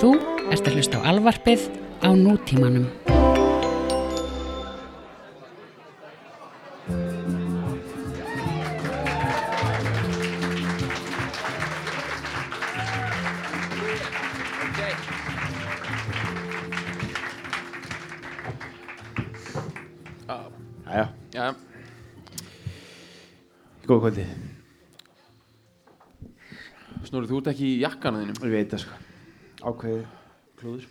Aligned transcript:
Þú 0.00 0.14
ert 0.48 0.64
að 0.64 0.76
hlusta 0.78 0.96
á 0.96 1.12
alvarpið 1.12 1.66
á 2.00 2.08
nútímanum. 2.16 2.86
Jæja, 20.88 21.04
Já, 21.36 21.52
góð 23.84 24.00
kvöldi. 24.06 24.24
Snorri, 27.04 27.28
þú 27.28 27.44
ert 27.44 27.52
ekki 27.52 27.68
í 27.68 27.78
jakkana 27.84 28.24
þínum. 28.24 28.42
Ég 28.48 28.56
veit 28.56 28.72
það 28.72 28.86
sko 28.86 29.09
Ákveði 29.60 30.06
klúður. 30.60 30.88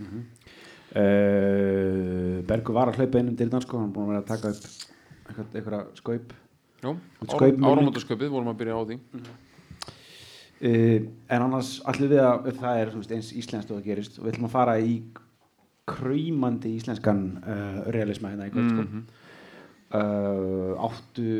Mm 0.00 0.22
Bergur 2.50 2.74
var 2.74 2.90
að 2.90 2.96
hlaupa 2.98 3.20
inn 3.20 3.28
um 3.30 3.36
dyrnan 3.38 3.62
sko. 3.62 3.78
Hann 3.78 3.92
búin 3.94 4.08
að 4.08 4.10
vera 4.10 4.22
að 4.24 4.30
taka 4.32 4.50
upp 4.50 4.64
eitthvað, 5.28 5.52
eitthvað 5.54 5.84
skaup. 6.00 6.32
Áramótasköpið 6.82 8.32
vorum 8.32 8.50
að 8.50 8.58
byrja 8.62 8.74
á 8.74 8.82
því. 8.88 8.96
Uh, 10.60 11.06
En 11.30 11.44
annars 11.46 11.76
allir 11.88 12.10
við 12.10 12.22
að 12.24 12.50
það 12.58 12.80
er 12.80 12.90
veist, 12.96 13.12
eins 13.14 13.30
íslenskt 13.32 13.70
og 13.70 13.78
það 13.78 13.86
gerist. 13.92 14.18
Og 14.18 14.26
við 14.26 14.32
ætlum 14.34 14.48
að 14.50 14.56
fara 14.56 14.74
í 14.82 14.96
krýmandi 15.90 16.74
íslenskan 16.76 17.22
uh, 17.38 17.78
realisma 17.94 18.32
hérna 18.32 18.50
í 18.50 18.52
kvöld 18.54 18.74
sko. 18.74 18.82
Mhm. 18.88 19.06
uh, 19.94 20.72
áttu 20.88 21.30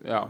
Já, 0.00 0.20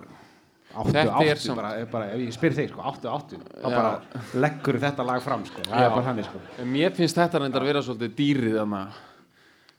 áttu, 0.74 0.96
áttu 0.98 1.26
er 1.28 1.40
samt- 1.40 1.56
bara, 1.60 1.70
er 1.80 1.86
bara, 1.90 2.10
ef 2.14 2.20
ég 2.20 2.34
spyr 2.34 2.54
þig 2.56 2.68
sko, 2.70 2.80
áttu, 2.90 3.08
áttu 3.10 3.38
þá 3.40 3.68
Já. 3.68 3.76
bara 3.76 3.92
leggur 4.34 4.78
þetta 4.80 5.06
lag 5.06 5.22
fram 5.22 5.44
sko. 5.46 5.62
það 5.66 5.80
Já. 5.80 5.86
er 5.86 5.90
bara 5.90 6.06
þannig 6.10 6.24
sko. 6.28 6.40
mér 6.64 6.92
finnst 6.96 7.16
þetta 7.16 7.40
reyndar 7.42 7.64
vera 7.66 7.82
svolítið 7.82 8.14
dýrið 8.20 8.58
þarna 8.60 8.82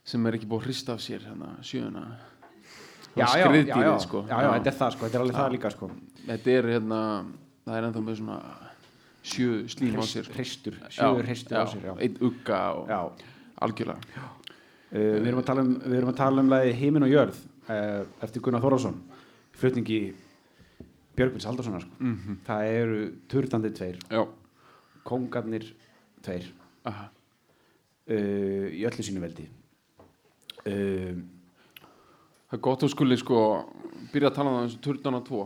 sem 0.04 0.26
er 0.26 0.32
ekki 0.38 0.48
búið 0.50 0.60
að 0.60 0.66
hrista 0.66 0.92
af 0.92 1.00
sér 1.00 1.20
hérna 1.28 1.54
sjöuna 1.62 2.04
skriðdýrið 3.16 3.98
sko 4.02 4.24
já, 4.28 4.36
já, 4.40 4.50
þetta 4.58 4.70
er 4.72 4.76
það 4.80 4.92
sko, 4.96 5.06
þetta 5.06 5.18
er 5.18 5.24
alveg 5.24 5.36
það 5.36 5.52
líka 5.56 5.70
sko. 5.70 5.90
Þetta 6.26 6.50
er 6.50 6.68
hérna 6.72 7.00
það 7.64 7.76
er 7.78 7.88
ennþá 7.88 8.02
með 8.02 8.20
svona 8.20 8.38
sjö 9.22 9.50
slím 9.70 9.98
á 9.98 10.04
sér 10.06 10.30
hristur, 10.34 10.78
sjöur 10.90 11.26
hristur 11.26 11.58
á 11.62 11.66
sér 11.70 11.90
einn 11.94 12.16
ugga 12.20 12.62
og 12.74 12.88
Já. 12.88 13.00
algjörlega 13.62 14.30
Uh, 14.92 14.98
við, 15.22 15.28
erum 15.30 15.38
að 15.40 15.46
tala 15.48 15.62
um, 15.64 15.68
við 15.80 15.94
erum 15.96 16.10
að 16.10 16.16
tala 16.18 16.42
um 16.42 16.50
lagi 16.52 16.72
Heimin 16.76 17.04
og 17.06 17.08
jörð 17.08 17.36
uh, 17.72 18.02
eftir 18.20 18.42
Gunnar 18.44 18.60
Þórásson 18.60 18.98
flutningi 19.56 20.12
Björgvins 21.16 21.44
Haldarssonar 21.48 21.84
sko. 21.84 21.96
Mhm. 22.00 22.38
það 22.46 22.70
eru 22.78 23.00
turdandi 23.28 23.70
tveir. 23.76 23.98
Já, 24.10 24.22
kongarnir 25.04 25.68
tveir. 26.22 26.48
Uh, 26.86 28.66
í 28.74 28.82
öllu 28.88 29.04
sínu 29.06 29.20
veldi. 29.22 29.46
Uh, 30.66 31.20
Það 32.52 32.58
er 32.58 32.64
gott 32.66 32.82
að 32.84 32.90
skuli 32.92 33.16
sko 33.16 33.36
byrja 34.12 34.28
að 34.28 34.34
tala 34.36 34.50
um 34.50 34.56
það 34.58 34.64
eins 34.66 34.74
og 34.76 34.80
Turnana 34.84 35.20
2 35.24 35.38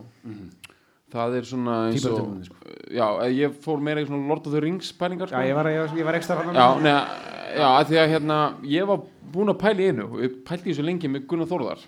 Það 1.14 1.36
er 1.39 1.45
svona 1.47 1.75
eins 1.92 2.06
og 2.11 2.17
sko. 2.48 2.56
Já, 2.91 3.06
eh, 3.23 3.30
ég 3.47 3.53
fór 3.62 3.78
meira 3.78 4.03
í 4.03 4.08
svona 4.08 4.27
Lord 4.27 4.48
of 4.48 4.53
the 4.56 4.61
Rings 4.64 4.89
pælingar 4.91 5.30
sko. 5.30 5.39
Já, 5.39 5.47
ég 5.47 5.55
var, 5.55 5.69
ég, 5.70 5.95
ég 5.95 6.05
var 6.08 6.19
ekstra 6.19 6.34
hann 6.41 6.51
Já, 6.51 6.67
neða, 6.83 7.05
já, 7.55 7.69
því 7.86 8.01
að 8.03 8.11
hérna 8.11 8.39
ég 8.67 8.89
var 8.91 9.05
búinn 9.36 9.53
að 9.55 9.61
pæla 9.61 9.84
í 9.84 9.86
einu. 9.92 10.08
Ég 10.25 10.34
pælti 10.48 10.67
í 10.67 10.75
þessu 10.75 10.86
lengi 10.89 11.12
með 11.12 11.28
Gunnar 11.30 11.47
Þórðar 11.47 11.86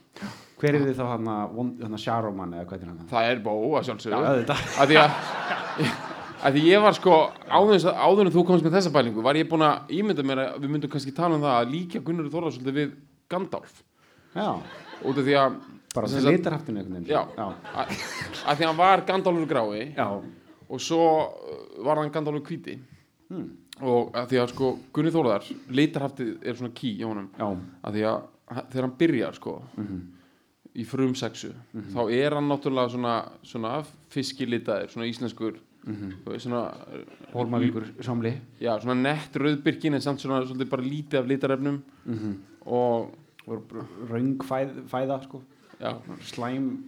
hver 0.58 0.74
er 0.74 0.84
þið 0.88 0.98
þá 0.98 1.06
hann 1.12 1.28
að 1.30 1.98
Sharoman 2.02 2.54
eða 2.58 2.66
hvað 2.68 2.82
er 2.82 2.90
hann? 2.90 3.08
Það 3.10 3.30
er 3.32 3.42
bó 3.44 3.52
að 3.78 3.88
sjálfsögðu. 3.88 4.18
Já, 4.18 4.30
auðvitað. 4.32 4.62
að 4.82 4.92
því 4.92 5.00
að 5.02 5.10
að 6.38 6.54
því 6.54 6.62
ég 6.68 6.82
var 6.82 6.94
sko 6.94 7.16
áður, 7.50 8.26
en- 8.26 8.34
þú 8.34 8.44
komst 8.46 8.66
með 8.66 8.76
þessa 8.78 8.92
pælingu 8.94 9.22
var 9.22 9.38
ég 9.38 9.48
búinn 9.50 9.66
að 9.66 9.94
ímynda 9.98 10.24
mér 10.26 10.42
að 10.44 10.60
við 10.62 10.70
myndum 10.74 10.92
kannski 10.92 11.14
tala 11.14 11.34
um 11.38 11.42
það 11.42 11.56
að 11.58 11.72
líka 11.74 12.02
Gunnar 12.04 12.30
Þórðar 12.30 12.54
svolítið 12.54 12.78
við 12.78 12.92
Gandalf. 13.28 13.82
Já, 14.34 14.48
út 15.04 15.18
af 15.18 15.24
því 15.26 15.34
að 15.38 15.56
bara 15.94 16.10
sem 16.10 16.26
litarhaftinu 16.26 16.84
Já, 17.08 17.22
að, 17.36 17.54
að 18.46 18.58
því 18.58 18.62
að 18.62 18.68
hann 18.68 18.78
var 18.78 19.02
Gandalfur 19.08 19.48
grái 19.50 19.94
já. 19.96 20.06
og 20.68 20.80
svo 20.84 21.02
uh, 21.26 21.82
var 21.84 21.96
hann 22.02 22.12
Gandalfur 22.14 22.44
hvíti. 22.46 22.78
Hmm. 23.28 23.48
og 23.84 24.14
að 24.16 24.30
því 24.30 24.38
að 24.40 24.52
sko 24.54 24.68
Gunni 24.96 25.10
Þórðar 25.12 25.44
litarhaftið 25.70 26.30
er 26.42 26.56
svona 26.58 26.72
ký 26.74 26.94
í 26.98 27.04
honum. 27.04 27.28
Já. 27.38 27.48
að 27.84 27.98
því 27.98 28.06
að 28.08 28.62
þegar 28.72 28.86
hann 28.86 28.96
byrjar 29.02 29.36
sko 29.36 29.52
í 30.78 30.84
frumsexu 30.86 31.52
þá 31.94 32.00
er 32.14 32.36
hann 32.38 32.50
náttúrulega 32.50 32.92
svona, 32.94 33.14
svona 33.42 33.72
fiskilitaður, 34.14 34.92
svona 34.94 35.08
íslenskur 35.10 35.56
þú 35.88 36.32
veist, 36.32 36.44
svona, 36.44 36.66
Hólmavíkur 37.32 37.86
samli. 38.04 38.34
Já, 38.60 38.74
svona 38.82 38.96
nett 38.98 39.36
rauðbyrkin 39.40 39.96
en 39.96 40.04
samt 40.04 40.20
svona 40.20 40.42
svolítið 40.44 40.68
bara 40.72 40.84
lítið 40.84 41.20
af 41.20 41.30
litarefnum. 41.30 41.78
Og 42.68 43.14
og 43.48 43.62
raung 44.10 44.42
fæð, 44.44 45.22
sko. 45.24 45.40
já, 45.80 45.94
slæm 46.20 46.84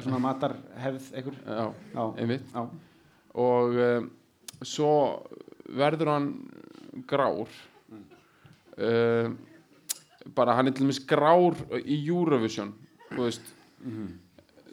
svona 0.00 0.18
matarhefð 0.18 1.12
einhver. 1.14 1.34
Já, 1.46 1.72
já, 1.94 2.14
einmitt. 2.18 2.42
Já, 2.54 2.68
og 3.34 3.68
um, 3.68 4.10
svo 4.62 5.22
verður 5.68 6.10
hann 6.12 6.30
grár. 7.06 7.48
Um, 8.78 9.38
bara 10.36 10.54
hann 10.56 10.68
er 10.68 10.74
til 10.76 10.86
dæmis 10.86 11.02
grár 11.08 11.56
í 11.84 11.98
Eurovision 12.08 12.72
veist 13.14 13.52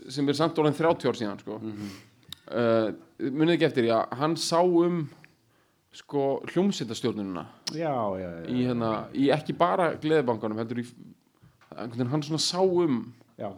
sem 0.09 0.29
er 0.29 0.37
samt 0.37 0.59
orðin 0.61 0.77
30 0.77 1.09
ár 1.09 1.17
síðan 1.19 1.41
sko. 1.41 1.57
uh, 1.61 2.91
munið 3.27 3.57
ekki 3.57 3.67
eftir 3.67 3.89
já, 3.89 3.97
hann 4.17 4.37
sá 4.39 4.61
um 4.63 5.03
sko 5.91 6.41
já, 7.75 7.91
í, 8.47 8.61
hérna, 8.63 8.91
í 9.11 9.27
ekki 9.35 9.55
bara 9.57 9.91
gleðibankanum 9.99 10.61
heldur 10.61 10.79
í 10.83 10.87
hann 11.75 12.23
svona 12.23 12.39
sá 12.41 12.61
um 12.63 13.03
já. 13.39 13.49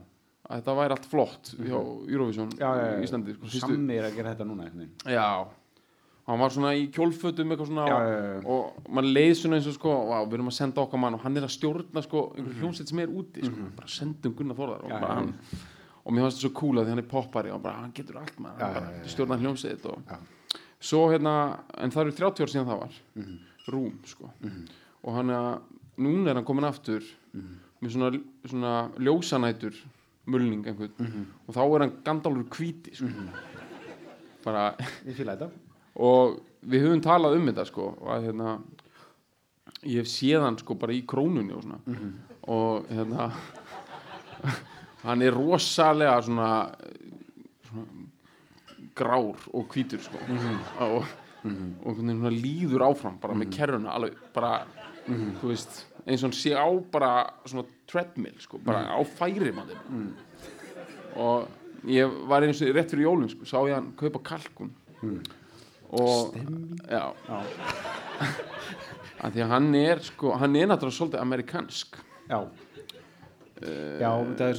að 0.49 0.57
þetta 0.59 0.77
væri 0.79 0.97
allt 0.97 1.09
flott 1.11 1.53
hjá 1.59 1.77
Eurovision 1.77 2.49
Já, 2.57 2.69
já, 2.73 2.87
já. 2.89 2.95
í 2.97 3.05
Íslandi 3.07 3.37
sko, 3.37 3.51
Sammi 3.61 3.99
er 3.99 4.09
að 4.09 4.17
gera 4.17 4.33
þetta 4.33 4.49
núna 4.49 4.65
veginn. 4.71 4.95
Já 5.05 5.27
hann 6.27 6.39
var 6.39 6.49
svona 6.55 6.71
í 6.79 6.85
kjólfötum 6.93 7.51
eitthvað 7.51 7.67
svona 7.67 7.85
Já, 7.87 7.97
já, 8.07 8.19
já. 8.33 8.45
og 8.47 8.89
mann 8.95 9.09
leið 9.13 9.33
svona 9.41 9.57
eins 9.59 9.67
og 9.67 9.73
sko 9.75 9.93
vá, 10.07 10.17
við 10.25 10.33
erum 10.37 10.47
að 10.51 10.57
senda 10.57 10.81
okkar 10.81 10.99
mann 11.03 11.13
og 11.17 11.21
hann 11.25 11.37
er 11.37 11.43
að 11.47 11.51
stjórna 11.57 12.03
sko 12.05 12.21
einhver 12.37 12.53
hljómsveit 12.61 12.87
sem 12.93 12.99
er 13.03 13.07
úti 13.11 13.43
sko, 13.45 13.69
bara 13.75 13.87
sendum 13.87 14.33
Gunnar 14.37 14.55
Þórðar 14.55 14.83
og, 14.83 14.91
Mhm. 14.91 15.01
Bara 15.01 15.15
hann, 15.15 15.33
og 16.05 16.13
mér 16.13 16.21
fannst 16.23 16.37
þetta 16.39 16.47
svo 16.49 16.53
cool 16.59 16.75
að 16.79 16.85
því 16.85 16.89
hann 16.89 16.99
er 17.03 17.09
poppari 17.11 17.51
og 17.51 17.61
bara 17.63 17.81
hann 17.81 17.91
getur 17.93 18.17
allt 18.17 18.37
Já, 18.37 18.43
hann 18.43 18.73
bara 18.73 19.03
stjórna 19.07 19.37
hljómsveit 19.41 19.85
og 19.85 19.99
svo 20.79 21.09
hérna 21.11 21.59
en 21.77 21.91
það 21.91 22.01
eru 22.01 22.11
30 22.11 22.43
ár 22.43 22.51
síðan 22.53 22.67
það 22.71 22.79
var 22.79 22.93
Mhm. 23.15 23.39
rúm 23.67 23.93
sko 24.05 24.29
og 25.03 25.13
hann 25.15 25.27
að 25.27 25.59
núna 25.99 26.29
er 26.29 26.33
hann 26.35 26.45
komin 26.45 26.63
aftur 26.65 27.01
Mhm. 27.33 27.59
með 27.83 27.91
svona, 27.91 28.21
svona 28.47 28.91
ljósanætur 28.97 29.75
mulning 30.25 30.63
einhvern 30.65 30.91
Mhm. 30.99 31.25
og 31.49 31.55
þá 31.55 31.75
er 31.75 31.79
hann 31.79 31.97
gandalur 32.03 32.43
hvíti 32.47 32.95
sko. 32.95 33.07
bara 34.43 34.75
Ég 35.05 35.15
fýla 35.15 35.35
þetta. 35.37 35.49
Og 35.95 36.39
við 36.63 36.85
höfum 36.87 37.01
talað 37.03 37.37
um 37.37 37.49
þetta 37.51 37.65
sko 37.69 37.87
og 37.99 38.11
að 38.15 38.29
hérna 38.29 38.53
ég 39.83 39.99
hef 40.03 40.07
séð 40.11 40.45
hann 40.45 40.57
sko 40.61 40.77
bara 40.79 40.95
í 40.95 41.01
krónunni 41.07 41.53
og 41.53 41.63
svona. 41.65 41.79
Og 42.53 42.87
hérna 42.89 43.29
hann 45.07 45.21
er 45.21 45.35
rosalega 45.35 46.15
svona, 46.23 46.51
svona 47.67 47.85
grár 48.95 49.43
og 49.53 49.67
hvítur 49.73 49.99
sko. 50.05 50.17
Og, 50.79 51.03
og 51.03 51.03
einhvern 51.43 52.07
veginn 52.07 52.21
svona 52.21 52.35
líður 52.37 52.85
áfram 52.87 53.17
bara 53.19 53.35
með 53.35 53.49
kerruna 53.57 53.97
alveg 53.97 54.15
bara 54.35 54.53
þú 55.41 55.49
veist 55.49 55.81
eins 56.07 56.21
og 56.23 56.29
hann 56.29 56.37
sé 56.37 56.53
á 56.55 56.67
bara 56.91 57.09
svona 57.43 57.65
treadmill 57.91 58.37
sko 58.39 58.59
bara 58.63 58.85
á 58.95 58.99
færi 59.03 59.51
mann 59.55 59.67
og 61.19 61.47
ég 61.91 62.07
var 62.31 62.43
eins 62.47 62.61
og 62.63 62.71
rétt 62.75 62.91
fyrir 62.93 63.03
jólum 63.09 63.27
sko, 63.31 63.43
sá 63.43 63.59
ég 63.67 63.75
hann 63.75 63.91
kaupa 63.99 64.21
kalkun 64.23 64.71
og 65.03 65.19
já 65.93 67.03
að 69.23 69.35
því 69.37 69.43
að 69.45 69.51
hann 69.53 69.69
er 69.79 70.01
sko, 70.03 70.33
hann 70.41 70.55
er 70.59 70.67
náttúrulega 70.71 70.97
svolítið 70.97 71.21
amerikansk 71.23 71.97
Já. 72.29 72.39
já, 74.01 74.09
þetta 74.27 74.47
er 74.49 74.55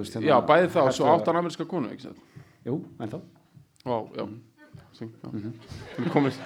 veist 0.00 0.16
hérna. 0.16 0.26
já, 0.26 0.36
bæði 0.50 0.66
þá, 0.68 0.72
svo 0.74 0.84
herflugvélar. 0.84 1.20
átt 1.20 1.30
hann 1.30 1.38
ameríska 1.40 1.66
konu 1.70 1.90
ekki 1.94 2.02
sant? 2.08 2.18
Jú, 2.66 2.74
en 3.00 3.08
þá. 3.12 3.20
Vá, 3.86 3.96
já, 4.18 4.26
Sing, 4.98 5.12
já. 5.22 5.28
Mm 5.30 6.10
komið 6.12 6.40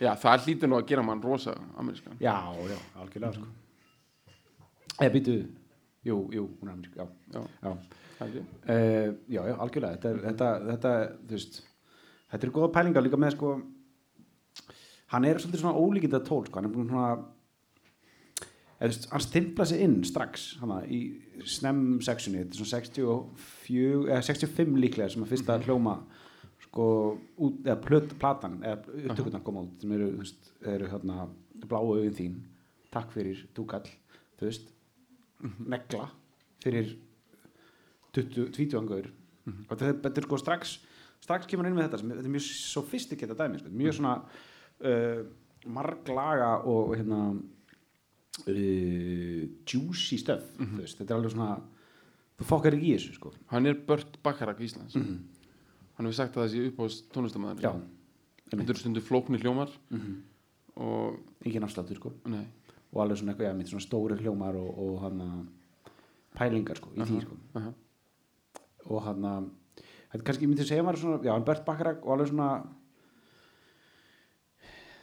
já, 0.00 0.10
það 0.18 0.46
hlýtur 0.46 0.68
nú 0.72 0.78
að 0.80 0.88
gera 0.90 1.02
mann 1.06 1.22
rosa 1.22 1.54
amerískan 1.78 2.16
Já, 2.20 2.34
já, 2.66 2.78
algjörlega, 3.00 3.32
sko. 3.32 3.46
Eða 4.96 5.12
býtu, 5.14 5.36
jú, 6.06 6.18
jú, 6.32 6.48
hún 6.60 6.68
er 6.68 6.74
amerísk, 6.74 6.96
já. 6.96 7.06
já, 7.36 7.44
Já. 7.62 7.76
það 8.18 8.26
Uh, 8.66 9.14
já, 9.28 9.42
já, 9.46 9.54
algjörlega 9.60 9.96
þetta, 9.98 10.08
er- 10.10 10.22
þetta, 10.30 10.50
þetta, 10.72 10.92
þú 11.28 11.36
veist 11.36 11.62
þetta 12.32 12.46
er 12.48 12.54
góða 12.56 12.72
pælingar 12.74 13.04
líka 13.06 13.18
með 13.20 13.36
sko 13.36 13.54
hann 15.14 15.24
er 15.28 15.38
svolítið 15.38 15.62
svona 15.62 15.78
ólíkinda 15.78 16.20
tól 16.26 16.44
sko, 16.48 16.58
hann 16.58 16.68
er 16.70 16.74
búin 16.74 16.88
svona 16.90 17.10
eða, 18.80 18.92
þú 18.92 19.10
hann 19.14 19.24
stimpla 19.24 19.66
sig 19.70 19.82
inn 19.86 19.96
strax 20.06 20.46
hana, 20.60 20.80
í 20.84 21.00
snem 21.46 21.98
sexunni 22.04 22.42
þetta 22.42 22.56
er 22.56 22.60
svona 22.60 22.72
64 22.82 24.10
eða 24.10 24.22
65 24.26 24.80
líklega 24.82 25.12
sem 25.14 25.24
að 25.24 25.32
fyrsta 25.34 25.58
hljóma 25.64 25.96
sko, 26.66 26.86
út, 27.40 27.60
eða 27.64 27.78
plöt, 27.84 28.14
platan 28.20 28.58
eða 28.64 28.80
upptökurnar 29.12 29.44
koma 29.46 29.62
út 29.66 29.80
sem 29.84 29.92
eru, 29.96 30.10
þú 30.16 30.22
veist, 30.24 30.50
eru 30.74 30.90
hérna 30.90 31.26
bláu 31.66 31.92
auðin 31.94 32.14
þín. 32.16 32.34
Takk 32.92 33.12
fyrir 33.14 33.42
túkall, 33.56 33.86
þú 34.40 34.48
veist. 34.48 34.66
Negla 35.68 36.06
fyrir 36.64 36.94
20, 38.16 38.50
20 38.56 38.76
angaur 38.80 39.08
og 39.46 39.72
þetta, 39.76 39.88
er- 39.92 39.98
þetta 40.06 40.20
er 40.22 40.26
sko 40.26 40.38
strax 40.40 40.76
strax 41.26 41.50
kemur 41.50 41.68
inn 41.68 41.76
með 41.76 41.88
þetta 41.88 42.02
sem, 42.02 42.14
þetta 42.14 42.30
er 42.30 42.36
mjög 42.36 42.46
sofistiketa 42.48 43.38
dæmi 43.38 43.60
sko, 43.60 43.68
mjög 43.82 43.92
svona 43.98 44.14
uh, 44.22 45.20
marglaga 45.76 46.52
og, 46.70 46.82
hérna 46.94 47.20
uh, 47.34 47.38
juicy 49.66 50.16
stuff 50.22 50.44
þú 50.60 50.80
veist, 50.80 50.96
þetta 51.00 51.12
er 51.12 51.18
alveg 51.18 51.34
svona 51.34 51.50
þú 52.36 52.42
fokkar 52.50 52.76
ekki 52.76 52.92
í 52.92 52.96
þessu 52.98 53.12
sko. 53.16 53.28
Hann 53.52 53.68
er 53.68 53.74
Bört 53.88 54.12
Bakarak 54.24 54.58
Íslands. 54.60 54.94
Hann 54.96 56.04
hefur 56.04 56.18
sagt 56.18 56.36
að 56.36 56.42
það 56.42 56.50
sé 56.52 56.58
upp 56.68 56.78
á 56.82 56.84
tónlistamæður 57.14 57.62
þetta 58.50 58.68
eru 58.68 58.80
stundu 58.82 59.00
flóknir 59.02 59.42
hljómar 59.42 59.70
og 60.76 61.16
engin 61.46 61.64
afsláttur 61.66 61.98
sko. 61.98 62.10
Nei, 62.28 62.44
og 62.92 62.98
alveg 63.02 63.16
svona 63.22 63.32
eitthvað, 63.32 63.48
já, 63.48 63.54
mitt 63.58 63.70
svona 63.72 63.86
stóri 63.86 64.14
hljómar 64.20 64.54
og, 64.60 64.68
og 64.84 64.94
hann 65.06 65.18
pælingar 66.36 66.76
sko, 66.78 66.88
í 66.92 66.94
því 67.08 67.22
sko. 67.24 67.34
aha. 67.56 67.70
og 68.92 68.98
hann 69.06 69.24
þetta 70.16 70.22
er 70.24 70.26
kannski, 70.30 70.46
ég 70.46 70.50
myndi 70.52 70.66
segja 70.68 70.84
maður 70.86 71.02
svona 71.04 71.20
já, 71.26 71.32
hann 71.36 71.44
Bert 71.46 71.64
Bakarak 71.66 72.04
og 72.06 72.14
alveg 72.16 72.30
svona 72.32 72.50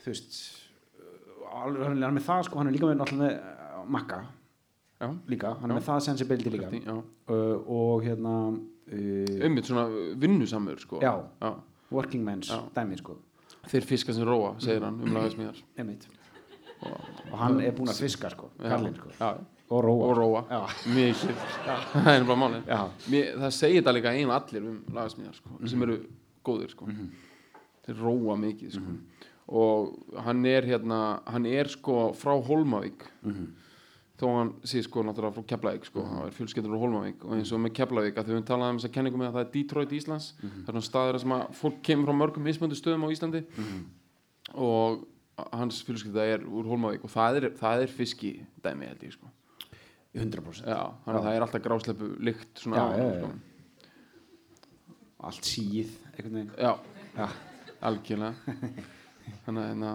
þú 0.03 0.11
veist 0.11 0.39
alveg, 1.53 1.83
hann 1.87 2.03
er 2.07 2.15
með 2.17 2.25
það 2.27 2.45
sko, 2.47 2.59
hann 2.61 2.69
er 2.71 2.75
líka 2.75 2.89
með 2.89 2.97
náttúrulega 3.01 3.51
uh, 3.53 3.83
Makka 3.93 4.21
já, 5.03 5.09
líka, 5.31 5.53
hann 5.59 5.69
er 5.71 5.75
Já. 5.75 5.77
með 5.79 5.87
það 5.89 6.01
sensibility 6.07 6.53
líka 6.53 6.71
já. 6.73 6.95
uh, 6.95 7.75
og 7.77 8.03
hérna 8.07 8.33
uh, 8.53 9.37
einmitt 9.43 9.69
svona 9.69 9.85
vinnusamur 10.19 10.81
sko. 10.81 10.99
Já. 11.03 11.13
Já. 11.43 11.53
working 11.93 12.25
men's 12.25 12.49
Já. 12.51 12.59
dæmi 12.75 12.97
sko 12.99 13.19
þeir 13.69 13.85
fiska 13.87 14.11
sem 14.15 14.25
róa, 14.27 14.55
segir 14.59 14.83
hann 14.83 14.97
um 14.99 15.13
lagasmíðar 15.15 15.59
Einmitt. 15.79 16.07
og 16.83 17.37
hann 17.39 17.61
er 17.63 17.71
búinn 17.77 17.91
að 17.93 18.01
fiska 18.03 18.31
sko, 18.33 18.49
Karlinn 18.59 18.97
sko 18.97 19.13
já. 19.19 19.37
Og 19.73 19.81
róa, 19.85 20.09
og 20.11 20.17
róa. 20.19 20.43
Mikið, 20.93 21.33
það 21.93 22.11
er 22.13 22.27
bara. 22.29 22.61
Mér, 23.09 23.31
það 23.41 23.55
segir 23.57 23.81
þetta 23.81 23.95
líka 23.97 24.13
eiginlega 24.13 24.39
allir 24.41 24.67
um 24.69 24.77
lagasmíðar 24.93 25.39
sko, 25.39 25.57
sem 25.71 25.85
eru 25.87 25.97
góðir 26.45 26.73
sko. 26.75 26.87
þeir 27.87 27.99
róa 28.05 28.37
mikið 28.39 28.77
sko. 28.77 28.95
og 29.59 30.21
hann 30.23 30.45
er 30.47 30.63
hérna 30.69 30.99
hann 31.27 31.45
er 31.49 31.67
sko 31.71 32.11
frá 32.15 32.35
Hólmavík. 32.47 33.05
Þó 34.21 34.27
hann 34.29 34.51
sé 34.69 34.79
sko 34.85 35.01
náttúrulega 35.03 35.35
frá 35.35 35.47
Keflavík 35.49 35.87
sko, 35.89 36.03
hann 36.05 36.27
er 36.29 36.35
fjölskyldur 36.37 36.77
á 36.77 36.83
Hólmavík. 36.83 37.25
Og 37.25 37.33
eins 37.39 37.51
og 37.51 37.63
með 37.63 37.73
Keflavík 37.79 38.19
að 38.19 38.29
þau 38.29 38.35
höfum 38.35 38.45
talað 38.47 38.75
um 38.75 38.79
þess 38.79 38.91
að 38.91 38.95
kenningu 38.99 39.19
með 39.19 39.31
að 39.31 39.39
það 39.39 39.45
er 39.47 39.51
Detroit 39.57 39.95
Íslands. 39.97 40.29
Það 40.43 40.61
er 40.61 40.69
svona 40.69 40.85
staður 40.87 41.19
sem 41.23 41.35
að 41.35 41.43
fólk 41.59 41.81
kemur 41.89 42.11
frá 42.11 42.19
mörgum 42.21 42.45
mismöndu 42.47 42.77
stöðum 42.77 43.07
á 43.09 43.13
Íslandi. 43.15 43.43
Og 44.53 45.03
hans 45.57 45.81
fjölskylda 45.83 46.27
er 46.37 46.45
úr 46.45 46.69
Hólmavík 46.69 47.03
og 47.07 47.11
það 47.11 47.39
er, 47.41 47.49
það 47.57 47.87
er 47.87 47.95
fiski 47.99 48.35
dæmi 48.63 48.85
held 48.85 49.01
ég 49.09 49.15
sko 49.17 49.31
100% 50.13 50.67
Já, 50.67 50.79
þannig 51.05 51.19
að 51.19 51.23
það 51.25 51.35
er 51.37 51.41
alltaf 51.47 51.63
grásleppu 51.65 52.09
lykt 52.21 52.61
svona 52.61 52.77
Já, 52.77 52.85
já. 52.97 53.19
sko. 53.19 53.29
allt 55.23 55.47
síð 55.47 55.93
já, 56.57 56.73
algjörlega. 57.81 58.33
Þannig 59.45 59.61
að 59.63 59.69
hérna 59.71 59.93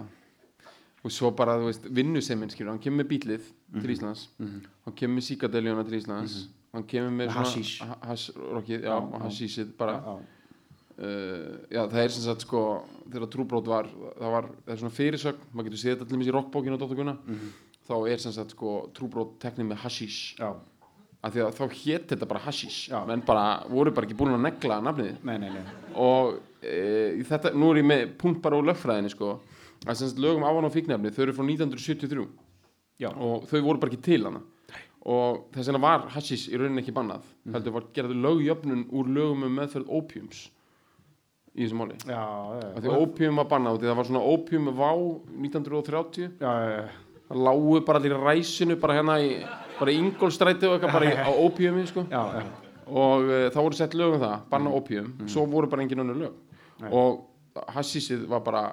og 0.99 1.13
svo 1.15 1.29
bara, 1.31 1.53
þú 1.61 1.67
veist, 1.69 1.85
vinnuseminn 1.95 2.49
skilur 2.51 2.73
hann 2.73 2.81
kemur 2.83 3.03
með 3.03 3.09
bílið 3.13 3.45
Mhm. 3.69 3.81
til 3.83 3.91
Íslands 3.93 4.27
hann 4.39 4.95
kemur 4.97 5.15
með 5.19 5.27
síkadeljuna 5.29 5.83
til 5.87 5.99
Íslands. 5.99 6.47
Hann 6.73 6.83
kemur 6.83 7.11
með 7.13 7.29
og 7.29 8.65
já. 8.67 9.21
hashishið 9.23 9.71
bara. 9.77 10.19
Uh, 10.99 11.55
já, 11.71 11.87
það 11.87 12.01
er 12.03 12.09
sem 12.11 12.23
sagt 12.25 12.41
sko 12.43 12.83
þegar 13.09 13.29
trúbrót 13.31 13.65
var, 13.71 13.85
það 14.19 14.31
var 14.33 14.49
það 14.65 14.73
er 14.73 14.79
svona 14.81 14.91
fyrirsögn, 14.97 15.45
maður 15.55 15.69
getur 15.69 15.79
séð 15.79 15.93
þetta 15.95 16.07
til 16.09 16.17
dæmis 16.17 16.27
í 16.27 16.33
rockbókinu 16.35 16.75
á 16.75 16.79
Dóttur 16.81 16.97
Gunna, 16.99 17.13
Mhm. 17.25 17.53
Þá 17.89 17.95
er 18.13 18.21
sem 18.21 18.35
sagt 18.35 18.53
sko 18.55 18.75
trúbrót 18.95 19.37
teknið 19.41 19.71
með 19.71 19.81
hashish. 19.83 20.35
Já, 20.39 20.53
af 21.19 21.33
því 21.33 21.43
að 21.43 21.55
þá 21.57 21.63
hét 21.81 22.11
þetta 22.13 22.27
bara 22.29 22.43
hashish. 22.45 22.89
Já. 22.91 22.99
menn 23.07 23.23
bara, 23.27 23.63
voru 23.69 23.91
bara 23.95 24.07
ekki 24.07 24.17
búin 24.19 24.37
að 24.37 24.45
negla 24.45 24.79
nafnið. 24.85 25.17
Nei, 25.27 25.37
nei, 25.41 25.49
nei. 25.55 25.63
Og 25.99 26.37
e, 26.63 27.23
þetta, 27.27 27.51
nú 27.57 27.73
er 27.73 27.81
ég 27.81 27.89
með 27.89 28.05
punkt 28.21 28.43
bara 28.43 28.59
úr 28.59 28.69
lögfræðinni 28.69 29.11
sko 29.13 29.33
að 29.85 29.95
sem 29.95 30.11
sagt 30.11 30.21
lögum 30.23 30.45
ávana 30.47 30.69
og 30.69 30.75
fíknefni 30.75 31.11
þau 31.15 31.25
eru 31.25 31.35
frá 31.35 31.45
1973 31.45 32.25
já, 32.99 33.09
og 33.11 33.45
þau 33.47 33.59
voru 33.63 33.81
bara 33.81 33.93
ekki 33.93 34.05
til 34.09 34.23
hana. 34.27 34.43
Og 35.09 35.45
þess 35.55 35.71
vegna 35.71 35.81
var 35.81 36.07
hashish 36.13 36.51
í 36.51 36.59
rauninni 36.59 36.83
ekki 36.83 36.95
bannað 36.95 37.27
heldur 37.53 37.77
var 37.77 37.91
gerði 37.95 38.17
lögjöfnun 38.19 38.87
úr 38.91 39.11
lögum 39.15 39.45
um 39.47 39.59
meðferð 39.59 39.91
opiums 39.99 40.47
í 41.55 41.63
þessu 41.63 41.77
máli. 41.79 41.95
Já, 42.03 42.19
já, 42.59 42.65
af 42.75 42.83
því 42.83 42.97
opium 42.99 43.39
var 43.39 43.47
bannað 43.51 43.77
og 43.77 43.79
því 43.81 43.89
það 43.89 43.99
var 43.99 44.09
svona 44.09 44.25
opium 44.33 44.73
vá 44.75 44.89
1930 44.91 46.27
já, 46.27 46.51
já, 46.51 46.75
já. 46.75 46.83
Það 47.29 47.43
lágu 47.45 47.79
bara 47.85 48.01
allir 48.01 48.17
ræsinu 48.17 48.75
bara 48.81 48.97
hérna 48.99 49.19
í 49.21 49.31
bara 49.79 49.93
í 49.93 49.99
Ingolstræti 50.01 50.67
og 50.67 50.75
eitthvað 50.77 50.95
bara 50.97 51.09
í, 51.09 51.15
á 51.15 51.31
opiumi 51.31 51.85
sko 51.87 52.05
já, 52.09 52.21
já. 52.35 52.43
og 52.89 53.29
uh, 53.29 53.47
þá 53.53 53.59
voru 53.61 53.77
sett 53.79 53.97
lög 53.97 54.15
um 54.17 54.23
það, 54.23 54.37
banna 54.51 54.73
opium 54.75 55.11
svo 55.29 55.45
voru 55.49 55.69
bara 55.71 55.85
engin 55.85 56.03
önnur 56.03 56.23
lög 56.23 56.33
Nei. 56.79 56.89
og 56.95 57.67
hashísið 57.75 58.25
var 58.31 58.43
bara 58.45 58.63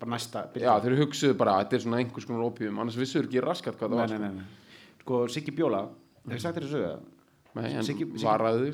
bara 0.00 0.14
næsta 0.16 0.46
já, 0.56 0.72
þeir 0.82 0.98
hugsuðu 1.04 1.36
bara 1.38 1.58
að 1.58 1.64
þetta 1.64 1.78
er 1.78 1.84
svona 1.86 2.02
einhvers 2.02 2.26
konar 2.28 2.46
opium 2.48 2.82
annars 2.82 2.98
vissuður 2.98 3.28
ekki 3.28 3.44
raskat 3.44 3.78
hvað 3.78 3.94
það 3.94 4.02
var 4.02 4.12
nei, 4.14 4.18
nei, 4.18 4.34
nei. 4.40 4.76
sko, 5.04 5.22
Siggi 5.28 5.54
Bjóla 5.56 5.82
hef 6.26 6.36
ég 6.36 6.44
sagt 6.44 6.58
þér 6.58 6.68
það? 6.70 7.00
sko. 7.00 7.16
Nei, 7.60 7.70
en 7.74 7.86
Siggi- 7.86 8.06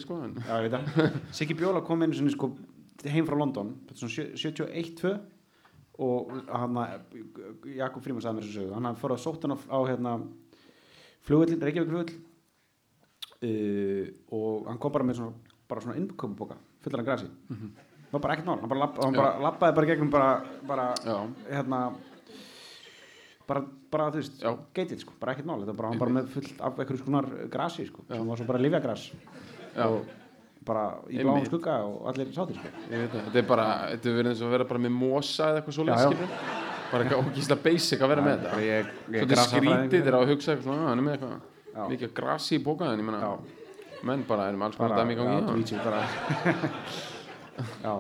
sko 0.03 0.19
það 1.37 1.56
Bjóla 1.61 1.83
kom 1.87 2.03
einu 2.06 2.17
sinni 2.17 2.35
sko 2.35 2.53
heim 3.05 3.27
frá 3.29 3.37
London 3.38 3.75
þetta 3.88 4.06
er 4.06 4.15
svona 4.15 4.71
71-2 4.71 5.17
og 6.03 6.33
hann 6.51 6.79
Jakob 7.77 8.05
Fríman 8.05 8.23
sagði 8.25 8.39
mér 8.39 8.47
þessu 8.47 8.61
sögu. 8.61 8.75
Hann 8.77 8.99
fór 9.01 9.15
að 9.17 9.23
sótt 9.25 9.47
hann 9.47 9.57
á, 9.57 9.59
á 9.73 9.79
hérna 9.89 10.17
flugvöllin, 11.27 11.63
Reykjavík 11.65 11.91
flugvöll 11.91 12.15
uh, 13.47 14.05
og 14.37 14.69
hann 14.71 14.81
kom 14.83 14.93
bara 14.93 15.07
með 15.09 15.21
svona 15.23 15.55
bara 15.67 15.83
svona 15.83 15.97
innkomuboka 15.99 16.59
fullan 16.85 17.03
af 17.03 17.09
grasi. 17.09 17.31
Það 18.07 18.13
var 18.13 18.23
bara 18.23 18.37
ekkert 18.37 18.47
mál. 18.47 18.61
Hann 18.61 18.71
bara, 18.71 18.83
lapp, 18.85 19.01
hann 19.03 19.17
bara 19.17 19.33
lappaði 19.43 19.77
bara 19.79 19.89
gegnum 19.91 20.13
bara, 20.13 20.29
bara 20.69 20.85
hérna 21.49 21.81
bara, 23.49 23.65
bara 23.91 24.11
þú 24.15 24.21
veist, 24.21 24.39
Já. 24.43 24.53
geitið 24.77 25.03
sko, 25.03 25.17
bara 25.21 25.35
ekkert 25.35 25.49
mál. 25.49 25.59
Þetta 25.63 25.73
var 25.73 25.81
bara, 25.81 25.91
hann 25.91 26.03
bara 26.05 26.17
með 26.21 26.31
fullt 26.37 26.61
af 26.61 26.79
einhverjum 26.79 27.03
skonar 27.03 27.29
grasi 27.51 27.89
sko, 27.89 28.07
sem 28.13 28.31
var 28.31 28.39
svo 28.41 28.47
bara 28.47 28.63
livjagras 28.63 29.09
og 29.87 30.07
bara 30.67 30.85
í 31.11 31.21
bláum 31.23 31.45
skugga 31.47 31.75
og 31.87 32.07
allir 32.11 32.31
sátir 32.35 32.57
sko. 32.59 32.71
þetta 32.91 33.39
er 33.41 33.47
bara, 33.49 33.67
þetta 33.93 34.11
er 34.11 34.17
verið 34.19 34.31
eins 34.33 34.41
og 34.43 34.49
að 34.49 34.55
vera 34.57 34.67
bara 34.73 34.83
með 34.87 34.95
mosa 34.97 35.50
eða 35.50 35.61
eitthvað 35.62 35.76
Já, 35.76 35.97
já. 35.97 36.09
skilur 36.09 36.29
bara 36.93 37.21
ógísla 37.21 37.57
basic 37.67 38.02
að 38.02 38.12
vera 38.14 38.25
með 38.26 38.40
bara 38.43 38.57
þetta 38.57 38.64
ég 38.67 38.90
Svolítið 39.07 39.43
skrítið 39.45 40.00
þegar 40.00 40.19
að 40.21 40.33
hugsa 40.33 40.57
"Ah, 40.57 40.83
hann 40.90 40.99
er 40.99 41.07
með 41.07 41.17
eitthvað 41.17 41.38
Já. 41.76 41.83
mikið 41.93 42.12
grasi 42.17 42.57
í 42.59 42.62
bóka 42.64 42.90
Já. 42.97 43.33
menn 44.02 44.23
bara 44.29 44.49
erum 44.49 44.62
alls 44.62 44.76
konar 44.76 44.99
dæmi 44.99 45.12
í 45.12 45.17
gangi 45.17 45.37
já, 45.37 45.76
já, 45.76 45.85
bara. 45.85 46.00
Já, 47.85 47.95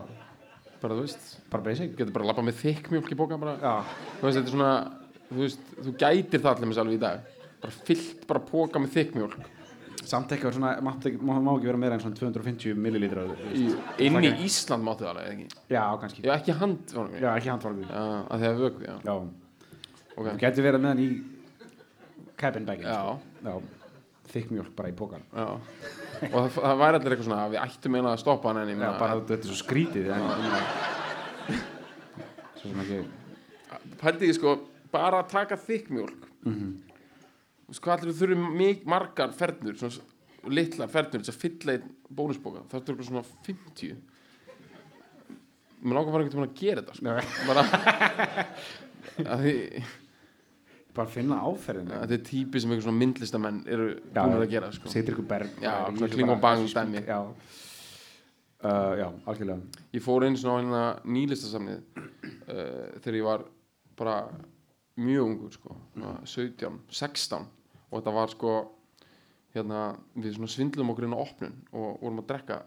bara 0.82 0.94
þú 0.94 1.00
veist, 1.06 1.24
bara 1.50 1.62
basic. 1.64 1.96
getur 1.96 2.12
bara 2.12 2.24
að 2.24 2.28
lappa 2.28 2.42
með 2.44 2.58
þykmjólk 2.60 3.10
í 3.12 3.16
bóka 3.16 3.38
bara. 3.40 3.54
Já, 3.62 3.74
þú 4.20 4.26
veist, 4.26 4.38
þetta 4.38 4.46
er 4.46 4.54
svona 4.54 4.72
þú 5.82 5.94
gætir 5.98 6.40
það 6.44 6.50
allir 6.52 6.68
með 6.70 6.80
alveg 6.82 6.94
í 6.98 7.00
dag. 7.00 7.20
Bara 7.62 7.72
fyllt 7.88 8.26
bara 8.28 8.40
póka 8.40 8.78
með 8.82 8.92
þykmjólk 8.98 9.38
samt 10.04 10.32
ekki 10.32 10.52
svona, 10.52 10.80
má, 10.80 10.92
ekki- 11.00 11.20
má, 11.22 11.38
má 11.40 11.52
ekki 11.56 11.66
vera 11.66 11.78
meira 11.78 11.94
en 11.94 12.00
svona 12.00 12.16
250 12.16 12.74
millilítra 12.74 13.24
inn 13.98 14.18
í 14.22 14.32
Ísland 14.44 14.84
máttu 14.84 15.04
það 15.04 15.10
alveg 15.14 15.28
ekki? 15.32 15.46
Já, 15.70 15.84
kannski, 16.00 16.22
já, 16.22 16.34
ekki 16.36 16.52
hand 16.52 16.78
já, 16.92 17.06
já, 17.20 17.30
ekki 17.36 17.48
handvargu 17.48 17.82
að 17.86 18.38
því 18.42 18.46
að 18.50 18.60
vöku, 18.60 18.80
já, 18.86 18.94
já, 19.04 19.14
ok. 20.16 20.26
Þú 20.26 20.38
getur 20.44 20.64
verið 20.68 20.80
með 20.80 20.88
hann 20.88 21.02
í 21.06 21.08
cabin 22.36 22.64
bag 22.68 22.80
já, 22.84 23.18
já, 23.44 23.54
þykk 24.32 24.50
mjólk 24.56 24.74
bara 24.76 24.88
í 24.88 24.96
pókan 24.98 25.22
já. 25.32 25.46
Og 26.32 26.36
það, 26.36 26.50
það 26.56 26.78
væri 26.80 26.96
allir 26.98 27.12
eitthvað 27.16 27.28
svona 27.28 27.48
við 27.52 27.60
ættum 27.64 27.94
eiginlega 27.96 28.14
að 28.16 28.22
stoppa 28.24 28.48
hann 28.52 28.62
en 28.62 28.68
ég 28.72 28.80
já, 28.80 28.98
bara 28.98 29.20
þetta 29.20 29.34
er 29.36 29.50
svo 29.50 29.58
skrítið 29.62 30.06
svo 32.56 32.70
sem 32.70 32.80
ekki 32.84 32.98
pældi 34.00 34.30
ég 34.30 34.36
sko 34.38 34.56
bara 34.92 35.22
taka 35.28 35.56
þykmjólk 35.60 36.22
mm 36.46 36.52
Mhm. 36.52 36.58
-hmm. 36.62 36.85
Sko 37.74 37.90
allir 37.90 38.14
þurfum 38.14 38.60
margar 38.86 39.32
fernur 39.34 39.74
svona 39.80 40.52
litlar 40.54 40.88
fernur 40.92 41.20
þess 41.24 41.32
að 41.34 41.40
fylla 41.42 41.72
einn 41.74 41.88
bónusbóka? 42.14 42.62
Það 42.70 42.76
er 42.76 42.82
eitthvað 42.92 43.08
svona 43.08 43.24
50 43.46 43.96
mér 45.86 45.94
langar 45.98 46.12
bara 46.14 46.24
einhvern 46.24 46.46
veginn 46.46 46.50
að 46.50 46.60
gera 46.60 46.82
þetta 46.82 46.94
sko. 46.96 47.04
Bara 47.50 47.62
að 49.32 49.42
því 49.44 49.54
bara 50.96 51.12
finna 51.12 51.36
áferðin 51.44 51.90
þetta 51.92 52.16
er 52.16 52.22
típi 52.24 52.60
sem 52.62 52.70
einhver 52.72 52.86
svona 52.86 53.00
myndlistamenn 53.02 53.58
eru 53.68 53.88
búin 54.14 54.36
að 54.38 54.46
gera 54.54 54.70
sko. 54.72 54.88
setur 54.92 55.12
ykkur 55.16 55.28
berg 55.28 55.50
Já, 55.60 55.74
svona 55.84 55.98
þessu 55.98 56.14
kling 56.14 56.30
og 56.32 56.40
bara- 56.40 56.56
bang 56.56 56.62
dæmi. 56.72 57.02
já, 57.06 57.18
uh, 58.64 58.92
já, 59.02 59.08
algjörlega. 59.28 59.82
Ég 59.92 60.02
fór 60.06 60.24
einu 60.24 60.40
svona 60.40 60.56
á 60.56 60.60
hérna 60.62 60.84
nýlistasamnið 61.04 61.80
uh, 62.00 63.00
þegar 63.02 63.18
ég 63.20 63.26
var 63.28 63.44
bara 63.96 64.16
mjög 64.96 65.26
ungur 65.28 65.52
sko, 65.52 65.76
svona 65.92 66.14
17, 66.24 66.80
16 66.88 67.46
og 67.90 68.00
þetta 68.00 68.12
var 68.14 68.28
sko 68.32 68.52
hérna, 69.54 69.96
við 70.16 70.34
svona 70.36 70.48
svindlum 70.52 70.90
okkur 70.92 71.06
inn 71.08 71.16
á 71.16 71.20
opnun 71.22 71.54
og 71.72 72.00
vorum 72.02 72.20
að 72.20 72.26
drekka 72.32 72.58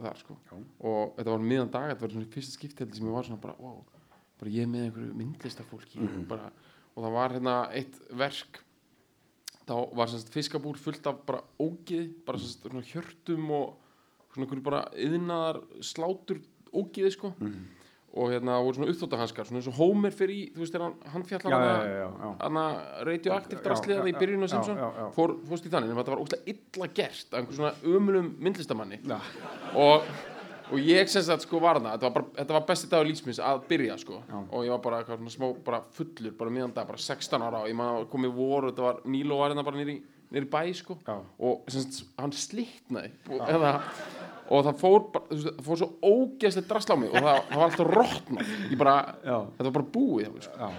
þar 0.00 0.18
sko 0.18 0.36
Já. 0.50 0.56
og 0.90 1.14
þetta 1.16 1.30
var 1.30 1.44
miðan 1.48 1.70
dag, 1.70 1.88
þetta 1.92 2.00
var 2.06 2.14
svona 2.16 2.32
fyrsta 2.34 2.56
skipti 2.58 2.88
sem 2.92 3.06
ég 3.08 3.14
var 3.14 3.24
svona 3.28 3.40
bara, 3.40 3.54
wow, 3.62 3.84
bara 4.40 4.50
ég 4.50 4.66
með 4.68 4.88
einhverju 4.88 5.14
myndlistafólki 5.14 6.00
Mhm. 6.00 6.20
og, 6.20 6.28
bara, 6.28 6.50
og 6.96 7.04
það 7.04 7.12
var 7.12 7.30
hérna 7.38 7.54
eitt 7.72 8.00
verk 8.10 8.60
þá 9.66 9.94
var 9.96 10.06
semst 10.12 10.28
fiskabúr 10.34 10.76
fullt 10.76 11.06
af 11.06 11.22
bara 11.26 11.40
ógið, 11.58 12.10
bara 12.26 12.38
semst 12.38 12.66
svona 12.66 12.82
hjörtum 12.84 13.50
og 13.50 13.78
svona 14.34 14.44
einhverju 14.46 14.62
bara 14.66 14.82
yðnaðar 14.92 15.62
slátur 15.80 16.42
ógiði 16.74 17.12
sko 17.12 17.32
Mhm. 17.40 17.64
Og 18.14 18.30
hérna 18.30 18.60
voru 18.62 18.76
svona 18.76 18.92
uppþóttahanskar 18.92 19.48
svona 19.48 19.58
eins 19.58 19.68
og 19.72 19.78
Homer 19.78 20.14
fyrir 20.14 20.34
í, 20.34 20.42
þú 20.54 20.62
veist 20.62 20.74
þegar 20.74 20.84
hann, 20.86 21.14
hann 21.14 21.24
fjallar 21.26 21.54
já, 21.54 21.56
hana, 21.58 21.70
já, 21.74 21.94
já, 21.98 22.10
já. 22.20 22.28
hana 22.44 22.66
radioaktiv 23.08 23.58
Já, 23.58 23.64
drasliða 23.64 24.04
já, 24.04 24.10
í 24.10 24.14
byrjun 24.20 24.46
og 24.46 24.52
já, 24.54 24.60
já. 25.00 25.08
fór, 25.16 25.34
fórst 25.48 25.66
í 25.66 25.72
þannig 25.72 25.90
en 25.90 25.98
þetta 25.98 26.14
var 26.14 26.22
óslega 26.22 26.54
illa 26.54 26.88
gert 27.00 27.34
af 27.34 27.40
einhver 27.40 27.58
svona 27.58 27.72
ömulum 27.82 28.28
myndlistamanni 28.46 29.00
og, 29.10 30.06
og 30.70 30.78
ég 30.78 31.10
sem 31.10 31.26
sagt 31.26 31.48
sko 31.48 31.58
var 31.64 31.80
það 31.82 31.90
þetta 31.96 32.06
var, 32.06 32.14
bara, 32.20 32.30
þetta 32.38 32.56
var 32.58 32.66
besti 32.70 32.90
dagur 32.94 33.10
lífsminns 33.10 33.42
að 33.50 33.66
byrja 33.72 33.98
sko 34.04 34.20
Já. 34.22 34.38
og 34.44 34.64
ég 34.68 34.74
var 34.76 34.84
bara 34.86 35.02
eitthvað 35.02 35.22
svona 35.24 35.34
smá 35.34 35.48
bara 35.66 35.82
fullur 35.98 36.38
bara 36.38 36.54
miðan 36.54 36.76
dag, 36.78 36.86
bara 36.92 37.02
16 37.10 37.48
ára 37.48 37.64
og 37.64 37.72
ég 37.72 37.78
man 37.82 37.96
að 37.98 38.10
komið 38.14 38.38
voru, 38.38 38.70
þetta 38.70 38.86
var 38.86 39.02
Nílo 39.10 39.42
var 39.42 39.50
hérna 39.50 39.66
bara 39.66 39.82
nýri, 39.82 39.98
nýri 40.32 40.48
bæ 40.50 40.60
sko 40.76 40.98
Já. 41.04 41.16
og 41.38 41.72
sem 41.72 41.84
sagt, 41.84 42.10
hann 42.18 42.32
slitnaði 42.34 43.10
eða, 43.44 43.72
og 44.48 44.64
það 44.68 44.78
fór 44.80 45.08
það 45.14 45.48
fór 45.66 45.80
svo 45.80 45.88
ógeðslega 46.02 46.70
drasla 46.70 46.96
á 46.96 46.98
mig 47.00 47.10
og 47.12 47.18
það, 47.18 47.40
það 47.50 47.58
var 47.60 47.66
alltaf 47.68 47.92
Já. 49.24 49.36
þetta 49.56 49.66
var 49.68 49.76
bara 49.78 49.90
búið 49.98 50.30
mér, 50.34 50.46
sko. 50.48 50.70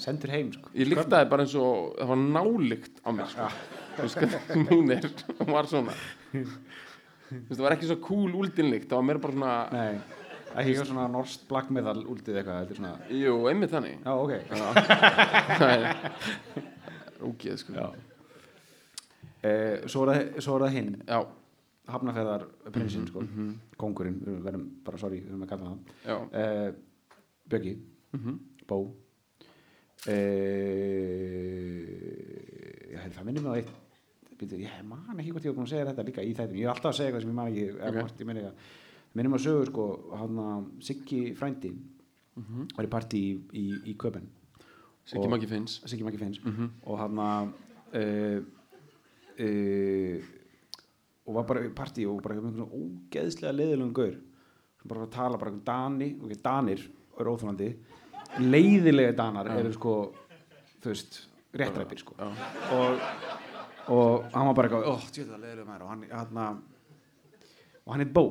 sendur 0.00 0.34
heim 0.34 0.52
sko. 0.54 0.70
ég 0.76 0.90
lyktaði 0.90 1.30
bara 1.32 1.46
eins 1.46 1.56
og 1.58 1.98
það 1.98 2.12
var 2.12 2.22
nálykt 2.38 3.02
á 3.02 3.08
mér 3.16 3.34
sko. 3.34 3.50
hún 4.70 4.94
er 4.94 5.10
hún 5.40 5.52
var 5.52 5.70
svona 5.70 5.96
það 7.30 7.62
var 7.64 7.76
ekki 7.76 7.90
svo 7.90 8.00
cool 8.04 8.40
úldinlykt 8.40 8.88
það 8.90 9.00
var 9.00 9.06
meira 9.08 9.22
bara 9.22 9.36
svona, 9.36 9.54
nei, 9.74 10.00
ekki 10.50 10.72
eitthvað 10.72 10.90
svona 10.90 11.06
norsk 11.12 11.46
black 11.50 11.72
metal 11.74 11.98
úldið 12.02 12.40
eitthvað 12.40 12.76
svona, 12.78 12.94
jú, 13.14 13.36
einmitt 13.50 13.74
þannig 13.74 13.98
já, 14.00 14.12
ok 14.14 14.32
það 15.60 15.74
er 15.74 15.84
ógeð 17.20 17.60
sko 17.62 17.76
já. 17.76 17.90
Eh, 19.40 19.86
svo, 19.88 20.04
er 20.10 20.32
það, 20.36 20.64
það 20.64 20.74
hinn. 20.76 20.96
Hafnafæðar 21.90 22.44
prinsinn 22.70 23.06
sko, 23.08 23.22
kongurinn, 23.80 24.20
við 24.22 24.42
verðum 24.44 24.66
bara 24.86 24.98
sorry, 25.00 25.18
við 25.24 25.30
verðum 25.32 25.46
að 25.46 25.50
kalla 25.50 25.70
það 25.70 25.78
já, 26.06 26.16
uh, 26.40 26.68
Bjöggi. 27.50 27.72
Bó. 28.70 28.76
Uh, 30.06 30.14
ég, 32.94 33.08
það 33.16 33.26
minnir 33.26 33.42
mig 33.44 33.50
á 33.50 33.58
eitt 33.58 33.72
býtu, 34.40 34.60
ég 34.62 34.84
man 34.88 35.18
ekki 35.18 35.34
hvort 35.34 35.44
ég 35.44 35.52
var 35.52 35.58
búin 35.58 35.66
að 35.66 35.72
segja 35.74 35.88
þetta 35.90 36.06
líka 36.06 36.24
í 36.24 36.30
þættinu, 36.36 36.60
ég 36.60 36.68
er 36.68 36.72
alltaf 36.72 36.92
að 36.92 36.98
segja 37.00 37.10
eitthvað 37.10 37.24
sem 37.26 37.32
ég 37.32 37.38
man 37.40 37.50
ekki 37.50 37.66
Ok. 37.66 37.80
okay. 37.80 37.98
hvort 37.98 38.22
ég 38.22 38.30
minni 38.30 38.44
það 38.46 38.54
minnir 39.12 39.32
mig 39.32 39.40
að 39.40 39.46
sögur 39.48 39.72
sko, 39.72 39.86
að 40.16 40.30
Siggi 40.86 41.20
frændi 41.36 41.72
var 42.76 42.86
í 42.86 42.92
partí 42.94 43.20
í, 43.20 43.34
í, 43.60 43.64
í 43.90 43.96
Köpen 44.00 44.30
Siggi 45.10 45.28
Maggi 45.28 45.48
Finns. 45.50 45.80
Siggi 45.90 46.04
Maggi 46.06 46.20
Finns. 46.20 46.40
Og 46.86 46.98
hann 47.00 47.18
að 47.18 47.52
uh, 49.40 50.30
og 51.26 51.36
var 51.38 51.46
bara 51.48 51.64
í 51.66 51.70
partí 51.76 52.06
og 52.08 52.20
bara 52.24 52.38
með 52.40 52.50
einhvern 52.50 52.80
ógeðslega 52.80 53.56
leiðilegum 53.56 53.94
gaur 53.96 54.16
sem 54.80 54.88
bara 54.90 55.02
var 55.02 55.08
að 55.08 55.16
tala 55.16 55.40
bara 55.40 55.54
um 55.54 55.62
Dani 55.64 56.10
okay, 56.18 56.40
Danir 56.44 56.84
eru 57.20 57.34
óþólandi 57.34 57.70
leiðilega 58.40 59.16
Danar 59.18 59.50
eru 59.56 59.72
sko 59.74 59.94
þú 60.80 60.92
veist, 60.92 61.18
réttræpir 61.56 62.00
sko. 62.00 62.16
Og, 62.20 63.04
og 63.92 64.28
hann 64.32 64.48
var 64.48 64.56
bara 64.56 64.70
eitthvað 64.70 64.88
oh, 64.92 65.06
tjóða 65.12 65.40
leiðilega 65.42 65.68
maður. 65.68 65.84
Og 65.84 65.90
hann, 65.92 66.04
hann 66.14 66.62
og 67.84 67.94
hann 67.94 68.04
heit 68.04 68.14
Bó 68.16 68.24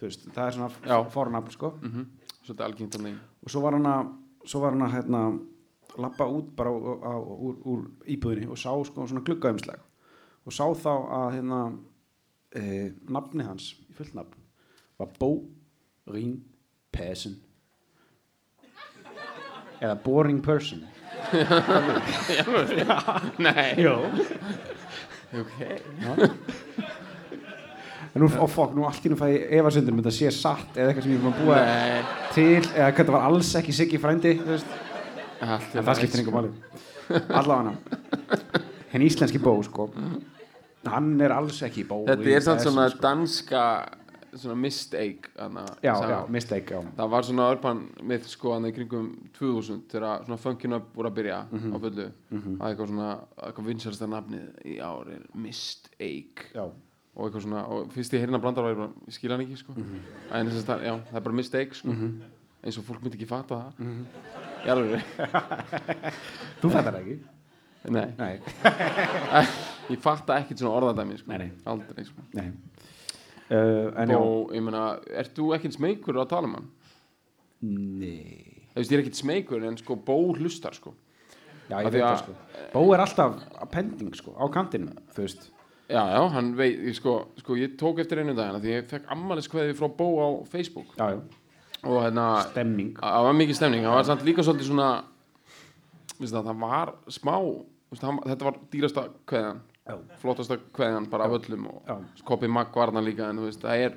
þú 0.00 0.08
veist, 0.08 0.26
það 0.32 0.44
er 0.46 0.58
svona 0.58 1.00
fornafn 1.12 1.54
sko. 1.54 1.74
Mhm. 1.82 2.10
Svolítið 2.42 2.66
algengt 2.66 2.96
þannig 2.96 3.18
og 3.42 3.54
svo 3.54 3.62
var 3.62 3.76
hann 3.76 3.86
að 3.86 4.12
svo 4.50 4.60
var 4.62 4.74
hann 4.74 4.86
að 4.86 4.94
hérna 4.96 5.22
lappa 6.02 6.26
út 6.26 6.54
bara 6.56 6.72
á, 6.72 6.74
á, 6.74 7.14
úr, 7.20 7.58
úr 7.68 7.82
íbúðinni 8.08 8.48
og 8.50 8.58
sá 8.58 8.72
sko 8.86 9.06
svona 9.06 9.22
gluggaumslag 9.26 9.82
og 10.46 10.52
sá 10.54 10.64
þá 10.74 10.92
að 10.92 11.34
hérna 11.36 11.60
e, 12.56 12.62
nafni 13.08 13.44
hans 13.46 13.74
í 13.88 13.92
fullt 13.96 14.14
nafn 14.18 14.40
var 14.98 15.08
Bo 15.18 15.32
Ring 16.10 16.40
Person 16.92 17.36
eða 19.82 19.96
Boring 20.04 20.42
Person. 20.44 20.84
Nei, 23.42 23.82
Jó 23.82 23.96
ok. 25.32 25.58
En 28.12 28.20
nú, 28.20 28.26
ó 28.28 28.46
fokk, 28.50 28.74
nú 28.76 28.84
allt 28.84 29.06
í 29.08 29.10
nú 29.10 29.16
fæ 29.16 29.30
ég 29.32 29.54
efasundur 29.58 29.94
með 29.96 30.04
þetta 30.10 30.18
sé 30.18 30.28
satt 30.36 30.76
eða 30.76 30.88
eitthvað 30.92 31.04
sem 31.06 31.14
ég 31.14 31.22
er 31.22 31.26
að 31.30 31.38
búa 31.40 31.56
nei, 31.64 32.00
til 32.34 32.64
eða 32.74 32.90
þetta 32.98 33.14
var 33.14 33.24
alls 33.30 33.50
ekki 33.62 33.72
Siggi 33.76 33.98
frændi 34.02 34.32
en 34.36 34.42
það 35.72 35.96
skiptir 35.96 36.18
einhver 36.20 36.36
máli. 36.36 36.50
Allavega 37.32 37.72
henn 38.92 39.06
íslenski 39.06 39.40
bó 39.42 39.54
sko 39.64 39.82
hann 40.86 41.20
er 41.20 41.30
alls 41.32 41.60
ekki 41.62 41.84
bó 41.88 42.04
þetta 42.06 42.30
er 42.36 42.40
samt 42.40 42.60
svona 42.64 42.88
sko. 42.90 43.00
danska 43.00 43.64
svona 44.34 44.54
mistake 44.56 45.28
hana, 45.38 45.66
já, 45.84 45.92
já, 46.08 46.26
mistake, 46.32 46.70
já. 46.72 46.80
Það 46.96 47.10
var 47.10 47.22
svona 47.22 47.48
örpan 47.52 47.82
mitt 48.02 48.24
sko 48.26 48.54
hann 48.54 48.64
í 48.64 48.72
kringum 48.72 49.10
2000 49.36 49.82
þegar 49.92 50.24
svona 50.24 50.38
funkin 50.40 50.72
up 50.72 50.94
voru 50.96 51.10
að 51.10 51.14
byrja 51.18 51.40
Mhm. 51.52 51.72
á 51.72 51.76
fullu 51.78 52.06
að 52.08 52.70
eitthvað 52.70 52.88
svona 52.88 53.10
eitthvað 53.42 53.66
vinsælsta 53.66 54.06
nafnið 54.08 54.64
í 54.64 54.78
ár 54.80 55.08
er 55.12 55.20
mistake 55.34 56.48
og 56.56 56.72
eitthvað 57.28 57.42
svona 57.42 57.66
og 57.68 57.92
fyrst 57.92 58.12
ég 58.14 58.20
heyrina 58.24 58.40
brandar 58.40 58.62
var 58.64 58.72
ég 58.72 58.76
bara 58.78 58.88
ég 59.06 59.12
skil 59.12 59.30
hann 59.30 59.40
ekki 59.44 59.56
sko. 59.58 59.72
Mhm. 59.76 60.00
en 60.32 60.46
þess 60.50 60.64
að 60.64 60.82
já 60.82 60.94
það 61.12 61.16
er 61.16 61.20
bara 61.20 61.34
mistake 61.34 61.74
sko. 61.74 61.88
Eins 62.64 62.78
og 62.78 62.84
fólk 62.84 63.02
myndi 63.02 63.16
ekki 63.18 63.26
fatta 63.28 63.54
það. 63.54 63.72
Mhm. 63.78 64.04
í 64.64 64.68
alveg 64.70 65.02
þú 66.62 66.70
fattar 66.70 66.94
ekki? 67.02 67.18
Nei. 67.90 68.14
Nei, 68.16 68.38
ég 69.90 69.98
fatta 70.02 70.36
ekkert 70.40 70.62
svona 70.62 70.76
orðadæmi 70.78 71.18
sko. 71.18 71.38
Aldrei 71.72 72.04
sko. 72.06 72.26
Uh, 73.52 73.90
já, 74.08 74.16
og 74.16 74.52
ég 74.56 74.62
meina 74.64 74.84
ert 75.12 75.34
þú 75.36 75.50
ekkert 75.56 75.74
smeykur 75.76 76.16
að 76.22 76.28
tala 76.30 76.48
um 76.48 76.68
nei. 77.62 78.68
Þú 78.72 78.78
veist 78.80 78.92
ég 78.92 78.96
er 78.98 79.02
ekkert 79.04 79.18
smeykur 79.20 79.66
en 79.68 79.76
sko 79.80 79.96
bó 79.96 80.16
hlustar 80.38 80.74
sko. 80.76 80.94
Já, 81.68 81.78
ég 81.82 81.90
veit 81.92 82.02
að- 82.02 82.06
það 82.06 82.22
sko. 82.22 82.36
Bó 82.72 82.94
er 82.94 83.02
alltaf 83.04 83.36
að 83.60 83.70
pending 83.74 84.14
sko, 84.16 84.32
á 84.38 84.44
kantinu 84.52 84.94
þú 85.14 85.26
veist, 85.26 85.50
Já, 85.92 86.06
já, 86.08 86.28
hann 86.32 86.54
veit, 86.56 86.78
ég 86.88 86.94
sko, 86.96 87.26
sko, 87.36 87.54
ég 87.58 87.74
tók 87.76 87.98
eftir 88.00 88.18
einu 88.22 88.32
dagina 88.34 88.60
því 88.62 88.70
ég 88.72 88.86
fekk 88.88 89.10
ammaliskveði 89.12 89.74
frá 89.76 89.88
Bó 89.92 90.06
á 90.24 90.28
Facebook. 90.48 90.94
Já, 90.96 91.10
já, 91.12 91.20
og 91.84 91.98
hérna, 92.06 92.26
stemning 92.48 92.94
það 92.96 93.24
var 93.26 93.34
mikið 93.34 93.58
stemning, 93.58 93.84
það 93.84 93.96
var 93.98 94.04
samt 94.08 94.24
líka 94.24 94.44
svolítið 94.46 94.70
svona, 94.70 95.04
það, 96.22 96.56
var 96.62 96.94
smá, 97.10 97.34
þetta 97.92 98.44
var 98.48 98.56
dýrasta 98.72 99.04
kveðan, 99.28 99.60
já, 99.88 99.96
flottasta 100.22 100.56
kveðan 100.72 101.08
bara 101.10 101.24
af 101.26 101.36
öllum 101.40 101.66
og. 101.66 102.04
Kopi 102.24 102.48
Magg 102.48 102.74
var 102.76 102.92
hann 102.92 103.04
líka 103.04 103.28
en 103.30 103.38
þú 103.42 103.48
veist, 103.48 103.60
það 103.64 103.86
er, 103.86 103.96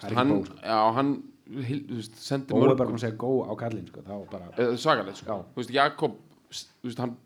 Það 0.00 0.04
er 0.04 0.10
ekki 0.10 0.16
hann, 0.16 0.44
sko. 0.44 0.54
já, 0.64 0.92
hann, 0.96 1.10
sendi 2.14 2.52
bó 2.54 2.62
er 2.64 2.74
bara 2.74 2.74
mörgum, 2.74 2.86
búin 2.86 3.00
að 3.00 3.04
segja 3.04 3.18
gó 3.20 3.32
á 3.44 3.52
kallin 3.60 3.86
sko, 3.90 4.02
bara, 4.30 4.76
svakalegt, 4.76 5.16
sko, 5.20 5.40
þú 5.54 5.60
veist, 5.60 5.70
Jakob, 5.74 6.16
þú 6.50 6.88
veist, 6.88 6.98
hann 7.04 7.16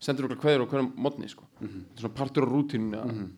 sendir 0.00 0.24
okkur 0.28 0.40
kveður 0.42 0.64
á 0.64 0.70
hverjum 0.72 0.92
modni, 0.96 1.28
sko, 1.28 1.44
Mhm. 1.60 1.68
þetta 1.68 1.96
er 1.96 2.02
svona 2.02 2.14
partur 2.16 2.44
á 2.44 2.48
rútinu, 2.50 3.30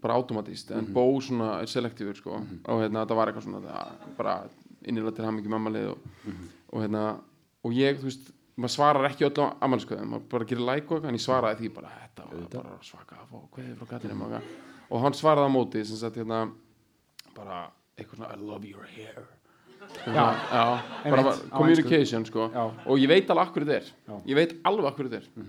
bara 0.00 0.14
automatist 0.14 0.70
en 0.70 0.86
Mhm. 0.86 0.92
bó 0.94 1.20
svona 1.20 1.60
er 1.60 1.66
selektífur 1.66 2.16
sko 2.16 2.30
og 2.32 2.80
hérna 2.80 3.04
þetta 3.06 3.14
var 3.16 3.26
eitthvað 3.28 3.44
svona 3.44 3.60
það, 3.60 4.16
bara 4.16 4.48
innilega 4.84 5.14
til 5.16 5.24
hamingi 5.24 5.48
mammalið 5.48 5.90
og, 5.90 5.98
Mhm. 6.24 6.48
og 6.72 6.80
hérna 6.82 7.20
og 7.64 7.72
ég 7.72 7.98
þú 7.98 8.04
veist 8.04 8.32
maður 8.56 8.74
svarar 8.76 9.08
ekki 9.10 9.24
öllu 9.28 9.46
á 9.46 9.48
ammælskveðum 9.64 10.10
maður 10.12 10.26
bara 10.34 10.44
gerir 10.50 10.64
like 10.68 10.94
og 10.94 11.06
ég 11.08 11.22
svaraði 11.24 11.60
því 11.62 11.70
bara 11.76 11.92
þetta 12.02 12.26
var 12.30 12.48
bara 12.56 12.78
svaka 12.84 13.16
að 13.22 13.30
fá 13.30 13.38
kveðið 13.56 13.76
frá 13.80 13.86
kallinum 13.94 14.22
og, 14.26 14.34
og 14.90 15.00
hann 15.06 15.16
svaraði 15.16 15.48
á 15.48 15.56
móti 15.56 15.84
sem 15.88 15.96
sagt 16.02 16.18
hérna 16.20 16.42
bara 17.36 17.62
eitthvað 17.96 18.18
svona 18.20 18.34
I 18.34 18.40
love 18.40 18.68
your 18.68 18.84
hair. 18.96 19.22
Já, 20.06 20.24
já 20.52 20.64
einmitt, 21.04 21.24
bara 21.24 21.32
á 21.32 21.56
communication 21.56 22.24
sko. 22.28 22.46
Já. 22.54 22.62
og 22.86 22.98
ég 23.00 23.08
veit 23.10 23.30
alveg 23.30 23.48
akkur 23.48 23.64
þetta 23.66 23.76
er. 23.80 23.88
Já. 24.08 24.14
Ég 24.30 24.38
veit 24.38 24.52
alveg 24.68 24.86
akkur 24.92 25.08
þetta 25.10 25.20
er. 25.22 25.48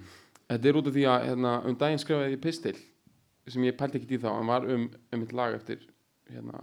Þetta 0.53 0.69
er 0.72 0.79
út 0.79 0.88
af 0.89 0.93
því 0.98 1.03
að 1.10 1.27
hérna, 1.29 1.51
um 1.69 1.75
daginn 1.79 2.01
skrifaði 2.01 2.33
ég 2.36 2.41
pistil 2.43 2.75
sem 3.48 3.63
ég 3.67 3.75
pældi 3.79 4.00
ekki 4.00 4.15
í 4.17 4.22
þá 4.24 4.29
en 4.39 4.48
var 4.48 4.65
um, 4.69 4.88
um 5.13 5.24
eitt 5.25 5.33
lag 5.36 5.55
eftir 5.55 5.83
hérna, 6.31 6.60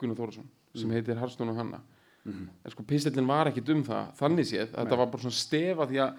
Gunnar 0.00 0.16
Þórðarsson 0.18 0.48
sem 0.74 0.88
Mhm. 0.88 0.94
heitir 0.96 1.16
Harstón 1.20 1.50
og 1.52 1.56
Hanna 1.56 1.80
en 2.24 2.70
sko 2.70 2.82
pistillin 2.86 3.26
var 3.26 3.46
ekkit 3.50 3.68
um 3.74 3.82
það 3.84 4.12
þannig 4.20 4.46
séð, 4.46 4.68
þetta 4.76 4.96
var 4.98 5.06
bara 5.10 5.22
svona 5.22 5.38
stefa 5.40 5.86
því 5.90 5.98
að 6.04 6.12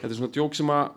þetta 0.00 0.10
er 0.10 0.18
svona 0.18 0.32
djók 0.36 0.54
sem 0.54 0.66
að 0.74 0.90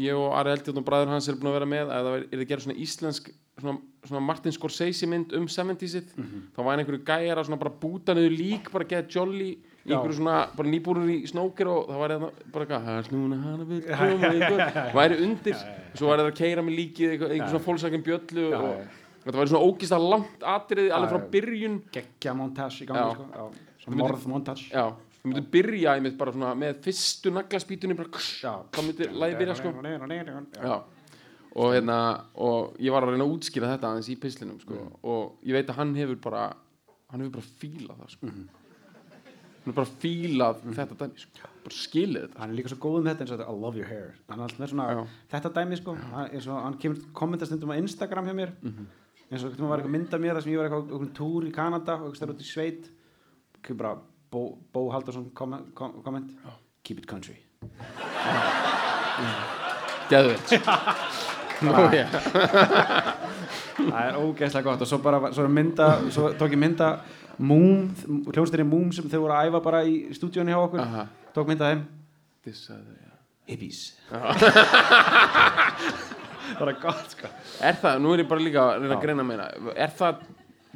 ég 0.00 0.14
og 0.14 0.34
Ari 0.38 0.50
Eldjátt 0.54 0.76
og 0.78 0.84
bræður 0.86 1.08
hans 1.10 1.28
er 1.28 1.34
búin 1.34 1.48
að 1.50 1.56
vera 1.58 1.66
með. 1.66 1.88
Að 1.90 2.04
það 2.06 2.16
er 2.20 2.38
það 2.38 2.48
gera 2.48 2.60
svona 2.60 2.78
íslensk 2.78 3.30
svona, 3.60 3.72
svona 4.06 4.20
Martin 4.22 4.52
Scorsese 4.54 5.06
mynd 5.10 5.32
um 5.34 5.46
70-sið 5.50 6.12
Mhm. 6.16 6.42
þá 6.54 6.60
var 6.64 6.78
einhverju 6.78 7.02
gæjar 7.04 7.38
að 7.40 7.46
svona 7.48 7.58
bara 7.58 7.70
búta 7.80 8.14
niður 8.14 8.36
lík 8.38 8.70
bara 8.70 8.84
geta 8.84 9.08
jolly 9.10 9.58
Já. 9.84 9.96
einhverju 9.96 10.14
svona 10.20 10.36
bara 10.56 10.68
nýbúrur 10.68 11.10
í 11.10 11.26
snóker 11.26 11.66
og 11.66 11.88
það 11.90 11.98
var 11.98 12.10
eða 12.10 12.30
bara 12.52 12.64
eitthvað 12.66 12.84
"Hans 12.84 13.08
núna 13.10 13.42
hana 13.42 13.64
vil 13.64 13.80
koma 13.82 14.30
ykkur 14.38 14.94
væri 14.94 15.22
undir. 15.26 15.56
Svo 15.94 16.06
var 16.06 16.18
það 16.18 16.30
að 16.30 16.36
keira 16.36 16.62
með 16.62 16.76
líkið 16.78 17.08
eitthvað, 17.10 17.30
einhver 17.34 17.48
svona 17.50 17.66
fólksakinn 17.66 18.04
bjöllu 18.04 18.50
Já, 18.50 18.56
og 18.60 18.78
já. 18.78 18.86
þetta 19.24 19.36
var 19.36 19.46
svona 19.46 19.66
ógist 19.66 19.92
að 19.92 20.08
langt 20.10 20.40
atriði 20.40 20.90
alveg 20.92 21.10
Já, 21.10 21.12
frá 21.12 21.20
já. 21.20 21.30
byrjun. 21.30 21.82
Geggja 21.92 22.34
montage 22.36 22.82
í 22.82 22.86
gangi 22.86 23.16
Já. 23.34 23.50
Sko. 23.84 23.90
já. 24.72 24.84
Þú 25.20 25.28
myndir- 25.28 25.50
byrja 25.52 25.94
einmitt 25.98 26.16
bara 26.16 26.32
svona 26.32 26.54
með 26.56 26.78
fyrstu 26.84 27.30
naglaspítunni 27.32 27.94
þá 28.72 28.80
myndi 28.86 29.04
lægi 29.12 29.36
byrja 29.40 29.54
sko 29.58 29.68
Já. 30.64 30.82
og 31.56 31.74
hérna 31.74 32.24
og 32.36 32.76
ég 32.78 32.90
var 32.94 33.02
að 33.04 33.10
reyna 33.12 33.24
að 33.26 33.34
útskýra 33.36 33.68
þetta 33.74 33.90
aðeins 33.90 34.08
í 34.08 34.16
pislinum 34.20 34.60
sko. 34.60 34.74
Mm. 34.74 34.96
og 35.04 35.36
ég 35.44 35.52
veit 35.52 35.66
að 35.68 35.76
hann 35.76 35.94
hefur 35.94 36.16
bara 36.20 36.46
hann 37.10 37.20
hefur 37.20 37.32
bara 37.32 37.48
fílað 37.60 37.96
það 38.00 38.10
sko. 38.14 38.26
Mhm. 38.26 38.48
hann 39.60 39.66
hefur 39.66 39.74
bara 39.74 39.90
fílað 40.00 40.56
þetta 40.78 40.96
dæmi 41.02 41.18
sko. 41.20 41.48
bara 41.64 41.76
skilið 41.76 42.22
þetta 42.28 42.38
hann 42.40 42.50
er 42.50 42.56
líka 42.56 42.68
svo 42.72 42.78
góð 42.80 43.02
með 43.04 43.10
þetta 43.12 43.20
eins 43.20 43.30
og 43.32 43.38
þetta 43.38 43.50
I 43.50 43.60
love 43.60 43.76
your 43.76 43.88
hair 43.88 44.14
svona 44.72 44.86
þetta 45.30 45.52
dæmi 45.52 45.76
sko 45.76 45.94
hann, 45.96 46.30
og 46.48 46.62
hann 46.64 46.78
kemur 46.80 46.96
kommentastundum 47.12 47.68
á 47.68 47.76
Instagram 47.76 48.24
hjá 48.24 48.34
mér 48.40 48.50
Mhm. 48.62 48.86
eins 49.32 49.44
og 49.44 49.52
það 49.52 49.68
var 49.68 49.78
eitthvað 49.80 49.90
mynd 49.90 50.14
af 50.14 50.20
mér 50.20 50.32
þar 50.34 50.42
sem 50.42 50.52
ég 50.52 50.56
var 50.56 50.70
eitthvað 50.70 51.12
túr 51.12 51.44
í 51.44 51.52
Kanada 51.52 51.94
og 52.00 52.08
eitthvað 52.08 52.16
stær 52.16 52.32
út 52.32 52.40
í 52.40 52.48
sveit 52.48 52.88
bara 53.76 53.96
Bó, 54.30 54.54
Bó 54.72 54.90
Haldarsson 54.92 55.30
komment, 55.34 55.74
kom, 55.74 56.02
comment 56.04 56.30
keep 56.84 56.98
it 56.98 57.06
country. 57.06 57.36
Já. 60.10 60.36
það 63.80 64.04
er 64.04 64.16
ógeðslega 64.20 64.64
gott. 64.64 64.80
Og 64.84 64.88
svo 64.88 64.98
bara 65.02 65.32
svo 65.34 65.44
er 65.44 65.48
mynda 65.52 65.86
svo 66.12 66.30
tók 66.38 66.52
ég 66.54 66.60
mynda 66.60 66.88
Moom 67.40 67.88
hljónstinni 68.28 68.66
Moom 68.68 68.90
sem 68.92 69.08
þau 69.08 69.20
voru 69.24 69.34
að 69.36 69.46
æfa 69.48 69.60
bara 69.64 69.80
í 69.88 69.94
stúdíónu 70.16 70.50
hjá 70.52 70.60
okkur. 70.60 70.80
Aha. 70.84 71.06
tók 71.34 71.46
mynda 71.48 71.64
þeim. 71.70 71.82
Dissaðu, 72.44 72.92
já. 72.96 73.12
hippies. 73.50 73.80
Bara 76.60 76.72
gott 76.82 77.08
sko. 77.14 77.26
Er 77.62 77.74
það, 77.78 78.00
nú 78.02 78.08
er 78.14 78.20
ég 78.24 78.28
bara 78.28 78.42
líka 78.42 78.60
að 78.64 78.80
reyna 78.82 78.94
að 78.96 79.02
greina 79.04 79.24
meina 79.26 79.44
er 79.76 79.90
það 79.94 80.14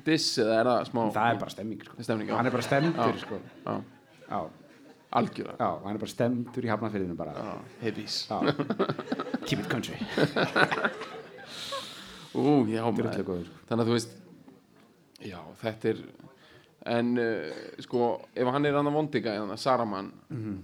diss 0.05 0.39
eða 0.43 0.59
er 0.61 0.67
það 0.71 0.85
smá 0.91 1.01
það 1.15 1.31
er 1.35 1.39
bara 1.45 1.51
stemming 1.55 1.81
sko 1.85 1.97
já. 2.29 2.37
hann 2.37 2.47
er 2.47 2.55
bara 2.57 2.67
stemdur 2.67 3.15
Já. 3.15 3.21
sko 3.23 3.39
já, 5.61 5.69
hann 5.85 5.95
er 5.95 6.01
bara 6.03 6.11
stemdur 6.11 6.65
í 6.67 6.71
hafnafyrðinu 6.73 7.17
já. 8.29 8.39
keep 9.47 9.61
it 9.61 9.69
country 9.71 9.95
ú, 12.35 12.67
já, 12.69 12.83
maður. 12.83 13.13
sko. 13.23 13.37
þannig 13.69 13.85
að 13.85 13.89
þú 13.91 13.97
veist 13.99 14.15
já, 15.25 15.39
þetta 15.63 15.93
er 15.93 16.01
en 16.95 17.13
uh, 17.17 17.51
sko, 17.81 18.09
ef 18.37 18.51
hann 18.53 18.67
er 18.69 18.77
annar 18.77 18.93
vondiga 18.93 19.37
að 19.41 19.55
Saraman 19.63 20.11
Mhm. 20.29 20.57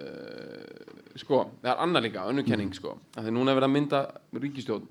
uh, 0.00 1.14
sko, 1.16 1.42
það 1.62 1.70
er 1.74 1.82
annar 1.84 2.02
líka 2.02 2.24
önnur 2.30 2.46
kenning, 2.48 2.70
Mhm. 2.72 2.78
sko, 2.80 2.96
að 3.16 3.28
því 3.28 3.30
núna 3.36 3.52
er 3.52 3.60
verið 3.60 3.68
að 3.68 3.76
mynda 3.76 4.00
ríkistjórn 4.34 4.88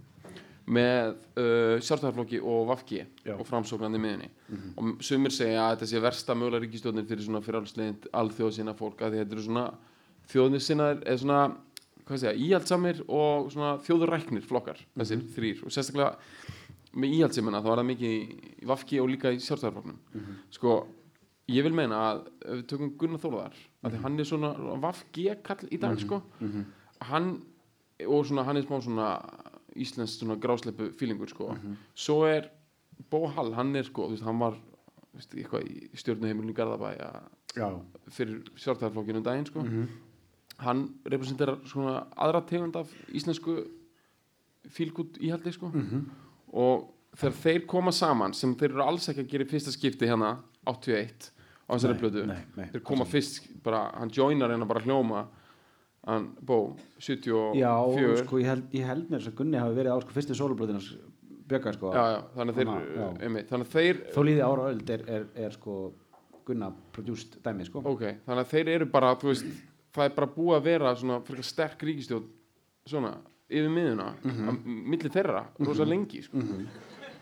með 0.66 1.12
uh, 1.38 1.76
sjálfstæðarflokki 1.86 2.40
og 2.42 2.64
Vafki. 2.72 3.04
Mhm. 3.26 3.40
og 3.40 3.46
framsóknandi 3.46 4.00
miðinni 4.02 4.30
og 4.78 5.04
sumir 5.06 5.30
segja 5.34 5.62
að 5.68 5.76
þetta 5.76 5.90
sé 5.92 6.02
versta 6.02 6.34
mögulega 6.36 6.64
ríkistjórnir 6.66 7.06
fyrir 7.06 7.24
svona 7.28 7.42
fyrirhalslegin 7.46 7.98
alþjóðsina 8.14 8.74
fólk 8.78 9.02
að 9.06 9.20
þetta 9.20 9.36
eru 9.36 9.44
svona 9.46 9.66
þjóðnisinnar 10.32 11.04
eða 11.06 11.22
svona 11.22 11.40
hvað 12.06 12.20
segja, 12.22 12.36
íhaldsamir 12.48 13.00
og 13.10 13.52
svona 13.54 13.76
þjóðuræknir 13.86 14.44
flokkar, 14.46 14.78
þessir 14.98 15.22
þrýr 15.36 15.64
og 15.66 15.74
sérstaklega 15.74 16.18
með 16.96 17.16
íhaldsimina 17.18 17.62
þá 17.62 17.70
var 17.70 17.82
það 17.82 17.90
mikið 17.92 18.14
í- 18.16 18.66
Vafki 18.70 19.00
og 19.02 19.10
líka 19.10 19.32
í 19.34 19.40
sjálfstæðarflokknum 19.42 19.98
sko, 20.54 20.76
ég 21.50 21.64
vil 21.66 21.74
meina 21.78 21.98
að 22.12 22.22
ef 22.46 22.54
við 22.60 22.68
tökum 22.72 22.94
Gunnar 22.98 23.22
Þólaðar 23.22 23.58
að 23.86 23.92
því 23.96 24.02
hann 24.06 24.20
er 24.20 24.30
svona 24.32 24.54
Vafki 24.82 25.26
kall 25.46 25.68
í 25.70 25.78
dag 25.82 26.00
sko. 26.02 26.22
Hann 27.06 27.42
og 28.06 28.26
svona 28.26 28.44
hann 28.48 28.58
er 28.58 28.66
smá 28.66 28.80
svona 28.82 29.10
íslensk 29.76 30.22
svona 30.22 30.38
grásleppu 30.42 30.92
fílingur 31.00 31.30
sko. 31.30 31.54
Svo 31.96 32.24
er 32.30 32.50
Bó 33.12 33.26
Hall, 33.28 33.54
hann 33.58 33.76
er 33.76 33.84
sko 33.84 34.08
þú 34.08 34.16
veist, 34.16 34.24
hann 34.24 34.40
var 34.40 34.56
veist, 35.16 35.36
í 35.36 35.44
stjórnuheimilinu 36.00 36.54
í 36.54 36.58
Garðabæ 36.58 36.92
að 37.04 37.22
já, 37.56 37.68
fyrir 38.12 38.42
sjálfstæðarflokkinu 38.60 39.22
um 39.22 39.26
daginn 39.26 39.48
sko. 39.50 39.64
hann 40.64 40.86
representerar 41.06 41.60
svona 41.68 42.06
aðra 42.16 42.42
tegund 42.48 42.76
af 42.80 42.92
íslensku 43.12 43.58
fílgút 44.72 45.18
íhaldi 45.20 45.52
sko. 45.54 45.72
og 46.54 46.92
þegar 47.16 47.38
þeir 47.44 47.66
koma 47.68 47.92
saman 47.92 48.34
sem 48.34 48.56
þeir 48.56 48.72
eru 48.72 48.84
alls 48.84 49.10
ekki 49.10 49.24
að 49.24 49.32
gera 49.32 49.46
fyrsta 49.46 49.72
skipti 49.72 50.08
hérna 50.08 50.38
81 50.66 51.32
á 51.66 51.72
þessari 51.76 52.00
blödu 52.00 52.26
þeir 52.56 52.84
koma 52.84 53.06
fyrst 53.06 53.50
bara, 53.64 53.90
hann 54.00 54.12
joinar 54.12 54.52
hérna 54.52 54.68
bara 54.68 54.84
hljóma 54.84 55.28
hann 56.06 56.30
bó 56.46 56.76
74 57.00 57.56
já 57.60 57.72
sko 58.24 58.38
ég 58.40 58.46
held, 58.52 58.66
ég 58.74 58.86
held 58.86 59.10
mér 59.10 59.20
þess 59.24 59.32
að 59.34 59.38
Gunni 59.40 59.58
hafi 59.62 59.76
verið 59.80 59.92
á 59.96 59.98
sko 60.04 60.16
fyrstu 60.16 60.38
sólublöðinans 60.38 60.90
bjögga 61.50 61.74
sko 61.74 61.92
þannig 62.36 62.56
að 62.56 62.60
þeir, 62.60 63.66
þeir 63.76 64.02
þó 64.14 64.20
líði 64.26 64.42
ára 64.46 64.68
öld 64.72 64.90
er, 64.90 65.04
er, 65.10 65.26
er 65.36 65.52
sko 65.56 65.78
Gunna 66.46 66.72
produced 66.94 67.40
dæmi 67.46 67.66
sko 67.66 67.82
ok, 67.82 68.04
þannig 68.26 68.44
að 68.46 68.52
þeir 68.54 68.70
eru 68.76 68.86
bara 68.94 69.16
þú 69.18 69.32
veist, 69.32 69.46
það 69.96 70.06
er 70.10 70.16
bara 70.20 70.30
búið 70.36 70.58
að 70.60 70.66
vera 70.70 70.96
svona 70.96 71.20
frekar 71.26 71.48
sterk 71.48 71.86
ríkistjórn 71.88 72.28
svona 72.86 73.16
yfir 73.50 73.70
miðuna 73.70 74.12
mm 74.24 74.36
Mhm. 74.36 74.90
milli 74.90 75.10
þeirra, 75.10 75.46
rosa 75.60 75.86
lengi 75.86 76.22
sko. 76.26 76.38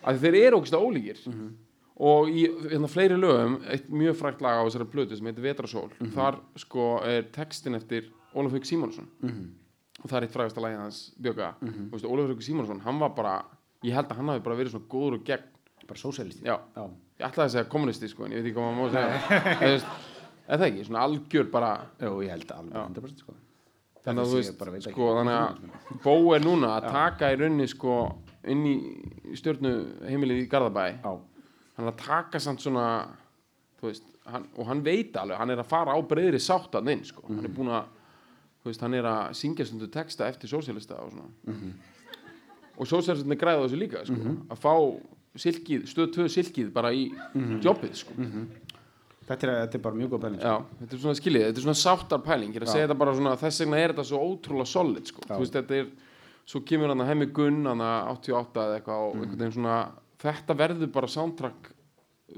að 0.03 0.19
þeir 0.19 0.35
eru 0.47 0.57
ógst 0.59 0.73
að 0.75 0.83
ólíkir 0.87 1.19
Mhm. 1.27 1.47
og 2.03 2.27
í 2.27 2.47
hérna, 2.71 2.87
fleiri 2.89 3.15
lögum 3.19 3.61
eitt 3.69 3.87
mjög 3.89 4.15
frækt 4.19 4.41
lag 4.41 4.59
á 4.59 4.63
þessari 4.67 4.89
blötu 4.91 5.15
sem 5.15 5.25
heitir 5.27 5.43
Vetrasól 5.43 5.89
Mhm. 5.99 6.11
þar 6.15 6.39
sko 6.57 6.99
er 7.05 7.23
textin 7.31 7.75
eftir 7.75 8.09
Ólaf 8.35 8.51
Hauk 8.51 8.65
Simonsson 8.65 9.07
Mhm. 9.21 9.49
og 10.03 10.09
það 10.09 10.17
er 10.17 10.23
eitt 10.27 10.33
frægasta 10.35 10.61
lagið 10.61 10.77
hans 10.83 11.13
Bjögga 11.21 11.53
mm 11.61 11.69
-hmm. 11.69 12.03
Ólaf 12.03 12.27
Hauk 12.27 12.41
Simonsson, 12.41 12.79
hann 12.79 12.99
var 12.99 13.09
bara 13.09 13.45
ég 13.83 13.93
held 13.93 14.07
að 14.09 14.15
hann 14.15 14.27
hafi 14.27 14.43
bara 14.43 14.55
verið 14.55 14.71
svona 14.71 14.87
góður 14.89 15.13
og 15.13 15.23
gegn. 15.25 15.43
Bara 15.87 15.99
já, 15.99 16.59
ég 17.19 17.27
ætlaði 17.27 17.45
að 17.45 17.49
segja 17.51 17.69
kommunisti 17.69 18.07
sko 18.07 18.25
en 18.25 18.31
ég 18.31 18.41
veit 18.43 18.45
ekki 18.45 18.55
hvað 18.59 18.75
maður 18.75 18.79
má 18.79 18.91
segja. 18.91 19.59
Eða, 19.59 19.71
veist, 19.71 19.85
það 20.47 20.67
ekki, 20.67 20.83
svona 20.85 20.99
algjör 20.99 21.51
bara 21.51 21.87
Jú, 21.99 22.21
ég 22.23 22.29
held 22.29 22.51
alveg 22.51 22.73
100% 22.73 23.17
sko. 23.19 23.33
Þannig 24.05 24.21
að 24.21 24.27
þú 24.27 24.35
veist, 24.35 24.89
sko, 24.89 25.09
þannig 25.17 25.35
að 25.39 25.57
Bó 26.03 26.35
er 26.35 26.39
núna 26.43 26.67
að 26.77 26.91
taka 26.91 27.31
í 27.33 27.35
rauninni 27.39 27.67
sko 27.67 28.15
inn 28.43 28.65
í 28.65 29.35
stjórnu 29.35 29.73
heimilið 30.07 30.43
í 30.43 30.49
Garðabæ. 30.51 30.85
Já, 31.03 31.19
hann 31.77 31.87
er 31.87 31.91
að 31.91 31.97
taka 32.05 32.39
samt 32.39 32.59
svona 32.61 33.07
þú 33.81 33.89
veist, 33.89 34.03
hann, 34.25 34.47
og 34.57 34.67
hann 34.67 34.83
veit 34.83 35.15
alveg 35.19 35.37
hann 35.37 35.49
er 35.53 35.59
að 35.63 35.69
fara 35.71 35.91
á 35.95 35.99
breyðri 35.99 36.39
sáttan 36.39 36.87
inn 36.91 37.03
sko. 37.03 37.23
hann 37.27 37.43
er 37.43 37.51
búin 37.51 37.71
að, 37.71 37.83
veist, 38.65 38.81
hann 38.85 38.93
er 38.97 39.07
að 39.09 39.33
syngja 39.39 39.65
stundu 39.67 39.87
texta 39.91 40.27
eftir 40.31 40.49
sósíalista 40.51 40.99
og 41.03 41.11
svona. 41.11 41.63
Og 42.77 42.87
sósíalistinni 42.89 43.37
græða 43.37 43.65
þessu 43.67 43.79
líka 43.81 44.03
sko, 44.07 44.35
að 44.53 44.61
fá 44.63 44.73
silkið, 45.43 45.87
stöð 45.89 46.11
tvö 46.15 46.27
silkið 46.29 46.71
bara 46.73 46.91
í 46.93 47.07
jobbið 47.65 47.93
sko. 47.99 48.13
þetta 49.27 49.47
er, 49.47 49.51
þetta 49.63 49.77
er 49.79 49.83
bara 49.85 49.95
mjög 49.99 50.09
góð 50.13 50.23
bæling 50.25 50.39
sko. 50.41 50.47
Já, 50.53 50.79
þetta 50.79 50.95
er 50.97 51.03
svona 51.03 51.19
skiljið, 51.19 51.45
þetta 51.47 51.61
er 51.61 51.65
svona 51.67 51.81
sáttar 51.81 52.23
pæling 52.25 52.51
ég 52.53 52.59
er 52.59 52.65
að 52.65 52.69
Já. 52.69 52.73
segja 52.73 52.87
þetta 52.87 52.97
bara 53.03 53.13
svona, 53.17 53.35
þess 53.43 53.61
vegna 53.63 53.77
er 53.83 53.93
þetta 53.93 54.05
svo 54.09 54.19
ótrúlega 54.29 54.69
solid, 54.73 55.07
sko, 55.11 55.27
veist, 55.31 55.53
þetta 55.57 55.77
er 55.79 55.91
svo 56.53 56.61
kemur 56.67 56.91
hann 56.91 57.01
að 57.05 57.11
hemmi 57.13 57.29
gunn 57.31 57.61
hann 57.69 57.81
að 57.85 58.09
88 58.17 58.65
eða 58.67 58.79
eitthvað 58.81 59.21
veginn 59.37 59.55
svona 59.55 59.77
þetta 60.23 60.57
verður 60.59 60.91
bara 60.97 61.07
soundtrack 61.07 61.69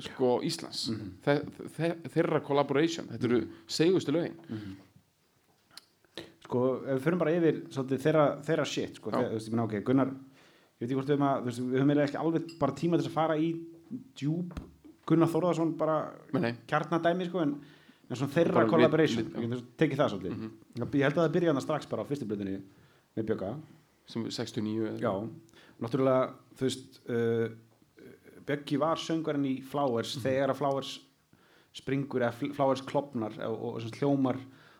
sko 0.05 0.29
Íslands. 0.43 0.85
Þe 1.23 1.33
þe 1.77 1.89
þeirra 2.11 2.41
collaboration, 2.43 3.07
þetta 3.11 3.29
eru 3.29 3.41
segustu 3.71 4.11
lögin 4.11 4.35
sko, 6.45 6.62
ef 6.86 6.93
við 6.99 7.03
fyrir 7.08 7.19
bara 7.21 7.34
yfir 7.39 7.60
svolítið, 7.73 8.01
þeirra, 8.05 8.25
þeirra 8.47 8.65
shit 8.69 8.99
sko, 9.01 9.12
þegar, 9.13 9.29
þú 9.31 9.38
veist, 9.39 9.49
ég 9.49 9.55
meina, 9.55 9.65
ok, 9.67 9.75
Gunnar 9.88 10.12
ég 10.15 10.84
veit 10.84 10.88
ekki 10.89 10.97
hvort 10.99 11.10
við 11.10 11.15
höfum 11.15 11.27
að, 11.29 11.39
þú 11.41 11.49
veist, 11.51 11.62
við 11.65 11.79
höfum 11.79 11.91
eiginlega 11.93 12.10
ekki 12.12 12.21
alveg 12.21 12.49
bara 12.62 12.75
tíma 12.81 12.99
til 13.01 13.08
að 13.10 13.15
fara 13.15 13.38
í 13.41 13.49
djúb 14.19 14.55
Gunnar 15.10 15.29
Þórðarsson 15.29 15.73
bara 15.77 15.95
kjarnadæmi, 16.71 17.27
sko, 17.29 17.41
en, 17.45 17.55
en 18.10 18.17
svona 18.19 18.34
þeirra 18.36 18.55
Bara 18.60 18.71
collaboration, 18.71 19.27
tekið 19.77 19.99
það 20.01 20.13
svolítið. 20.15 20.47
Ég 20.81 21.05
held 21.05 21.17
að 21.19 21.23
það 21.25 21.34
byrja 21.36 21.53
hann 21.53 21.62
strax 21.65 21.89
bara 21.91 22.05
á 22.05 22.10
fyrstu 22.10 22.27
blöðinni 22.29 22.55
með 23.15 23.27
Bjögga, 23.29 23.51
sem 24.10 24.25
er 24.25 24.34
69 24.36 24.89
eða- 24.89 24.99
já, 25.01 25.13
náttúrulega 25.81 26.25
þú 26.58 26.65
veist 26.67 26.99
uh, 27.10 27.47
Bjöggi 28.45 28.77
var 28.81 28.99
söngvarinn 29.01 29.47
í 29.49 29.55
Flowers 29.65 30.15
þegar 30.21 30.51
að 30.53 30.60
Flowers 30.60 30.91
springur 31.75 32.21
eða 32.25 32.36
Fl- 32.38 32.53
Flowers 32.55 32.84
klopnar 32.86 33.34
og, 33.47 33.55
og, 33.55 33.79
og 33.79 33.97
hljómar 33.99 34.38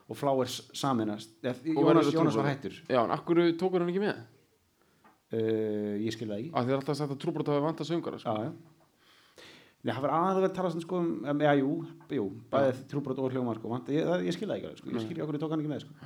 og 0.08 0.16
Flowers 0.16 0.60
saminast 0.76 1.32
Jónas, 1.42 2.12
Jónas 2.14 2.36
var 2.38 2.46
hættur. 2.52 2.76
Já, 2.88 3.00
en 3.04 3.10
akkur 3.16 3.40
tókur 3.58 3.82
hann 3.82 3.90
ekki 3.90 4.02
með? 4.04 4.20
uh, 5.34 5.94
ég 6.02 6.12
skil 6.14 6.28
það 6.30 6.38
ekki. 6.40 6.50
Að 6.54 6.64
þið 6.68 6.74
er 6.74 6.80
alltaf 6.80 6.98
sagt 7.00 7.14
að 7.16 7.20
trúbrot 7.24 7.48
hafi 7.50 7.64
vantað 7.64 7.88
söngara 7.90 8.20
sko. 8.22 8.34
já, 8.36 8.44
já. 8.46 8.52
Nei, 9.86 9.92
það 9.94 10.02
var 10.02 10.12
aðeins 10.16 10.46
að 10.48 10.54
tala 10.56 10.70
svona 10.72 10.82
sko 10.86 10.98
um, 10.98 11.10
um, 11.30 11.42
já, 11.46 11.50
jú, 11.60 11.72
jú, 12.16 12.24
bæðið 12.50 12.78
þrjúbrot 12.90 13.20
og 13.22 13.34
hljómar 13.34 13.58
sko, 13.60 13.68
vant, 13.70 13.90
ég, 13.94 14.06
það, 14.08 14.24
ég 14.26 14.34
skil 14.34 14.48
það 14.50 14.56
ekki 14.56 14.66
alveg, 14.70 14.80
sko, 14.80 14.88
ég 14.96 15.04
skil 15.04 15.12
ekki 15.14 15.24
okkur 15.26 15.38
tók 15.42 15.52
hann 15.54 15.62
ekki 15.62 15.70
með 15.70 15.82
sko. 15.84 15.98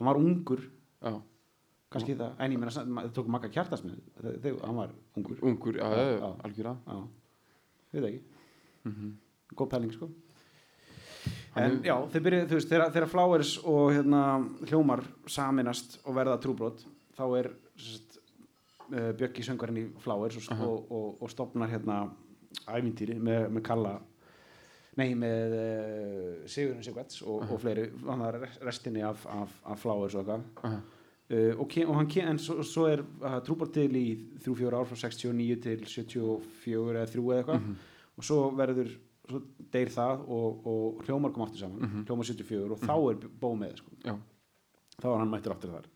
hann 0.00 0.08
var 0.10 0.18
ungur, 0.18 0.62
Já, 1.06 1.12
kannski 1.94 2.16
það 2.18 2.40
en 2.42 2.54
ég 2.56 2.62
ma- 2.62 2.72
það 3.04 3.12
tók 3.14 3.28
makka 3.30 3.50
kjartas 3.54 3.84
með 3.86 4.00
þegar 4.42 4.58
hann 4.66 4.80
var 4.80 4.94
ungur. 5.20 5.38
Ungur, 5.46 5.78
já, 5.78 5.86
já, 5.86 6.00
Já, 6.00 6.08
já, 6.10 6.18
já. 6.18 6.32
algjör 6.48 6.70
að 6.72 6.78
já, 6.90 6.98
við 7.94 8.06
það 8.06 8.08
ekki 8.10 9.04
góð 9.60 9.70
pæling 9.76 9.94
sko 9.94 10.10
en 11.62 11.78
já, 11.84 11.94
byrjuð, 12.26 12.48
þú 12.50 12.58
veist, 12.58 12.68
þegar, 12.72 12.90
þegar 12.94 13.08
Flowers 13.12 13.52
og 13.64 13.92
hérna 13.94 14.22
hljómar 14.68 15.02
saminast 15.26 15.98
og 16.04 16.14
verða 16.18 16.36
trúbrot 16.42 16.82
þá 17.16 17.24
er 17.38 17.50
sem 17.76 17.94
sagt, 17.96 18.18
uh, 18.92 19.12
Bjöggi 19.18 19.44
söngarinn 19.46 19.80
í 19.82 19.86
Flowers 20.04 20.36
og, 20.50 20.60
og, 20.66 20.90
og, 20.92 21.22
og 21.22 21.30
stopnar 21.32 21.70
hérna 21.72 22.02
ævintýri 22.70 23.16
með, 23.20 23.48
með 23.56 23.64
Kalla 23.66 23.94
nei 24.96 25.10
með 25.18 25.56
uh, 25.60 26.44
Sigurinn 26.48 26.84
Sigvarts 26.84 27.22
og, 27.22 27.42
og 27.52 27.58
fleiri 27.60 27.88
restinni 28.64 29.02
af, 29.04 29.26
af, 29.28 29.56
af 29.68 29.80
Flowers 29.82 30.14
og 30.16 30.22
eitthvað 30.24 30.46
Aha. 30.70 30.78
uh, 31.32 31.50
og, 31.60 31.76
og 31.86 31.96
hann 31.98 32.12
en 32.32 32.38
svo, 32.40 32.62
svo 32.64 32.86
er 32.88 33.02
uh, 33.20 33.40
trúbar 33.44 33.68
til 33.74 33.90
í 33.96 34.06
3-4 34.44 34.72
ár 34.78 34.88
frá 34.88 34.96
69 34.96 35.58
til 35.66 35.84
74 35.84 36.96
eða 36.96 37.10
3 37.12 37.26
eða 37.26 37.42
eitthvað 37.42 37.60
Mhm. 37.60 37.76
og 38.16 38.24
svo 38.24 38.38
verður 38.56 38.94
svo 39.28 39.40
deyr 39.72 39.90
það 39.92 40.22
og, 40.28 40.66
og 40.66 41.02
hljómar 41.06 41.32
kom 41.34 41.44
aftur 41.46 41.58
saman 41.64 41.80
Mhm. 41.82 42.04
hljómar 42.06 42.24
74 42.30 42.72
og 42.72 42.78
þá 42.80 42.94
er 43.10 43.28
bó 43.40 43.52
með 43.58 43.76
sko. 43.82 43.90
Þá 44.96 45.06
er 45.12 45.18
hann 45.18 45.30
mættur 45.30 45.52
aftur 45.56 45.70
þar 45.76 45.86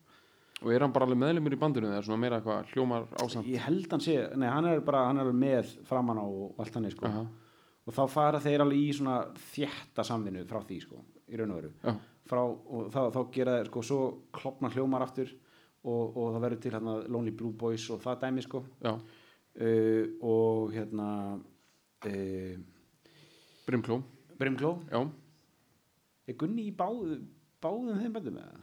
og 0.61 0.73
er 0.75 0.81
hann 0.85 0.93
bara 0.93 1.07
alveg 1.07 1.17
meðlumur 1.23 1.55
í 1.57 1.59
bandinu 1.59 1.89
eða 1.89 2.03
svona 2.05 2.21
meira 2.21 2.37
eitthvað 2.41 2.67
hljómar 2.75 3.07
ásamt 3.17 3.47
ég 3.49 3.63
held 3.65 3.87
hann 3.91 4.01
sé, 4.05 4.17
nei 4.37 4.49
hann 4.53 4.67
er 4.69 4.81
bara 4.85 5.07
hann 5.07 5.19
er 5.23 5.31
með 5.33 5.71
framan 5.89 6.19
á 6.21 6.27
allt 6.61 6.75
hann 6.77 6.91
sko. 6.91 7.07
Aha. 7.07 7.23
og 7.87 7.95
þá 7.97 8.03
fara 8.13 8.39
þeir 8.45 8.61
alveg 8.61 8.77
í 8.77 8.91
svona 8.93 9.15
þjætta 9.55 10.05
samvinnu 10.05 10.45
frá 10.47 10.61
því 10.61 10.81
sko, 10.83 11.01
í 11.33 11.39
raun 11.41 11.51
og 11.55 11.63
veru 11.63 11.71
Já. 11.83 11.95
frá, 12.29 12.43
og 12.45 12.91
þá, 12.93 13.01
þá 13.15 13.21
gera 13.33 13.55
þeir 13.57 13.71
sko, 13.73 13.83
svo 13.83 14.01
klopna 14.37 14.69
hljómar 14.69 15.03
aftur 15.07 15.33
og, 15.83 16.17
og 16.17 16.35
það 16.35 16.41
verður 16.45 16.61
til 16.61 16.73
hérna 16.77 17.09
Lonely 17.09 17.31
Blue 17.33 17.53
Boys 17.57 17.89
og 17.91 18.03
það 18.05 18.21
dæmi 18.27 18.43
sko 18.45 18.61
uh, 18.85 20.05
og 20.21 20.73
hérna 20.77 21.09
uh, 22.05 22.59
Brimkló. 23.71 24.01
Brimkló? 24.41 24.73
Já, 24.91 25.01
er 26.31 26.37
Gunni 26.41 26.67
í 26.71 26.75
báðu, 26.77 27.21
báðum 27.63 28.01
þeim 28.03 28.15
bændum 28.19 28.41
eða? 28.43 28.61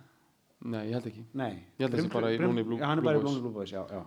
nei, 0.68 0.82
ég 0.90 0.94
held 0.98 1.08
ekki. 1.12 1.24
Nei, 1.38 1.52
Ég 1.78 1.86
held 1.86 1.94
að 1.94 2.00
það 2.00 2.08
sé 2.08 2.14
bara 2.14 2.32
í 2.34 2.38
Brim- 2.40 2.50
Lonely 2.52 2.64
Blue- 2.68 2.80
já, 2.82 2.86
hann 2.90 2.98
er 3.02 3.06
bara 3.06 3.18
í 3.18 3.22
Boys. 3.22 3.28
Lonely 3.30 3.42
Blue 3.46 3.54
Boys, 3.60 3.72
já, 3.72 3.84
já. 3.92 4.02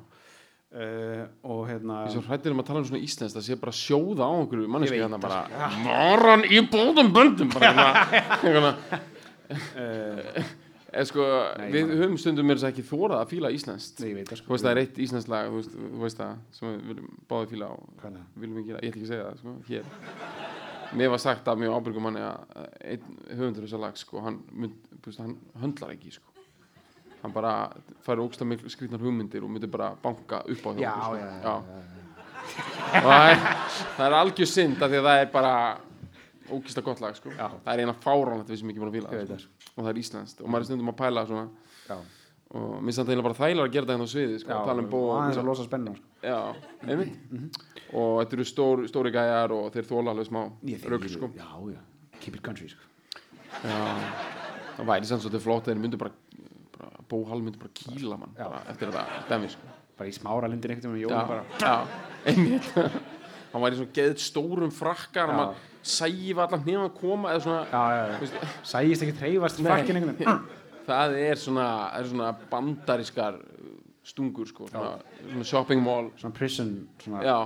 Uh, 0.71 1.25
og 1.51 1.65
hérna 1.67 1.97
Ég 2.07 2.13
svo 2.15 2.21
hrættir 2.23 2.53
um 2.55 2.61
að 2.63 2.67
tala 2.69 2.79
um 2.79 2.85
svona 2.87 3.03
íslenskt 3.03 3.35
það 3.35 3.43
sé 3.49 3.57
bara 3.59 3.73
sjóða 3.75 4.23
á 4.23 4.31
Ég 4.39 4.69
manneski 4.71 5.01
hérna 5.03 5.19
bara 5.19 5.41
það, 5.51 5.79
Var 5.89 6.23
hann 6.29 6.45
í 6.47 6.61
bóðum 6.71 7.09
böndum? 7.17 7.51
Bara 7.51 7.91
hérna 8.45 8.71
Eða 10.91 11.07
sko, 11.11 11.25
Nei, 11.59 11.69
við 11.75 11.91
höfum 12.01 12.17
stundum 12.19 12.47
mér 12.51 12.59
þess 12.59 12.67
að 12.67 12.73
ekki 12.73 12.85
þórað 12.89 13.21
að 13.23 13.29
fíla 13.31 13.51
íslenskt. 13.55 14.01
Ég 14.07 14.15
veit 14.19 14.27
það 14.31 14.39
Þú 14.39 14.43
sko 14.45 14.55
veist 14.57 14.65
það 14.67 14.73
er 14.77 14.81
eitt 14.85 14.97
íslenskt 15.05 15.31
lag, 15.31 15.51
þú 15.51 15.59
veist, 15.61 15.75
þú 15.75 16.01
það 16.23 16.33
sem 16.57 16.71
við 16.73 16.89
viljum 16.91 17.11
báði 17.31 17.51
fíla 17.53 17.69
og 17.75 17.85
Hvað 18.01 18.09
er 18.11 18.17
það? 18.17 18.25
viljum 18.43 18.59
ekki 18.63 18.71
ég 18.71 18.79
ætla 18.79 18.95
að 20.91 20.97
sko, 20.97 20.99
Mér 20.99 21.13
var 21.15 21.23
sagt 21.23 21.49
af 21.49 21.59
mjög 21.59 21.79
ábyrgum 21.79 22.09
manni 22.09 22.25
að 22.25 22.57
að 22.57 22.67
einn 22.95 23.21
höfundur 23.31 23.67
þessa 23.67 23.81
lag 23.81 23.97
sko, 23.97 24.21
hann, 24.27 24.43
hann 25.19 25.39
höndlar 25.63 25.95
ekki 25.95 26.13
sko 26.19 26.31
hann 27.23 27.33
bara 27.35 27.53
fær 28.05 28.23
ógsta 28.23 28.47
miklu 28.49 28.71
skrýtnar 28.73 29.03
hugmyndir 29.03 29.45
og 29.45 29.53
myndi 29.53 29.69
bara 29.71 29.93
banka 30.03 30.43
upp 30.49 30.67
á 30.67 30.71
sko. 30.73 31.55
það 32.91 33.27
er, 33.31 33.43
það 33.97 34.05
er 34.07 34.17
algjör 34.17 34.49
synd 34.49 34.81
af 34.83 34.91
því 34.91 35.01
að 35.01 35.09
það 35.09 35.25
er 35.25 35.33
bara 35.35 35.55
ógista 36.51 36.83
gott 36.83 37.03
lag 37.03 37.15
sko. 37.15 37.31
Það 37.31 37.73
er 37.75 37.83
eina 37.85 37.95
fáránlegt 37.95 38.49
við 38.51 38.63
sem 38.63 38.73
ekki 38.73 38.83
búin 38.83 38.91
að 38.91 38.97
veit 38.97 39.29
það, 39.29 39.45
sko. 39.45 39.69
og 39.75 39.85
það 39.85 39.91
er 39.93 40.01
íslenskt 40.01 40.41
og 40.41 40.49
maður 40.51 40.65
er 40.65 40.71
stundum 40.71 40.93
að 40.93 40.99
pæla 41.03 41.27
svona 41.29 41.45
já. 41.91 41.99
Og 42.51 42.81
mér 42.83 42.95
samt 42.97 43.09
eiginlega 43.11 43.27
bara 43.29 43.39
þægilega 43.39 43.67
að 43.69 43.75
gera 43.77 43.87
það 43.87 43.95
hérna 43.95 44.07
á 44.11 44.13
sviði 44.15 44.39
sko, 44.43 44.57
tala 44.67 44.83
um 44.83 44.89
bó 44.91 44.97
og 44.99 45.11
og 45.11 45.19
aðeins 45.21 45.39
að 45.39 45.47
losa 45.51 45.67
spennu 45.69 45.93
sko. 45.95 46.07
já, 46.27 46.39
einmitt 46.83 47.59
og 47.95 48.09
þetta 48.21 48.37
eru 48.39 48.47
stór, 48.51 48.83
stóri 48.91 49.13
gæjar 49.15 49.55
og 49.55 49.69
þeir 49.75 49.87
þóla 49.91 50.15
alveg 50.15 50.27
smá 50.31 50.41
þekki- 50.67 51.13
sko. 51.15 51.31
já, 51.39 51.51
já, 51.77 51.81
keep 52.21 52.35
it 52.35 52.43
country 52.43 52.69
sko. 52.73 52.83
já, 53.63 53.79
það 54.81 54.91
væri 54.91 55.11
sann 55.13 55.23
svo 55.23 55.31
til 55.31 55.41
flott 55.47 55.63
að 55.69 55.75
þeir 55.75 55.83
myndu 55.85 56.01
bara, 56.03 56.11
bara 56.79 57.07
bóhal 57.11 57.41
myndu 57.45 57.59
bara 57.63 57.71
kýla 57.85 58.19
mann 58.19 58.35
bara 58.37 58.63
eftir 58.69 58.91
þetta 58.91 59.07
dæmi 59.31 59.51
sko. 59.55 59.73
bara 60.01 60.11
í 60.11 60.19
smára 60.19 60.51
lindin 60.51 60.75
veginn 60.75 60.99
já, 60.99 61.07
Jón 61.07 61.29
bara 61.29 61.45
já, 61.61 61.87
einmitt 62.27 62.71
hann 63.53 63.63
væri 63.63 63.79
svona 63.79 63.95
geðt 63.95 64.19
stórum 64.27 64.71
frakkar 64.75 65.31
og 65.31 65.39
maður 65.39 65.67
sæfa 65.83 66.45
allan 66.49 66.65
nefn 66.67 66.87
að 66.89 66.97
koma 66.99 67.31
eða 67.31 67.43
svona 67.47 67.63
já, 67.71 67.85
já, 67.95 68.05
já. 68.11 68.49
sægist 68.75 69.03
ekki 69.07 69.19
treyfast 69.23 69.63
frakkin 69.63 69.97
einhvern 70.01 70.19
veginn 70.19 70.41
það 70.91 71.17
er 71.23 71.41
svona, 71.41 71.69
er 71.99 72.09
svona 72.11 72.31
bandarískar 72.51 73.39
uh, 73.41 73.71
stungur 74.11 74.49
sko, 74.49 74.69
svona, 74.71 74.99
svona 75.23 75.47
shopping 75.47 75.83
mall. 75.85 76.11
Svona 76.21 76.35
prison 76.37 76.71
svona 77.03 77.23
já, 77.25 77.37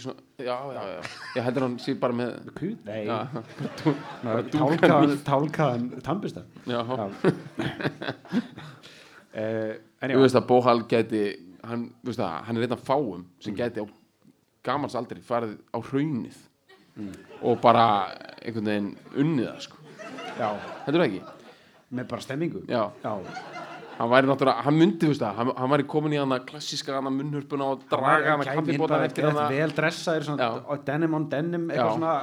svona 0.00 0.16
já, 0.38 0.56
já, 0.76 0.82
já, 0.94 1.00
ég 1.36 1.46
heldur 1.46 1.66
hann 1.66 1.76
sé 1.82 1.94
bara 2.00 2.16
með 2.16 2.50
kút, 2.56 2.88
nei. 2.88 3.04
Tálkaðan, 5.26 5.88
tannbusta 6.04 6.44
já, 6.66 6.80
en 9.40 10.14
þú 10.14 10.20
veist 10.24 10.38
að 10.38 10.46
Bóhal 10.48 10.80
gæti 10.90 11.24
hann, 11.66 11.88
veist 12.06 12.22
að, 12.22 12.38
hann 12.46 12.56
er 12.58 12.66
einn 12.66 12.76
af 12.76 12.86
fáum 12.86 13.26
sem 13.42 13.56
gæti 13.56 13.84
á 13.84 13.86
gamals 14.66 14.96
aldri 14.98 15.22
farið 15.24 15.58
á 15.72 15.78
hraunið 15.80 16.38
og 17.40 17.60
bara 17.62 17.84
einhvern 18.42 18.66
veginn 18.68 18.90
unnið 19.16 19.46
það 19.48 19.60
sko, 19.68 19.76
heldur 20.86 21.00
það 21.00 21.06
ekki? 21.08 21.39
Með 21.90 22.08
bara 22.14 22.22
stemmingu? 22.26 22.64
Já, 22.70 22.84
já, 23.02 23.14
hann 24.00 24.08
væri 24.08 24.28
náttúrulega, 24.30 24.62
hann 24.64 24.76
myndi, 24.80 25.04
þú 25.04 25.08
veist 25.10 25.20
það, 25.20 25.34
hann, 25.36 25.48
hann 25.60 25.70
væri 25.74 25.84
komin 25.92 26.14
í 26.14 26.18
hana 26.20 26.38
klassíska 26.48 26.94
hana 26.96 27.10
munnhörpuna 27.12 27.66
og 27.74 27.82
draga 27.90 28.30
Kæmi 28.48 28.54
inn 28.54 28.60
kaffibótan 28.62 29.02
eftir 29.04 29.26
hana. 29.28 29.42
vel 29.52 29.74
dressaður 29.76 30.24
svona 30.24 30.46
denim 30.88 31.16
on 31.18 31.26
denim 31.34 31.66
eitthvað 31.68 31.98
svona 31.98 32.14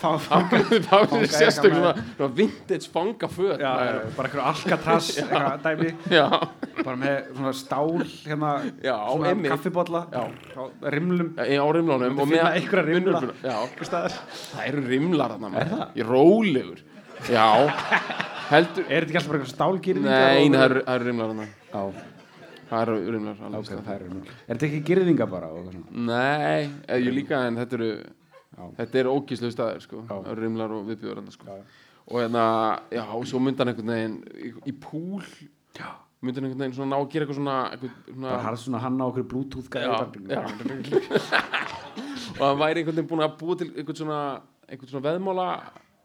það 0.00 0.14
var 0.14 0.22
fanga 0.24 0.60
sérstök 1.34 1.76
svona, 1.76 2.30
vintage 2.38 2.88
já, 3.60 3.74
bara 4.16 4.30
eitthvað 4.30 4.48
alcatraz 4.54 5.10
eitthvað 5.18 5.60
dæmi. 5.66 5.92
Bara 6.80 6.96
með 7.04 7.28
svona 7.36 7.52
stál 7.60 7.92
hérna 8.24 8.54
Já, 8.80 8.96
svona 9.12 9.34
á 10.08 10.24
rimlum. 10.96 11.34
Á 11.36 11.66
rimlánum 11.76 12.18
og 12.24 12.32
með 12.32 12.48
einhverja 12.48 12.88
rimla. 12.88 13.22
það 13.84 14.66
eru 14.72 14.88
rimlar 14.88 15.36
þarna 15.36 15.52
Er 15.60 16.00
í 16.00 16.08
rólegur 16.08 16.80
já, 17.30 17.46
heldur 18.50 18.84
er 18.88 19.06
þetta 19.06 19.08
ekki 19.08 19.20
alltaf 19.20 19.30
bara 19.30 19.38
eitthvað 19.38 19.54
stálgirðingar 19.54 20.18
nei, 20.18 20.48
og- 20.48 20.58
það 20.58 20.66
eru, 20.70 20.82
rimlar 21.04 21.28
það 22.70 22.82
eru 22.82 22.98
rimlar 23.14 23.40
okay, 23.60 23.78
það 23.78 23.94
er 23.94 24.04
er 24.04 24.58
þetta 24.58 24.68
ekki 24.68 24.82
girðinga 24.90 25.30
bara 25.30 25.48
nei, 25.90 26.68
ég 27.00 27.16
líka 27.22 27.46
en 27.48 27.56
þetta 27.62 27.80
eru 27.80 27.90
Já. 28.54 28.68
þetta 28.78 29.00
eru 29.00 29.14
ógíslu 29.18 29.50
staðir 29.50 29.82
sko, 29.82 30.04
rimlar 30.38 30.70
og 30.74 30.86
viðbjöður 30.86 31.20
þarna 31.20 31.34
sko. 31.34 31.58
Og 32.04 32.20
hérna, 32.20 32.44
já, 32.92 33.02
og 33.16 33.24
svo 33.26 33.40
myndi 33.42 33.62
hann 33.62 33.72
einhvern 33.72 33.92
veginn 33.94 34.16
í, 34.36 34.52
í 34.70 34.74
púl. 34.78 35.24
Hann 35.80 36.30
einhvern 36.30 36.60
veginn 36.60 36.76
svona 36.76 36.92
ná 36.92 36.98
að 37.00 37.08
gera 37.12 37.26
eitthvað 37.26 37.40
svona, 37.40 37.56
eitthvað, 37.72 37.94
svona 38.10 38.28
bara 38.30 38.44
harð 38.44 38.60
svona 38.62 38.82
hann 38.84 39.00
á 39.00 39.06
okkur 39.08 39.26
bluetooth 39.32 39.70
gæði 39.72 39.88
og 42.38 42.44
hann 42.44 42.60
væri 42.60 42.82
einhvern 42.82 42.96
veginn 43.00 43.10
búin 43.10 43.24
að 43.26 43.34
búa 43.40 43.58
til 43.58 43.70
einhvern 43.72 43.98
svona, 43.98 44.20
einhvern 44.68 44.92
svona 44.92 45.06
veðmála 45.08 45.48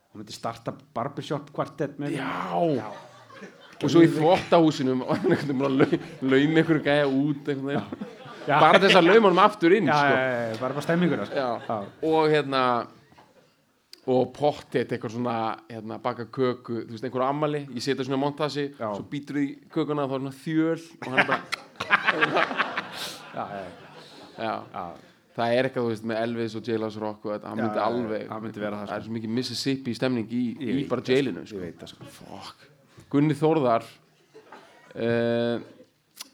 hann 0.10 0.22
myndi 0.24 0.34
starta 0.36 0.74
barbershop 0.95 1.52
kvartett 1.56 1.98
með 2.02 2.15
já, 2.17 2.30
og 3.80 3.88
svo 3.93 4.02
í 4.04 4.10
þvottahúsinum 4.12 5.04
og 5.06 5.12
hann 5.15 5.30
veginn 5.36 5.58
búin 5.60 5.69
að 5.69 5.78
lau- 5.80 6.00
lauma 6.34 6.62
einhverju 6.63 6.84
gæja 6.84 7.08
út 7.08 7.43
veginn 7.52 7.84
Já. 8.50 8.56
bara 8.60 8.80
þess 8.82 8.95
að 8.98 9.06
lauma 9.06 9.28
honum 9.30 9.39
aftur 9.43 9.76
inn 9.78 9.86
já, 9.91 9.93
sko. 10.00 10.15
já, 10.15 10.30
já, 10.50 10.56
bara 10.60 10.74
bara 10.74 10.82
stemminguna 10.82 11.26
sko. 11.28 11.36
Já. 11.36 11.50
Já. 11.67 11.78
og 12.10 12.30
hérna 12.32 12.62
og 14.10 14.32
pottet 14.34 14.89
eitthvað 14.95 15.12
svona 15.13 15.36
hérna, 15.69 16.00
baka 16.02 16.26
köku, 16.26 16.80
þú 16.88 16.95
veist, 16.95 17.04
einhverju 17.06 17.28
ammali 17.28 17.60
ég 17.76 17.84
setja 17.86 18.06
svona 18.08 18.17
montasi, 18.24 18.63
Já. 18.80 18.89
svo 18.95 19.04
býtur 19.12 19.38
í 19.38 19.45
kökuna 19.69 20.08
þá 20.10 20.15
er 20.15 20.24
svona 20.24 20.34
þjöl 20.39 20.82
og 20.98 21.12
hann 21.12 21.19
er 21.19 21.30
bara 21.30 21.43
Já, 23.36 23.43
já, 23.54 23.65
já, 24.39 24.54
já. 24.74 24.86
Það 25.35 25.55
er 25.55 25.67
eitthvað, 25.67 25.85
þú 25.85 25.93
veist, 25.93 26.05
með 26.11 26.21
Elvis 26.23 26.55
og 26.57 26.69
Jailhouse 26.69 27.01
Rock 27.03 27.27
og 27.27 27.33
þetta, 27.35 27.51
hann 27.51 27.61
myndi 27.63 27.81
alveg 27.83 28.29
hann 28.33 28.45
myndi 28.45 28.63
vera 28.63 28.81
það, 28.81 28.91
það 28.91 28.99
er 28.99 29.07
svo 29.07 29.15
mikið 29.17 29.33
Mississippi 29.37 29.95
stemning 29.97 30.35
í, 30.35 30.43
í 30.59 30.77
bara 30.89 31.05
það, 31.05 31.19
jailinu, 31.19 31.43
ég 31.45 31.51
sko, 31.51 31.63
veit 31.63 31.83
það 31.83 31.93
sko. 31.93 32.11
Fuck. 32.19 32.67
Gunni 33.09 33.37
Þórðar 33.37 33.87
uh, 34.95 35.67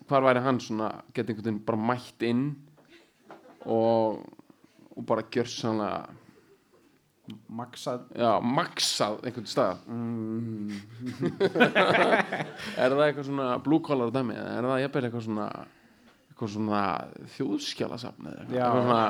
hvar 0.09 0.27
væri 0.29 0.43
hann 0.45 0.61
svona 0.63 0.91
geta 1.13 1.31
einhvern 1.31 1.49
veginn 1.49 1.63
bara 1.67 1.87
mætt 1.91 2.27
inn 2.27 2.45
og, 3.65 4.21
og 4.95 5.07
bara 5.07 5.25
gjörsanlega 5.31 6.21
Maxað. 7.49 8.03
Já, 8.13 8.35
maxað 8.37 9.15
einhvern 9.25 9.47
stað 9.49 9.79
mm, 9.89 10.75
Er 12.83 12.93
það 12.93 13.01
eitthvað 13.07 13.25
svona 13.31 13.47
blue 13.65 13.81
collar 13.85 14.11
dæmi 14.13 14.35
er 14.37 14.67
það 14.67 14.81
jafnvel 14.83 15.07
eitthvað 15.07 15.25
svona 15.25 15.47
eitthvað 16.35 16.51
svona 16.51 16.81
þjóðskjálasafn 17.37 18.27
eitthvað 18.27 18.55
Já. 18.59 18.65
Eitthvað 18.65 18.83
svona, 18.83 19.03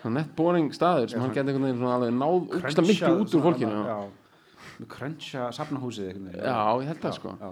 svona 0.00 0.14
nett 0.20 0.30
boring 0.38 0.70
staður 0.72 1.10
sem 1.12 1.20
hann 1.20 1.34
geti 1.36 1.44
einhvern 1.52 1.66
veginn 1.68 1.80
svona 1.82 1.96
alveg 1.98 2.14
náð 2.16 2.56
úksta 2.60 2.84
miklu 2.86 3.12
út 3.20 3.34
úr 3.36 3.44
fólkinu 3.44 3.74
Já, 3.76 3.82
já. 3.90 3.98
með 4.80 4.88
cruncha 4.94 5.50
safnahúsið 5.52 6.06
veginn. 6.08 6.30
já 6.40 6.56
ég 6.80 6.88
held 6.88 7.02
það 7.04 7.14
sko 7.18 7.34
já. 7.36 7.50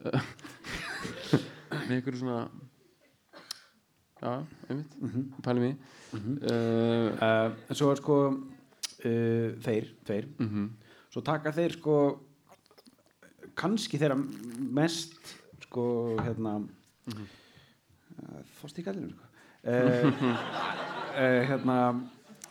með 1.70 1.94
einhverju 1.98 2.20
svona 2.22 2.40
Já, 4.20 4.32
einmitt, 4.68 4.96
mm 5.00 5.08
Mhm. 5.08 5.20
pælum 5.44 5.64
í 5.64 5.70
uh, 5.72 6.16
Uh, 6.50 7.52
en 7.70 7.76
svo 7.78 7.90
er 7.92 7.96
sko 8.00 8.16
uh, 8.28 9.48
þeir, 9.64 9.86
þeir 10.04 10.26
mhm, 10.42 10.66
svo 11.12 11.22
taka 11.24 11.52
þeir 11.56 11.72
sko 11.78 11.94
kannski 13.56 13.96
þeirra 14.00 14.16
mest 14.76 15.16
sko 15.64 16.16
hérna 16.20 16.58
Þost 18.60 18.80
í 18.80 18.84
gallinu 18.84 19.10
sko. 19.14 19.28
uh, 19.64 19.74
uh, 20.30 21.42
hérna, 21.50 21.76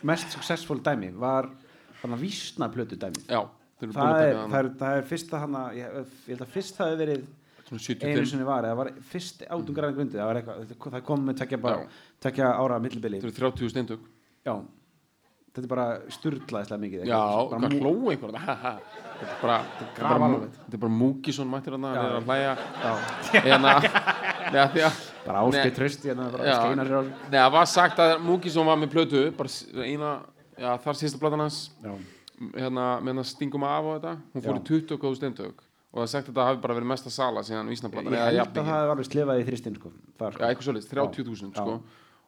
mest 0.06 0.32
successful 0.34 0.80
dæmi 0.82 1.10
var 1.20 1.48
hann 2.02 2.14
að 2.16 2.22
vísna 2.24 2.68
plötu 2.72 2.96
dæmi 2.98 3.20
já, 3.28 3.42
það 3.80 4.00
að 4.06 4.22
er, 4.24 4.38
það, 4.40 4.56
er, 4.60 4.70
það 4.80 4.96
er 5.02 5.06
fyrsta 5.10 5.40
hann 5.42 5.58
að 5.60 5.76
ég, 5.78 6.00
ég 6.00 6.32
held 6.34 6.44
að 6.46 6.54
fyrst 6.56 6.78
það 6.80 6.90
hefur 6.90 7.02
verið 7.04 7.20
einu 7.20 7.36
75 7.70 8.30
sinni 8.32 8.46
var, 8.48 8.66
eða 8.66 8.78
var 8.80 8.88
fyrst 9.12 9.44
átum 9.46 9.76
græna 9.76 9.94
grundi 9.94 10.18
það, 10.18 10.40
eitthvað, 10.40 10.62
þetta- 10.72 10.92
það 10.96 11.04
kom 11.06 11.20
með 11.28 11.36
tekja, 11.44 11.58
bara, 11.62 11.84
tekja 12.24 12.48
ára 12.58 12.78
millibili. 12.82 13.20
Þeir 13.22 13.30
eru 13.30 13.36
30 13.52 13.70
steindug 13.70 14.08
já, 14.48 14.54
þetta 15.54 15.62
er 15.62 15.70
bara 15.70 15.86
sturlaðislega 16.16 16.80
mikið 16.82 17.04
já, 17.06 17.20
þetta? 17.20 17.60
Er 17.60 17.70
bara 17.84 17.94
þetta 19.20 19.30
er 19.30 19.38
bara, 19.44 19.60
grafalvarlegt. 20.00 20.58
þetta 20.64 20.78
er 20.80 20.82
bara 20.86 20.96
Múkisson 20.98 21.50
mættir 21.52 21.76
hann 21.76 21.86
er 21.92 22.18
að 22.18 22.26
hlæja. 22.26 22.52
Já, 22.80 22.92
að 24.40 25.00
bara 25.26 25.42
áskei 25.44 25.68
Nei. 25.68 25.74
tröst 25.76 26.04
hérna, 26.06 26.28
á 26.30 26.40
það 27.30 27.50
var 27.56 27.70
sagt 27.70 28.02
að 28.02 28.14
Múkisson 28.24 28.68
var 28.68 28.78
með 28.80 28.92
plötu 28.94 29.24
bara 29.36 29.84
eina, 29.84 30.12
já, 30.56 30.70
þar 30.84 31.00
síðasta 31.00 31.22
platan 31.22 31.44
hans. 31.44 31.58
Hérna, 32.54 32.86
með 33.04 33.20
hann 33.20 33.28
stingum 33.28 33.66
af 33.68 33.84
og 33.84 33.98
þetta. 33.98 34.14
Hún 34.34 34.44
fór 34.46 34.56
Já. 34.56 34.60
í 34.60 34.68
20 34.70 35.00
góðu 35.02 35.18
steindug 35.20 35.64
og 35.90 36.04
það 36.04 36.10
sagt 36.12 36.28
að 36.28 36.30
þetta 36.30 36.46
hafi 36.46 36.60
bara 36.62 36.76
verið 36.78 36.90
mesta 36.92 37.10
sala 37.10 37.42
síðan 37.42 37.66
ég 37.66 37.74
vísnaplatan 37.74 38.14
held 38.14 38.38
að 38.38 38.54
það 38.54 38.68
hefur 38.70 38.92
alveg 38.94 39.08
slefað 39.08 39.40
í 39.40 39.46
þristinn 39.48 39.76
sko, 39.76 39.90
sko. 39.90 40.44
eitthvað 40.46 40.66
svolítið, 40.68 40.92
30.000 40.94 41.50
Já. 41.50 41.64
sko. 41.64 41.74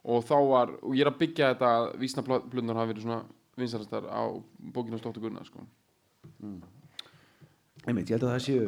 Og 0.03 0.25
þá 0.27 0.35
var, 0.49 0.73
og 0.83 0.97
ég 0.97 1.05
er 1.05 1.11
að 1.13 1.19
byggja 1.21 1.51
þetta 1.53 1.69
að 1.77 1.85
vísnaplöndar 2.01 2.79
hafi 2.81 2.91
verið 2.91 3.05
svona 3.05 3.21
vinsarastar 3.55 4.09
á 4.11 4.23
bókinu 4.75 4.99
Stóttu 4.99 5.23
Gunnar 5.23 5.47
sko. 5.47 5.63
Einmitt, 7.87 8.11
ég 8.11 8.17
held 8.17 8.27
að 8.27 8.33
það 8.33 8.43
séu 8.49 8.67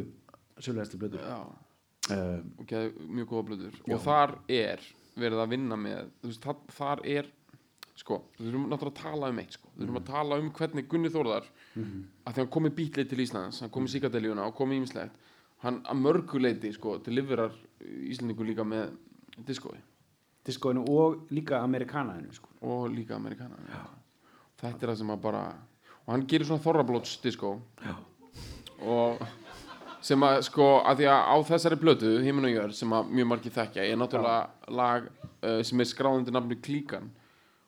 Já, 1.19 1.39
uh, 2.13 2.37
og 2.59 2.67
geði 2.69 3.07
mjög 3.17 3.31
góða 3.31 3.47
blöður 3.49 3.79
og 3.87 4.03
þar 4.05 4.35
er 4.51 4.85
verið 5.15 5.41
að 5.41 5.51
vinna 5.55 5.79
með 5.79 6.13
veist, 6.25 6.43
þar, 6.43 6.61
þar 6.75 7.03
er 7.15 7.31
sko, 7.95 8.19
við 8.37 8.49
þurfum 8.49 8.67
náttúrulega 8.71 8.91
að 8.91 9.01
tala 9.01 9.31
um 9.31 9.41
eitt 9.43 9.57
sko. 9.57 9.71
við 9.73 9.85
þurfum 9.85 10.01
að 10.01 10.09
tala 10.11 10.39
um 10.41 10.51
hvernig 10.59 10.89
Gunni 10.91 11.11
Þórðar 11.13 11.49
að 11.75 12.31
því 12.31 12.41
hann 12.41 12.53
komið 12.57 12.75
bítlið 12.79 13.11
til 13.11 13.21
Íslands 13.23 13.61
hann 13.63 13.73
komið 13.75 13.95
síkardeliuna 13.95 14.47
og 14.49 14.57
komið 14.57 14.81
ímislegt 14.81 15.21
hann 15.63 15.81
að 15.87 16.01
mörguleiti 16.01 16.73
sko, 16.75 16.97
til 17.01 17.15
lifurar 17.15 17.53
Íslandingu 17.85 18.45
líka 18.45 18.65
með 18.67 18.91
diskói. 19.47 19.77
Diskóinu 20.45 20.83
og 20.91 21.31
líka 21.33 21.61
amerikanaðinu 21.63 22.35
sko. 22.35 22.51
og 22.61 22.89
líka 22.93 23.15
amerikana 23.15 23.57
þetta 24.59 24.83
er 24.83 24.91
það 24.91 24.99
sem 24.99 25.15
að 25.15 25.23
bara 25.23 25.45
og 26.05 26.13
hann 26.13 26.27
gerir 26.29 26.47
svona 26.47 26.63
þorrablóts 26.63 27.17
diskó. 27.23 27.55
Og 28.85 29.21
sem 30.05 30.25
að 30.27 30.39
sko 30.45 30.69
að 30.85 31.01
því 31.01 31.09
að 31.11 31.21
á 31.33 31.35
þessari 31.49 31.81
plötu 31.81 32.11
Himinn 32.21 32.49
og 32.49 32.53
Jörð 32.53 32.77
sem 32.77 32.93
að 32.93 33.11
mjög 33.17 33.29
margir 33.31 33.55
þekkja 33.55 33.85
er 33.85 33.99
náttúrulega 34.01 34.75
lag 34.79 35.09
uh, 35.09 35.61
sem 35.65 35.81
er 35.81 35.89
skráðandi 35.89 36.35
nafnu 36.35 36.59
Klíkan. 36.61 37.09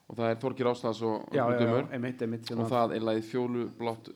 Og 0.07 0.15
það 0.15 0.29
er 0.31 0.39
Þorgir 0.39 0.69
Áslaðs 0.71 1.03
og 1.03 1.35
já, 1.35 1.41
já, 1.41 1.45
já, 1.51 1.59
Dumur 1.59 1.91
einmitt, 1.91 2.21
einmitt 2.23 2.51
og 2.55 2.69
það 2.71 2.95
er 2.95 3.05
lagið 3.09 3.25
Fjólu 3.27 3.65
blátt 3.75 4.07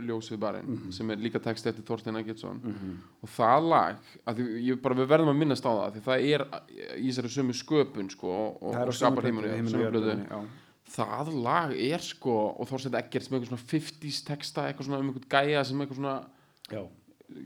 ljós 0.00 0.30
við 0.32 0.40
barinn 0.40 0.92
sem 0.94 1.10
er 1.12 1.20
líka 1.20 1.40
text 1.42 1.66
eftir 1.66 1.84
Þorstein 1.86 2.20
Eggertsson. 2.20 2.60
Og 3.20 3.32
það 3.34 3.68
lag 3.72 4.00
því, 4.28 4.46
ég 4.68 4.80
bara 4.84 4.98
við 5.00 5.10
verðum 5.10 5.32
að 5.32 5.40
minnast 5.42 5.66
á 5.66 5.72
það 5.72 5.96
því 5.96 6.02
það 6.06 6.26
er 6.28 6.44
í 6.96 7.08
þessari 7.08 7.32
sömu 7.34 7.56
sköpun 7.58 8.10
sko, 8.14 8.30
og, 8.30 8.70
og, 8.70 8.94
skapar 8.96 9.28
sömu 9.28 9.44
Himinn 9.50 9.88
og 9.90 9.98
já. 10.22 10.40
það 10.96 11.32
lag 11.44 11.74
er 11.74 12.06
sko 12.06 12.36
og 12.54 12.70
Þorstein 12.70 13.00
Eggerts 13.02 13.30
með 13.30 13.40
eitthvað 13.40 13.52
svona 13.54 13.70
50s 13.74 14.22
texta 14.28 14.68
eitthvað 14.68 14.88
svona 14.88 15.02
um 15.02 15.12
eitthvað 15.12 15.30
gæja 15.34 15.66
sem 15.66 15.82
eitthvað 15.82 16.02
svona 16.02 16.18
Já, 16.70 16.84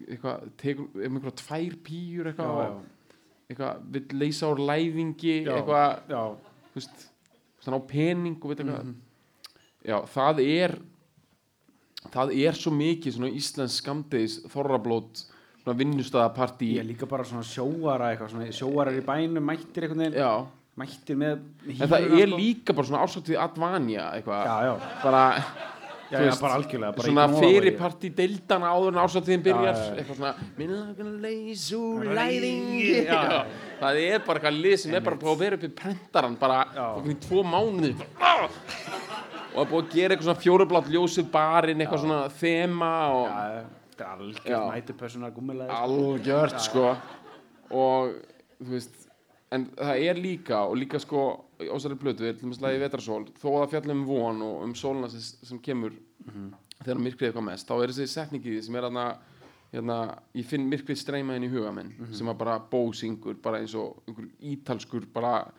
eitthvað, 0.09 0.49
tekur, 0.61 0.88
um 0.94 1.18
eitthvað 1.18 1.37
tvær 1.42 1.77
pýjur 1.87 2.31
eitthvað, 2.31 2.55
já, 2.64 2.70
og 2.70 3.51
eitthvað 3.51 3.83
vill 3.97 4.18
leysa 4.25 4.49
úr 4.55 4.62
læðingi 4.70 5.35
Já. 5.44 5.53
eitthvað, 5.59 5.99
já, 6.09 6.23
þú 6.73 6.81
veist 6.81 7.05
svona 7.64 7.79
á 7.81 7.83
pening 7.88 8.38
og 8.40 8.51
veit 8.53 8.61
eitthvað. 8.64 8.85
Mhm. 8.85 8.94
já, 9.85 9.99
það 10.14 10.42
er 10.47 10.77
það 12.14 12.35
er 12.47 12.59
svo 12.59 12.73
mikið 12.77 13.14
svona 13.16 13.31
íslensk 13.33 13.81
skamdeis 13.83 14.38
þorrablót 14.53 15.23
svona 15.64 15.79
vinnustæðapartí 15.81 16.75
ég 16.75 16.83
er 16.83 16.88
líka 16.90 17.09
bara 17.09 17.25
svona 17.25 17.44
sjóara 17.49 18.11
eitthvað, 18.12 18.35
svona 18.35 18.51
sjóarar 18.53 18.99
í 18.99 19.05
bænum 19.07 19.44
mættir 19.49 19.88
veginn, 19.88 20.12
já, 20.12 20.33
mættir 20.77 21.16
með 21.16 21.38
en 21.70 21.88
það 21.88 22.18
er 22.20 22.33
líka 22.35 22.75
bara 22.77 22.87
svona 22.90 23.05
ásáttíð 23.07 23.40
advanja 23.40 24.11
eitthvað, 24.18 24.44
Já, 24.44 24.57
já, 24.68 24.75
bara 25.05 25.25
já, 26.11 26.19
já, 26.25 26.33
bara 26.40 26.55
algjörlega 26.59 26.97
bara 26.97 27.09
svona 27.09 27.27
fyrirparti 27.33 28.11
deildana 28.19 28.73
áður 28.75 28.95
en 28.95 29.01
ásáttíðin 29.05 29.45
byrjar. 29.45 29.79
eitthvað 29.95 30.19
svona 30.19 30.33
minn 30.59 30.75
lagan 30.75 31.12
leys 31.23 31.64
úr 31.77 32.09
Læðingi, 32.19 33.05
það 33.81 34.01
er 34.03 34.25
bara 34.27 34.40
eitthvað 34.40 34.59
lið 34.67 34.77
sem 34.85 34.97
er 34.99 35.07
bara 35.07 35.21
að 35.35 35.38
vera 35.45 35.61
upp 35.61 35.69
í 35.69 35.73
prentaran 35.81 36.37
bara 36.40 36.59
okkur 36.88 37.14
í 37.14 37.19
tvo 37.25 37.45
mánuði. 37.47 37.95
Og 39.55 39.62
er 39.62 39.71
búið 39.71 39.85
að 39.85 39.95
gera 39.95 40.14
eitthvað 40.14 40.29
svona 40.29 40.43
fjórublátt 40.43 40.90
ljósið 40.90 41.31
barinn 41.35 41.83
eitthvað 41.85 42.05
svona 42.05 42.21
þema 42.40 42.93
og 43.14 43.25
Já, 43.31 43.64
þetta 43.95 44.05
er 44.05 44.11
Já. 44.11 44.14
algjörð 44.19 44.69
nætupössunar 44.75 45.35
gummilega 45.37 45.81
algjört 45.85 46.61
sko. 46.64 46.93
Og 47.71 48.17
þú 48.59 48.75
veist 48.75 49.05
en 49.55 49.69
það 49.79 50.07
er 50.09 50.19
líka 50.19 50.64
og 50.67 50.79
líka 50.81 50.99
sko 51.03 51.44
á 51.61 51.75
þessari 51.75 52.01
plötu 52.01 52.27
er 52.27 52.35
til 52.35 52.49
dæmis 52.49 52.61
lagi 52.64 52.81
Vetrarsól 52.83 53.29
þó 53.38 53.49
að 53.53 53.61
það 53.64 53.71
fjalla 53.77 53.95
um 53.99 54.05
von 54.09 54.43
og 54.43 54.64
um 54.67 54.75
sólina 54.79 55.11
sem, 55.12 55.21
sem 55.47 55.59
kemur 55.62 55.95
þegar 56.85 57.01
myrkrið 57.05 57.29
eitthvað 57.31 57.49
mest 57.51 57.69
þá 57.69 57.75
er 57.83 57.93
þessi 57.95 58.07
setningi 58.14 58.59
sem 58.62 58.75
er 58.77 58.88
aðna 58.88 59.07
hérna, 59.75 59.97
ég 60.38 60.47
finn 60.47 60.69
myrkrið 60.71 60.99
streyma 61.01 61.35
inn 61.35 61.47
í 61.49 61.51
huga 61.51 61.73
minn 61.75 61.88
sem 62.14 62.29
að 62.31 62.37
bara 62.38 62.59
bósingur 62.71 63.35
bara 63.43 63.59
eins 63.59 63.75
og 63.75 64.03
einhver 64.07 64.29
ítalskur 64.40 65.07
bara, 65.12 65.51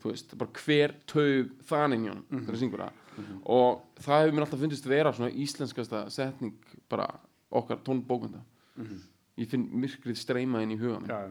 þú 0.00 0.12
veist, 0.12 0.32
bara 0.40 0.50
hver 0.64 0.94
taug 1.06 1.50
þaninjón 1.68 2.22
þegar 2.30 2.48
það 2.54 2.60
syngur 2.62 2.82
það. 2.86 3.02
Og 3.44 3.82
það 4.00 4.22
hefur 4.22 4.34
mér 4.38 4.46
alltaf 4.46 4.60
fundist 4.62 4.86
vera 4.88 5.12
svona 5.12 5.30
íslenskasta 5.44 6.04
setning 6.10 6.54
bara 6.88 7.08
okkar 7.50 7.80
tónbókanda 7.84 8.40
ég 9.36 9.48
finn 9.50 9.68
myrkrið 9.72 10.16
streyma 10.16 10.62
inn 10.64 10.72
í 10.72 10.78
huga 10.80 11.00
minn. 11.00 11.10
Já, 11.10 11.28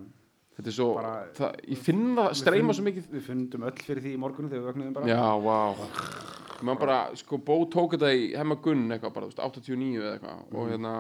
þetta 0.58 0.68
er 0.72 0.76
svo, 0.76 0.88
Bara- 0.98 1.28
það, 1.38 1.56
ég 1.70 1.78
finn 1.78 2.16
það 2.18 2.32
streyma 2.42 2.74
svo 2.74 2.84
mikið. 2.88 3.08
Við 3.14 3.22
fundum 3.28 3.64
öll 3.70 3.78
fyrir 3.88 4.02
því 4.04 4.14
í 4.16 4.20
morgunum 4.22 4.50
þegar 4.52 4.64
við 4.64 4.70
vöknuðum 4.74 4.94
bara. 4.94 5.08
Já, 5.08 5.22
vá. 5.48 5.60
Maður 6.66 6.80
bara, 6.82 6.98
sko, 7.16 7.38
Bó 7.38 7.56
tók 7.70 7.94
þetta 7.94 8.10
í 8.18 8.36
hemma 8.36 8.56
Gunn 8.66 8.88
eitthvað 8.90 9.14
bara, 9.14 9.28
þú 9.28 9.34
veist, 9.36 9.44
89 9.46 10.02
eða 10.02 10.14
eitthvað. 10.18 10.40
Mhm. 10.50 10.58
og 10.58 10.70
hérna, 10.72 10.94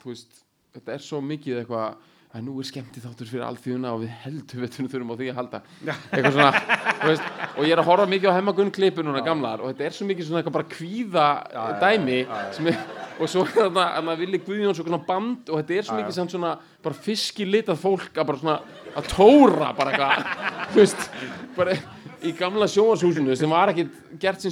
þú 0.00 0.04
veist 0.14 0.44
þetta 0.74 0.92
er 0.94 0.98
svo 0.98 1.20
mikið 1.20 1.60
eitthvað 1.66 1.96
að 2.34 2.42
nú 2.48 2.56
er 2.58 2.66
skemmtið 2.66 3.04
þáttur 3.06 3.28
fyrir 3.30 3.44
alþjóðuna 3.46 3.90
og 3.94 4.00
við 4.02 4.14
heldur 4.24 4.62
við 4.64 4.78
þurfum 4.90 5.12
á 5.14 5.18
því 5.20 5.28
að 5.30 5.36
halda. 5.38 5.60
Eitthvað 5.86 6.34
svona, 6.34 6.62
veist, 7.04 7.28
og 7.54 7.68
ég 7.68 7.74
er 7.76 7.82
að 7.82 7.88
horfa 7.90 8.06
mikið 8.10 8.34
á 8.34 8.38
hemma 8.38 8.54
Gunn 8.58 8.72
klipu 8.74 9.04
núna 9.06 9.22
gamlar 9.26 9.62
og 9.62 9.70
þetta 9.70 9.86
er 9.86 9.94
svo 9.94 10.08
mikið 10.08 10.28
svona 10.28 10.40
eitthvað 10.42 10.56
bara 10.56 10.68
kvíða 10.72 11.28
já, 11.54 11.62
dæmi 11.84 12.18
já, 12.24 12.34
já. 12.58 12.66
er, 12.72 12.82
og 13.14 13.30
svo 13.30 13.44
er 13.46 13.54
þarna 13.54 13.86
að 13.86 14.06
maður 14.08 14.22
vilja 14.24 14.42
Guðjón 14.48 14.78
svona 14.80 15.02
band 15.06 15.52
og 15.52 15.60
þetta 15.62 15.78
er 15.78 15.88
svo 15.88 15.98
mikið 16.00 16.18
svona 16.34 16.52
bara 16.88 17.02
fiskilitað 17.06 17.82
fólk 17.84 18.18
að 18.18 18.30
bara 18.32 18.42
svona 18.42 18.58
að 18.98 19.10
tóra 19.14 19.72
bara 19.78 19.94
eitthvað, 19.94 20.38
þú 20.74 20.82
veist 20.82 21.10
bara 21.54 21.78
í 22.24 22.32
gamla 22.38 22.66
sjónvarshúsinu 22.72 23.36
sem 23.38 23.52
var 23.52 23.70
ekki 23.70 23.86
gert 24.18 24.42
sem 24.42 24.50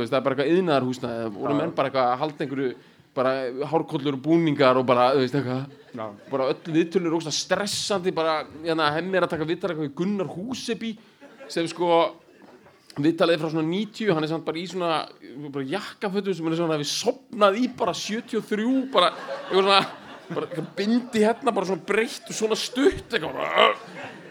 veist, 0.00 0.12
það 0.14 0.20
er 0.20 0.24
bara 0.24 0.36
eitthvað 0.36 0.54
yðnaðarhúsnaði 0.54 1.32
voru 1.34 1.58
menn 1.58 1.74
bara 1.76 1.90
eitthvað 1.90 2.12
að 2.14 2.22
halda 2.22 2.46
einhverju 2.46 2.76
bara 3.18 3.34
hárkollur 3.72 4.16
og 4.16 4.22
búningar 4.24 4.78
og 4.78 4.86
bara, 4.88 5.10
þú 5.16 5.24
veist, 5.24 5.36
eitthvað. 5.38 5.76
Bara 6.30 6.48
öll 6.52 6.72
viðtölur 6.76 7.18
ógst 7.18 7.34
stressandi 7.34 8.14
bara, 8.14 8.40
hérna, 8.62 8.88
hemmi 8.94 9.18
er 9.18 9.26
að 9.26 9.34
taka 9.34 9.48
viðtal 9.48 9.72
eitthvað 9.72 9.88
við 9.88 9.94
Gunnar 9.98 10.32
Húsebi 10.32 10.94
sem 11.50 11.66
sko 11.68 11.88
viðtalið 12.98 13.40
frá 13.42 13.50
svona 13.52 13.68
90 13.68 14.14
hann 14.14 14.26
er 14.26 14.30
samt 14.32 14.46
bara 14.46 14.60
í 14.60 14.66
svona 14.68 14.92
bara 15.52 15.70
jakkafötum 15.70 16.34
sem 16.34 16.48
er 16.50 16.62
að 16.64 16.82
við 16.82 16.90
sopnað 16.90 17.58
í 17.60 17.68
bara 17.78 17.94
73 17.94 18.66
bara 18.94 19.12
eitthvað 19.12 19.62
svona 19.62 19.80
bara 20.28 20.64
bindi 20.76 21.22
hérna 21.24 21.54
bara 21.54 21.68
svona 21.70 21.86
breytt 21.88 22.28
og 22.28 22.36
svona 22.36 22.58
stutt 22.58 23.16
eitthvað 23.16 23.78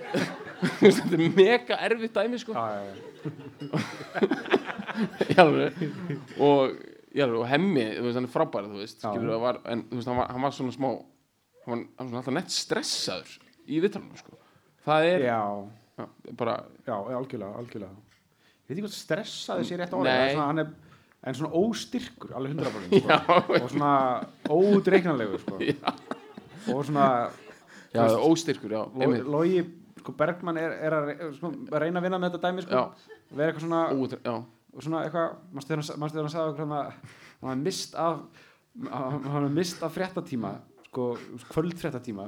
þetta 0.81 1.13
er 1.13 1.23
mega 1.35 1.77
erfitt 1.85 2.15
dæmi 2.15 2.39
sko. 2.41 2.55
Já, 2.55 2.65
já, 2.73 2.81
já. 2.89 2.95
í 5.29 5.35
og, 6.39 6.71
alveg, 7.25 7.39
og 7.43 7.47
hemmi, 7.51 7.85
þú 7.97 8.05
veist, 8.07 8.19
hann 8.19 8.27
er 8.29 8.33
frábær 8.33 8.67
þú 8.69 8.81
veist, 8.81 8.97
Já. 9.01 9.09
skilur, 9.11 9.39
var, 9.43 9.61
en 9.73 9.83
þú 9.89 9.99
veist, 9.99 10.09
hann 10.11 10.19
var, 10.21 10.31
hann 10.33 10.45
var 10.47 10.55
svona 10.57 10.75
smá 10.75 10.89
hann 10.91 11.71
var, 11.71 11.77
hann 11.77 11.87
var 11.97 12.09
svona 12.09 12.21
alltaf 12.21 12.35
nett 12.37 12.53
stressaður 12.55 13.37
í 13.67 13.79
viðtalunum 13.83 14.19
sko 14.21 14.37
það 14.87 15.07
er, 15.13 15.25
já, 15.27 15.39
já, 16.01 16.05
bara 16.39 16.57
já, 16.87 16.95
algjörlega, 16.97 17.53
algjörlega 17.63 17.95
Ég 18.67 18.73
veit 18.75 18.79
ekki 18.81 18.83
hvað 18.83 18.95
stressaði 18.97 19.63
sér 19.69 19.79
rétt 19.79 19.93
á 19.95 19.99
Nei. 20.03 20.33
svona, 20.33 20.45
hann 20.49 20.59
er 20.59 20.71
en 21.27 21.35
svona 21.37 21.51
óstyrkur, 21.55 22.33
alveg 22.35 22.57
100% 22.57 22.87
sko. 22.87 22.99
já, 23.11 23.17
og 23.61 23.69
svona 23.71 23.91
ódreiknanlegur 24.51 25.39
sko. 25.43 25.59
og 26.75 26.81
svona 26.87 27.05
já, 27.95 28.03
óstyrkur, 28.27 28.75
já, 28.75 28.81
Lo- 28.83 29.05
einmitt 29.05 29.29
Logi 29.31 29.61
sko, 30.01 30.13
Bergman 30.19 30.59
er, 30.59 30.75
er 30.83 30.95
að 30.97 31.11
sko, 31.39 31.51
reyna 31.73 32.01
að 32.01 32.07
vinna 32.09 32.19
með 32.21 32.35
þetta 32.35 32.43
dæmi 32.51 32.65
sko. 32.65 32.75
Já. 32.75 33.15
vera 33.39 33.53
eitthvað 33.53 33.65
svona 33.65 33.81
Ótre, 33.95 34.19
já, 34.27 34.35
og 34.75 34.83
svona 34.83 35.03
eitthvað, 35.05 35.37
mannstu 35.53 35.73
þegar 35.73 36.23
hann- 36.23 36.33
sagði 36.33 36.49
okkur 36.51 36.65
hann 36.65 36.77
að 36.77 36.91
hann 37.41 37.49
hafði 37.51 37.63
mist 37.63 37.95
af 37.95 38.19
hann 38.91 39.29
hafði 39.33 39.53
mist 39.55 39.83
af 39.83 39.95
fréttatíma 39.97 40.51
sko, 40.89 41.05
kvöld 41.49 41.77
fréttatíma 41.81 42.27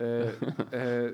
uh, 0.00 0.30
uh, 0.72 1.08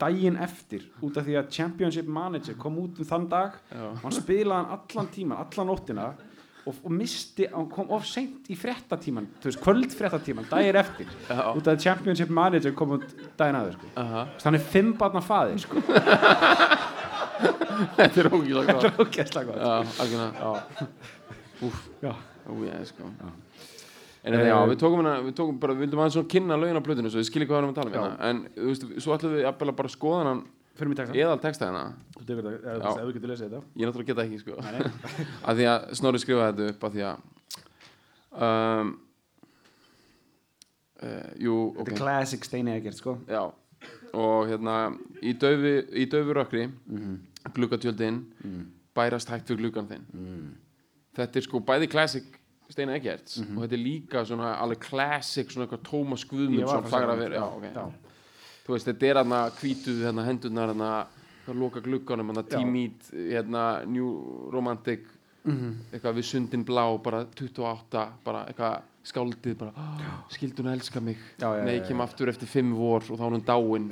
daginn 0.00 0.36
eftir 0.38 0.84
út 1.02 1.16
af 1.18 1.24
því 1.26 1.34
að 1.40 1.48
Championship 1.56 2.06
Manager 2.06 2.54
kom 2.60 2.76
út 2.78 3.00
um 3.02 3.08
þann 3.08 3.28
dag 3.32 3.56
Já. 3.72 3.86
og 3.90 4.02
hann 4.04 4.14
spilaði 4.14 4.60
hann 4.60 4.76
allan 4.78 5.08
tíman, 5.10 5.40
allan 5.42 5.66
nóttina 5.72 6.04
og, 6.68 6.76
og 6.84 6.92
misti, 6.92 7.46
hann 7.50 7.66
kom 7.72 7.88
of 7.90 8.04
seint 8.06 8.46
í 8.52 8.54
fréttatíman, 8.60 9.26
þú 9.40 9.48
veist, 9.48 9.62
kvöld 9.64 9.94
fréttatíman 9.96 10.46
daginn 10.50 10.76
eftir, 10.78 11.08
Já. 11.26 11.40
út 11.56 11.66
af 11.66 11.72
að 11.74 11.82
Championship 11.88 12.30
Manager 12.30 12.74
kom 12.76 12.92
út 12.98 13.08
daginn 13.40 13.58
aður 13.58 13.78
sko. 13.80 13.90
Aha. 14.04 14.26
hann 14.44 14.54
er 14.60 14.66
fimm 14.76 14.92
barna 15.00 15.22
faðir 15.24 15.58
sko. 15.64 15.82
Þetta 17.98 18.22
er 18.24 18.30
ógíla 18.34 18.64
gott. 18.68 18.88
Ógeðslega 19.04 19.46
gott. 19.50 19.60
Já, 19.60 20.02
algjörlega 20.04 20.32
já, 20.40 20.86
Úf, 21.60 21.80
já, 22.00 22.12
ég, 22.64 22.86
sko. 22.88 23.08
En 24.20 24.34
þetta, 24.34 24.46
já, 24.50 24.56
við 24.68 24.78
tókum 24.80 25.00
hérna, 25.00 25.12
við 25.24 25.34
tókum 25.36 25.58
bara, 25.60 25.74
við 25.76 25.86
vildum 25.86 26.00
aðeins 26.02 26.16
svona 26.18 26.30
kynna 26.34 26.56
lögin 26.60 26.76
á 26.80 26.84
plötunni 26.84 27.12
svo 27.12 27.20
við 27.22 27.28
skiljum 27.30 27.48
hvað 27.48 27.56
við 27.56 27.62
erum 27.62 27.70
að 27.72 27.78
tala 27.78 27.90
um 27.90 27.94
Já. 27.94 28.00
hérna 28.00 28.30
En, 28.30 28.40
þú 28.56 28.66
veist, 28.70 28.86
svo 29.04 29.14
ætlum 29.16 29.34
við 29.36 29.46
að 29.48 29.76
bara 29.78 29.92
skoða 29.92 30.24
hann 30.28 30.42
fyrir 30.76 30.90
mig 30.90 30.98
texta. 31.00 31.16
eðal 31.24 31.40
texta 31.40 31.68
hérna. 31.68 31.84
Þú 32.16 32.26
tekur 32.28 32.48
þetta, 32.48 32.74
ef 32.74 32.82
Já. 32.84 33.04
þú 33.04 33.14
getur 33.16 33.32
lesið 33.32 33.46
þetta. 33.46 33.62
Ég 33.80 33.88
náttúrulega 33.90 34.10
geta 34.10 34.26
ekki, 34.26 34.40
sko. 34.40 34.52
Af 35.48 35.56
því 35.60 35.68
að 35.72 35.86
Snorri 36.00 36.22
skrifaði 36.24 36.50
þetta 36.50 36.74
upp 36.74 36.84
af 36.88 36.94
því 36.96 37.06
að 37.08 37.16
um, 38.48 38.92
uh, 41.00 41.30
Jú, 41.40 41.56
þetta 41.78 41.86
ok. 41.86 41.94
er 41.94 42.00
classic 42.02 42.44
Steini 42.48 42.76
Egert 42.76 43.00
sko. 43.00 43.16
Já, 43.28 43.42
og 44.12 44.48
hérna 44.50 44.76
í 45.24 45.32
daufi, 45.40 45.74
í 45.96 46.06
daufi 46.10 46.36
rökkri 46.36 46.66
Mhm. 47.44 47.52
gluggatjöldin 47.54 48.18
bærast 48.96 49.28
hægt 49.30 49.48
við 49.50 49.56
gluggan 49.62 49.86
þinn 49.88 50.06
þetta 51.16 51.36
er 51.36 51.40
sko 51.46 51.60
bæði 51.60 51.88
classic 51.90 52.24
Steina 52.70 52.94
Eggerts 52.94 53.40
og 53.40 53.64
þetta 53.64 53.72
er 53.74 53.82
líka 53.84 54.24
svona 54.24 54.52
alveg 54.62 54.78
classic 54.80 55.50
svona 55.50 55.66
eitthvað 55.66 55.82
Tómas 55.88 56.24
Guðmundsson 56.28 56.84
fagra 56.86 57.16
verið, 57.18 57.38
já, 57.40 57.46
ok 57.56 57.64
já. 57.74 57.86
þú 58.66 58.74
veist, 58.76 58.86
þetta 58.86 59.06
er 59.08 59.14
hérna 59.16 59.40
hvítuð 59.58 60.04
hérna 60.06 60.24
hendurnar 60.28 60.68
hérna, 60.74 60.90
loka 61.54 61.80
glugganum 61.80 62.28
hérna 62.30 62.44
tímít, 62.46 63.10
hérna 63.12 63.84
New 63.86 64.50
Romantic 64.52 65.00
Mhm. 65.44 65.74
eitthvað 65.92 66.14
við 66.18 66.24
sundin 66.24 66.64
blá, 66.64 66.84
bara 67.02 67.24
28 67.24 68.12
bara 68.24 68.44
eitthvað 68.46 68.82
skáldið 69.04 69.54
bara, 69.56 69.72
oh, 69.80 70.00
skildi 70.28 70.60
hún 70.62 70.72
elska 70.74 71.00
mig? 71.00 71.16
Já, 71.40 71.48
já, 71.56 71.64
nei, 71.64 71.78
ég 71.78 71.86
kem 71.88 72.00
aftur 72.04 72.28
eftir 72.28 72.46
fimm 72.50 72.74
vor 72.76 73.00
og 73.08 73.16
þá 73.18 73.22
er 73.26 73.32
hún 73.32 73.44
dáin 73.46 73.86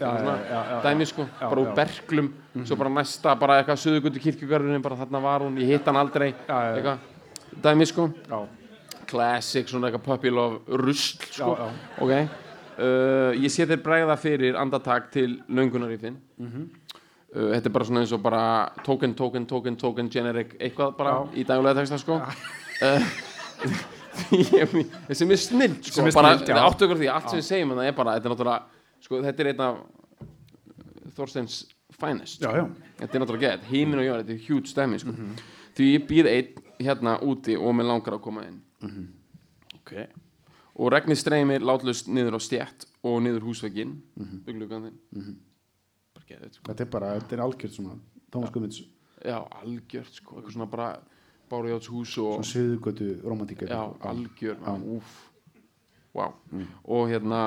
dæmi 0.84 1.06
sko, 1.08 1.24
bara 1.40 1.60
úr 1.62 1.66
já. 1.66 1.72
Mhm. 1.72 1.76
berklum 1.78 2.32
svo 2.66 2.76
bara 2.76 2.90
næsta, 2.92 3.34
bara 3.40 3.56
eitthvað 3.62 3.80
söðugutu 3.84 4.20
kirkjugarðurinn 4.20 4.82
bara 4.84 4.96
þarna 5.00 5.22
var 5.22 5.40
hún, 5.46 5.56
ég 5.58 5.66
hitt 5.72 5.86
hann 5.88 5.96
aldrei 5.96 6.34
eitthvað, 6.46 6.98
dæmi 7.62 7.86
sko. 7.88 8.10
Já, 8.28 8.46
classic, 9.08 9.68
svona 9.68 9.88
eitthvað 9.88 10.04
puppy 10.04 10.30
love 10.30 10.60
rusl 10.68 11.18
sko, 11.32 11.56
ok 12.04 12.12
uh, 12.12 13.32
ég 13.32 13.48
sé 13.50 13.64
þér 13.66 13.80
bregða 13.82 14.16
fyrir 14.20 14.56
andatak 14.60 15.10
til 15.10 15.38
löngunarífin 15.48 16.16
Mhm. 16.38 16.68
uh, 17.34 17.50
þetta 17.56 17.66
er 17.66 17.72
bara 17.72 17.84
svona 17.84 18.00
eins 18.04 18.12
og 18.12 18.22
bara 18.22 18.68
token, 18.84 19.14
token, 19.14 19.46
token, 19.46 19.76
token, 19.76 20.08
generic 20.10 20.58
eitthvað 20.60 20.96
bara 20.96 21.24
í 21.34 21.44
daglega 21.46 21.74
texta 21.80 21.96
sko. 21.98 22.20
Uh, 22.82 23.00
sem 25.18 25.30
er 25.30 25.40
snill 25.40 25.76
sko, 25.82 25.94
Sem 26.00 26.10
er 26.10 26.16
bara, 26.16 26.34
snilld, 26.36 26.50
já. 26.50 26.60
áttu 26.64 26.86
ykkur 26.86 27.00
því, 27.00 27.08
allt 27.12 27.30
sem 27.30 27.40
við 27.40 27.46
segjum 27.48 27.74
er 27.78 27.96
bara, 27.96 28.14
þetta 28.16 28.28
er 28.28 28.34
náttúrulega 28.34 29.04
sko, 29.04 29.20
þetta 29.24 29.44
er 29.44 29.50
einn 29.52 29.64
af 29.66 29.80
Þorsteins 31.18 31.58
finest. 31.98 32.42
Já, 32.42 32.52
já. 32.54 32.64
þetta 33.00 33.16
er 33.16 33.22
náttúrulega 33.24 33.52
gett, 33.52 33.68
heimin 33.72 33.98
og 34.02 34.06
jörð, 34.06 34.24
þetta 34.24 34.36
er 34.36 34.44
huge 34.46 34.70
stemmi 34.70 35.00
sko. 35.02 35.14
því 35.78 35.90
ég 35.92 36.06
býð 36.10 36.30
einn 36.32 36.64
hérna 36.78 37.16
úti 37.26 37.56
og 37.58 37.74
mér 37.74 37.90
langar 37.90 38.18
að 38.18 38.24
koma 38.26 38.46
inn. 38.46 38.60
Ok. 39.80 39.94
Og 40.78 40.92
regnið 40.94 41.18
streymir 41.18 41.64
látlust 41.66 42.10
niður 42.10 42.38
á 42.38 42.40
stjætt 42.42 42.86
og 43.02 43.18
niður 43.24 43.48
húsveginn 43.48 43.96
mm 44.14 44.24
-hmm. 44.24 45.34
sko. 46.52 46.62
þetta 46.68 46.82
er 46.84 46.90
bara, 46.90 47.14
þetta 47.18 47.34
er 47.36 47.42
algjört 47.42 47.74
svona 47.74 47.98
Tómas 48.30 48.50
Guðmunds, 48.52 48.82
já, 49.24 49.38
algjört 49.62 50.14
sko, 50.14 50.36
eitthvað 50.36 50.52
svona 50.52 50.66
bara 50.66 51.00
bárjáts 51.50 51.90
hús 51.92 52.16
og 52.20 52.38
svona 52.38 52.50
söðugötu 52.52 53.08
romantíka 53.24 53.66
já, 53.66 53.82
algjör, 54.00 54.58
úf 54.96 55.14
wow. 56.14 56.34
og 56.84 57.08
hérna 57.08 57.42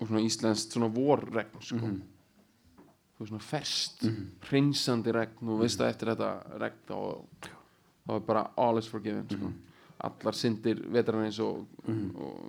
og 0.00 0.08
svona 0.08 0.22
íslenskt 0.26 0.74
svona 0.74 0.90
vorregn 0.92 1.62
sko. 1.62 1.90
Þú 3.12 3.22
veist 3.22 3.30
svona 3.30 3.44
ferst 3.46 4.06
hreinsandi 4.48 5.14
regn. 5.14 5.50
Og 5.52 5.62
veist 5.62 5.82
að 5.82 5.92
eftir 5.92 6.12
þetta 6.12 6.30
regn 6.62 6.80
þá, 6.88 6.96
þá 8.06 8.14
er 8.16 8.24
bara 8.26 8.46
all 8.58 8.80
is 8.80 8.90
forgiven 8.90 9.28
sko. 9.30 9.52
allar 10.02 10.34
syndir 10.34 10.80
vetrarins 10.90 11.38
og, 11.44 11.62
og 11.86 12.40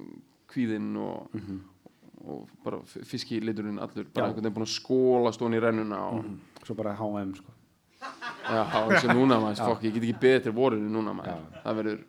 kvíðinn 0.49 0.95
og, 0.97 1.35
og 2.23 2.47
bara 2.65 2.79
fiskiliturinn 2.85 3.77
allur 3.81 4.07
bara 4.09 4.31
einhvern 4.31 4.47
veginn 4.47 4.55
búin 4.55 4.65
að 4.65 4.73
skóla 4.73 5.33
stóðan 5.35 5.59
í 5.59 5.61
rennuna 5.61 5.99
og 6.15 6.63
svo 6.65 6.77
bara 6.79 6.95
H&M 6.97 7.35
sko 7.37 7.53
já, 8.03 8.99
sem 9.01 9.13
núna 9.15 9.37
maður, 9.39 9.61
fokk, 9.69 9.83
ég 9.87 9.93
get 9.95 10.03
ekki 10.07 10.19
beðið 10.25 10.43
til 10.47 10.53
vorinu 10.57 10.89
núna 10.91 11.13
maður, 11.17 11.45
það 11.63 11.79
verður 11.79 12.01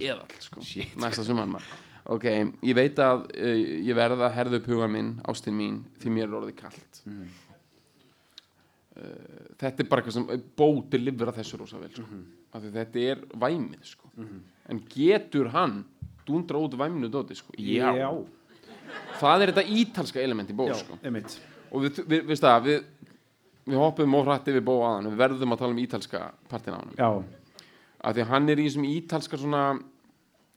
eðall 0.00 0.36
sko, 0.44 0.64
næsta 1.04 1.24
sumar 1.26 1.48
maður 1.54 1.70
ok, 2.16 2.26
ég 2.66 2.74
veit 2.76 2.98
að 2.98 3.24
uh, 3.30 3.62
ég 3.86 3.94
verð 3.96 4.24
að 4.26 4.34
herða 4.36 4.58
upp 4.60 4.68
hugan 4.72 4.90
minn, 4.96 5.10
ástin 5.30 5.54
mín 5.56 5.80
því 6.02 6.14
mér 6.18 6.28
er 6.28 6.38
orðið 6.40 6.56
kallt 6.60 7.02
Mhm. 7.06 7.28
uh, 8.96 9.48
þetta 9.62 9.82
er 9.84 9.88
bara 9.90 10.02
eitthvað 10.02 10.18
sem 10.18 10.44
bóti 10.58 11.00
lifur 11.00 11.30
að 11.32 11.38
þessu 11.40 11.58
rosa 11.62 11.78
vel 11.80 11.90
sko. 11.94 12.04
Af 12.52 12.62
því 12.62 12.72
þetta 12.76 13.04
er 13.12 13.22
væmið 13.40 13.86
sko. 13.94 14.10
en 14.68 14.80
getur 14.92 15.48
hann 15.54 15.84
dundra 16.26 16.58
út 16.62 16.74
væminu 16.78 17.08
dóti 17.10 17.34
sko? 17.34 17.52
já. 17.58 17.90
já, 17.96 18.10
það 19.18 19.42
er 19.42 19.52
þetta 19.52 19.64
ítalska 19.80 20.20
element 20.22 20.50
í 20.50 20.54
bóð 20.54 20.68
já, 20.74 20.74
sko. 20.82 20.98
og 21.72 21.82
við, 21.86 22.02
við, 22.06 22.26
við, 22.28 22.44
við, 22.66 22.84
við 23.66 23.78
hoppum 23.78 24.14
og 24.18 24.26
hrætti 24.26 24.52
við 24.56 24.64
bóð 24.66 24.82
aðan 24.88 25.10
við 25.12 25.20
verðum 25.22 25.52
að 25.54 25.58
tala 25.62 25.72
um 25.76 25.78
ítalska 25.84 26.20
partin 26.50 26.74
á 26.74 26.80
hann 26.80 26.94
já, 26.98 27.08
af 28.02 28.14
því 28.16 28.24
að 28.24 28.32
hann 28.32 28.48
er 28.48 28.58
í 28.58 28.66
þessum 28.68 28.88
ítalska 28.88 29.38
svona 29.38 29.62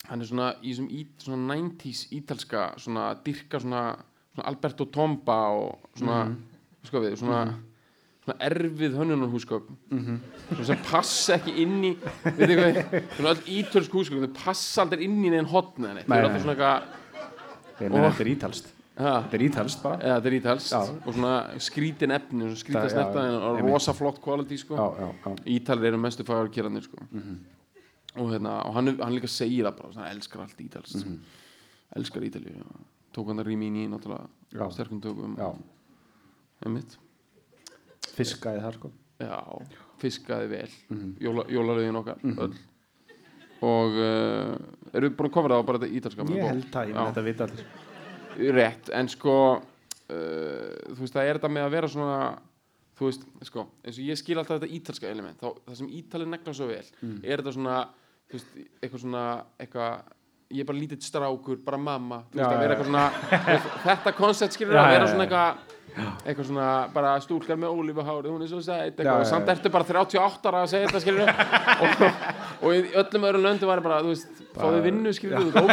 hann 0.09 0.21
er 0.21 0.25
svona 0.29 0.49
í 0.61 0.71
þessum 0.73 0.89
ít, 0.89 1.13
svona 1.21 1.55
90s 1.55 2.01
ítalska 2.17 2.65
svona 2.81 3.05
dyrka 3.25 3.59
svona, 3.61 3.83
svona 4.35 4.47
Alberto 4.49 4.85
Tomba 4.85 5.39
og 5.53 5.79
svona 5.97 6.23
Mhm. 6.25 6.35
sko 6.85 6.99
við, 7.01 7.15
svona, 7.17 7.55
svona 8.25 8.37
erfið 8.49 8.93
hönnunarhúsgögn. 8.99 9.77
Mhm. 9.91 10.19
svona 10.49 10.65
sem 10.65 10.77
passa 10.89 11.33
ekki 11.39 11.55
inn 11.61 11.81
í 11.83 11.97
hvað, 12.25 13.09
svona 13.17 13.33
öll 13.33 13.41
ítölsk 13.45 13.89
húsgögn 13.91 14.25
þau 14.27 14.33
passa 14.45 14.81
aldrei 14.83 15.03
inn 15.05 15.23
í 15.25 15.29
neinn 15.33 15.45
hotn 15.49 15.81
eða 15.85 15.93
neitt. 15.95 16.05
Þau 16.05 16.09
Nei, 16.09 16.17
eru 16.19 16.27
nei. 16.27 16.35
alltaf 16.35 16.43
svona 16.45 16.55
eitthvað 17.79 17.91
meina 17.91 18.09
þetta 18.11 18.21
er 18.25 18.31
ítalst 18.35 18.67
þetta 18.95 19.34
er 19.34 19.43
ítalst 19.49 19.81
bara. 19.84 19.97
Eða 19.99 20.15
þetta 20.21 20.29
er 20.31 20.36
ítalst 20.39 20.73
og 21.08 21.13
svona 21.13 21.34
skrítin 21.60 22.12
efni 22.15 22.39
svona 22.45 22.55
Það- 22.55 22.62
skrítast 22.63 22.95
já, 22.95 23.03
netta 23.03 23.23
og 23.49 23.60
rosa 23.65 23.93
flott 23.93 24.21
quality 24.21 24.58
sko. 24.58 24.75
Ítalir 25.45 25.88
eru 25.91 25.97
mestu 25.97 26.23
fagurkýrarnir 26.23 26.84
sko. 26.84 26.97
Mhm. 27.12 27.36
og, 28.17 28.29
hérna, 28.31 28.65
og 28.65 28.73
hann, 28.73 28.97
hann 28.99 29.12
líka 29.13 29.27
segir 29.27 29.65
það 29.65 29.75
bara 29.77 29.93
hann 29.95 30.15
elskar 30.15 30.39
allt 30.41 30.58
Ítals 30.63 30.95
Mhm. 30.95 31.17
elskar 31.97 32.21
Ítali 32.23 32.53
tók 33.13 33.27
hann 33.27 33.39
að 33.39 33.45
Rímini 33.47 33.89
náttúrulega 33.89 34.27
Já. 34.53 34.71
sterkum 34.71 35.01
tökum. 35.01 35.36
Fiskaði 38.15 38.62
það 38.63 38.73
sko. 38.79 38.91
Já, 39.19 39.41
fiskaði 40.01 40.47
vel. 40.49 40.69
Mhm. 40.91 41.12
Jóla, 41.23 41.45
jólalögin 41.51 41.95
okkar 41.99 42.17
öll. 42.23 42.53
Og 43.65 43.91
uh, 43.95 44.55
erum 44.93 45.10
við 45.10 45.15
búin 45.15 45.29
að 45.29 45.34
kofra 45.34 45.55
það 45.55 45.63
á 45.63 45.65
bara 45.65 45.79
þetta 45.79 45.95
ítalska 45.99 46.25
ég 46.29 46.47
held 46.47 46.65
það, 46.71 46.88
ég 46.88 46.93
Já. 46.93 46.95
meina 46.95 47.12
þetta 47.12 47.23
vita 47.23 47.43
allir 47.47 47.65
rétt, 48.56 48.91
en 48.95 49.10
sko 49.12 49.38
uh, 49.56 49.62
þú 50.10 51.00
veist, 51.02 51.15
það 51.15 51.30
er 51.30 51.39
þetta 51.39 51.54
með 51.56 51.67
að 51.67 51.76
vera 51.78 51.91
svona 51.91 52.19
þú 52.95 53.10
veist, 53.10 53.26
sko, 53.50 53.65
eins 53.84 54.00
og 54.00 54.10
ég 54.10 54.19
skil 54.19 54.38
alltaf 54.39 54.60
þetta 54.60 54.76
ítalska 54.78 55.10
element, 55.12 55.39
þá, 55.41 55.63
það 55.67 55.80
sem 55.82 55.93
ítalið 56.00 56.32
negla 56.32 56.54
svo 56.56 56.69
vel, 56.69 56.84
er 57.24 57.41
þetta 57.41 57.56
svona 57.58 57.80
þú 58.30 58.38
veist, 58.38 58.54
eitthvað 58.82 59.04
svona 59.06 59.26
eitthvað, 59.62 60.13
ég 60.53 60.62
er 60.62 60.67
bara 60.69 60.77
lítill 60.77 61.01
strákur, 61.01 61.62
bara 61.65 61.79
mamma 61.81 62.23
þú 62.29 62.38
veist, 62.38 62.43
Já, 62.43 62.51
að 62.51 62.60
vera 62.62 62.75
já, 62.75 62.75
eitthvað 62.75 62.91
svona 62.91 63.05
veist, 63.47 63.71
þetta 63.88 64.13
koncept 64.19 64.58
skilur 64.58 64.81
að 64.81 64.91
vera 64.95 65.08
svona 65.10 65.25
já. 65.25 65.29
eitthvað 65.29 65.73
eitthvað 65.96 66.48
svona, 66.50 66.69
bara 66.91 67.12
stúlkar 67.23 67.60
með 67.60 67.75
ólífuhári 67.79 68.31
hún 68.33 68.41
er 68.43 68.50
svo 68.52 68.60
sæt, 68.60 68.98
Já, 69.00 69.06
eitthvað, 69.06 69.27
samt 69.29 69.52
ertu 69.54 69.71
bara 69.71 69.87
38 69.87 70.50
ára 70.52 70.63
að 70.65 70.73
segja 70.73 70.89
þetta 70.89 71.04
skilur 71.06 71.29
og, 71.85 72.04
og 72.60 72.75
í 72.75 72.81
öllum 73.00 73.27
öðrum 73.29 73.46
löndum 73.48 73.71
var 73.71 73.83
bara, 73.85 74.02
þú 74.04 74.12
veist, 74.12 74.41
fáðu 74.58 74.81
vinnu 74.85 75.13
skilur 75.15 75.48
þú, 75.56 75.63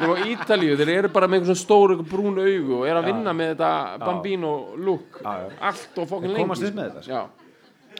og 0.00 0.14
á 0.16 0.24
Ítalíu, 0.24 0.78
þeir 0.80 0.92
eru 0.94 1.12
bara 1.12 1.28
með 1.28 1.40
eitthvað 1.40 1.52
svona 1.52 1.64
stór 1.64 1.94
eitthvað 1.94 2.10
brún 2.14 2.40
augu 2.40 2.78
og 2.80 2.88
eru 2.88 3.02
að 3.02 3.10
vinna 3.10 3.36
með 3.36 3.52
þetta 3.52 3.72
bambino 4.06 4.54
look. 4.80 5.20
Já, 5.20 5.30
já. 5.44 5.52
allt 5.70 6.00
og 6.00 6.10
fokkin 6.10 6.30
Þeir 6.30 6.36
lengi 6.38 6.46
komast 6.46 6.64
upp 6.64 6.72
sko. 6.72 6.80
með 6.80 6.88
þetta, 6.88 7.04
sko. 7.06 7.39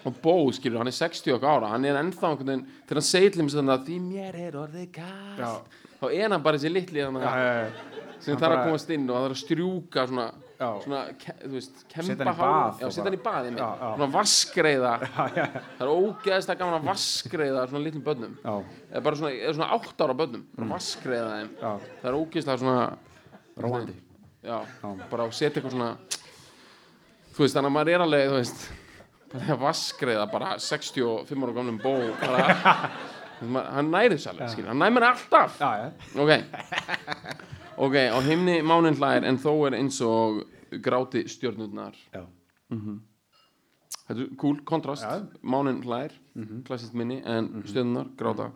Og 0.08 0.14
Bó, 0.24 0.34
skilur, 0.56 0.78
hann 0.80 0.88
er 0.88 0.96
60 0.96 1.34
okkar 1.36 1.58
ára 1.60 1.70
hann 1.74 1.84
er 1.84 1.98
ennþá 2.00 2.30
einhvern 2.30 2.50
veginn, 2.54 2.66
þegar 2.88 3.00
hann 3.02 3.08
segir 3.10 3.32
til 3.34 3.44
mér 3.44 3.72
að 3.74 3.88
því 3.88 3.96
mér 4.06 4.38
er 4.48 4.54
orðið 4.56 4.86
Já. 4.86 4.92
kast 5.00 5.80
þá 6.00 6.06
er 6.16 6.28
hann 6.32 6.42
bara 6.46 6.56
þessi 6.60 6.70
litli 6.72 7.02
þannig 7.04 7.26
já, 7.26 7.32
að 7.32 7.40
já, 7.40 7.64
já. 7.64 8.14
sem 8.24 8.38
þarf 8.40 8.54
að 8.56 8.62
komast 8.70 8.92
inn 8.96 9.04
og 9.10 9.16
það 9.18 9.26
þarf 9.26 9.34
að 9.36 9.42
strjúka 9.42 10.04
svona, 10.08 10.24
Já. 10.60 10.68
svona 10.84 11.02
þú 11.42 11.50
veist, 11.56 11.82
já, 11.84 12.00
og 12.00 12.92
setja 12.92 13.04
hann 13.04 13.16
í 13.16 13.20
baði 13.24 13.52
Já, 13.52 13.60
já. 13.60 13.90
svona 13.96 14.08
vaskreiða 14.16 14.92
já, 15.04 15.26
já, 15.36 15.44
já. 15.44 15.62
það 15.76 15.84
er 15.86 15.92
ógeðslega 15.94 16.60
gaman 16.62 16.78
að 16.80 16.88
vaskreiða 16.90 17.66
svona 17.70 17.84
litlum 17.84 18.04
börnum 18.08 18.34
já, 18.44 18.54
eða 18.90 19.04
bara 19.06 19.20
svona, 19.20 19.32
eða 19.36 19.54
svona 19.58 19.70
átt 19.76 20.04
ára 20.06 20.16
börnum 20.22 20.46
bara 20.56 20.70
vaskreiða 20.74 21.30
þeim 21.36 21.50
Mm. 21.50 21.60
já, 21.60 21.94
það 22.00 22.10
er 22.12 22.18
ógeðslega 22.22 22.62
svona 22.64 22.88
róandi 23.60 23.96
já, 24.48 24.58
bara 25.12 25.24
að 25.28 25.32
setja 25.36 25.60
eitthvað 25.60 25.76
svona 25.76 25.90
þú 27.36 27.44
veist, 27.44 27.54
þannig 27.56 27.70
að 27.70 27.76
maður 27.76 27.92
er 27.94 28.04
alveg, 28.06 28.28
þú 28.30 28.38
veist 28.40 28.62
bara 29.30 29.54
að 29.54 29.60
vaskreiða 29.62 30.26
bara 30.30 30.54
65 30.58 31.44
ára 31.44 31.54
gamlum 31.56 31.78
bó 31.82 31.92
bara, 32.20 32.56
hann 33.76 33.90
næri 33.92 34.16
þess 34.16 34.30
alveg, 34.32 34.64
hann 34.66 34.80
næri 34.82 34.96
mér 34.96 35.06
alltaf. 35.12 35.60
Já, 35.60 35.70
já, 35.84 35.90
ok. 36.24 37.46
Ok, 37.80 37.94
á 37.96 38.18
himni 38.26 38.58
mánin 38.66 38.98
hlær 38.98 39.24
en 39.24 39.38
þó 39.40 39.52
er 39.68 39.78
eins 39.78 40.00
og 40.04 40.42
gráti 40.84 41.22
stjörnurnar. 41.30 41.94
Já. 42.12 42.26
þetta 44.08 44.18
er 44.18 44.34
cool, 44.42 44.58
kontrast. 44.68 45.06
Já. 45.06 45.22
mánin 45.42 45.80
hlær, 45.86 46.12
klassist 46.66 46.94
minni 46.98 47.22
en 47.24 47.62
stjörnurnar, 47.64 48.10
gráta. 48.18 48.50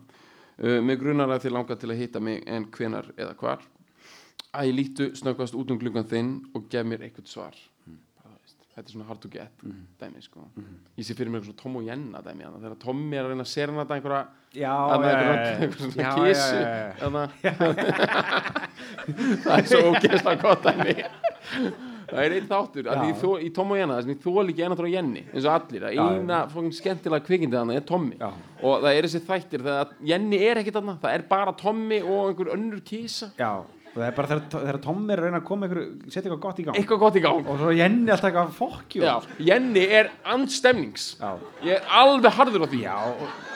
Uh, 0.55 0.79
mig 0.79 0.99
grunar 1.01 1.31
að 1.33 1.47
þið 1.47 1.51
langar 1.51 1.79
til 1.81 1.89
að 1.91 1.97
hitta 1.99 2.19
mig 2.23 2.43
en 2.47 2.69
hvenar 2.71 3.09
eða 3.17 3.33
hvar. 3.39 3.63
Æ, 4.55 4.71
lítu 4.71 5.09
snöggvast 5.17 5.55
út 5.57 5.71
um 5.73 5.79
gluggan 5.81 6.07
þinn 6.07 6.29
og 6.55 6.69
gef 6.71 6.85
mér 6.87 7.03
eitthvað 7.03 7.27
svar 7.27 7.57
þetta 8.75 8.89
er 8.89 8.91
svona 8.91 9.07
hard 9.07 9.21
to 9.23 9.29
get 9.31 9.63
dæmi, 10.01 10.19
sko. 10.23 10.43
Ég 10.99 11.07
sé 11.07 11.15
fyrir 11.15 11.31
mér 11.31 11.39
eitthvað 11.39 11.53
svona 11.53 11.61
Tom 11.63 11.79
og 11.79 11.85
Jenna 11.87 12.19
dæmi 12.25 12.43
þarna, 12.43 12.61
þegar 12.65 12.79
Tommy 12.83 13.15
er 13.15 13.23
að 13.23 13.31
reyna 13.31 13.45
að 13.45 13.51
sera 13.53 13.75
þetta 13.79 13.95
einhverja 13.95 14.23
já. 14.59 14.75
einhverja 14.91 16.35
svona 16.35 16.75
þarna. 16.99 17.23
það 19.45 19.55
er 19.57 19.69
svo 19.71 19.79
ógeðslega 19.93 20.39
gott 20.43 20.67
dæmi. 20.67 20.95
Það 22.05 22.19
er 22.21 22.35
einn 22.35 22.49
þáttur 22.49 22.89
að 22.91 23.03
þó, 23.21 23.29
í 23.41 23.47
Tom 23.55 23.71
og 23.73 23.79
Jenna 23.79 23.95
þess 23.97 24.07
að 24.09 24.13
ég 24.13 24.19
þól 24.25 24.51
ekki 24.51 24.65
eina 24.65 24.77
trá 24.77 24.87
Jenny 24.91 25.23
eins 25.25 25.47
og 25.47 25.53
allir, 25.55 25.85
að 25.87 26.01
eina 26.03 26.41
fókin 26.51 26.75
skemmtilega 26.75 27.25
kvikindi 27.25 27.57
þannig 27.57 27.79
er 27.79 27.87
Tommy. 27.89 28.19
Já. 28.19 28.27
og 28.61 28.83
það 28.83 28.91
er 28.91 29.07
þessi 29.07 29.21
þættir 29.29 29.65
þegar 29.65 29.95
Jenny 30.11 30.41
er 30.45 30.61
ekki 30.61 30.75
þarna. 30.75 30.97
Það 31.01 31.17
er 31.17 31.25
bara 31.31 31.55
Tommy 31.63 32.01
og 32.03 32.29
einhver 32.29 32.51
önnur 32.57 32.83
kísa 32.85 33.31
já, 33.39 33.51
og 33.95 34.01
það 34.01 34.09
er 34.09 34.15
bara 34.17 34.27
þegar, 34.27 34.47
þegar 34.51 34.77
Tom 34.83 35.03
er 35.07 35.19
að 35.21 35.25
reyna 35.29 35.39
að 35.39 35.45
koma 35.47 35.67
setja 35.71 36.21
eitthvað 36.25 36.39
gott 36.43 36.57
í 36.59 36.63
gang. 36.65 36.77
Eitthvað 36.81 36.99
gott 37.05 37.15
í 37.15 37.21
gang. 37.23 37.45
Og 37.47 37.61
svo 37.61 37.69
er 37.71 37.77
Jenny 37.79 38.11
alltaf 38.11 38.27
eitthvað 38.27 38.49
fokkjú 38.57 39.11
Jenny 39.47 39.85
er 40.01 40.09
andstemnings 40.35 41.05
já, 41.21 41.29
ég 41.63 41.77
er 41.77 41.93
alveg 42.01 42.35
harður 42.35 42.65
á 42.65 42.67
því. 42.73 42.81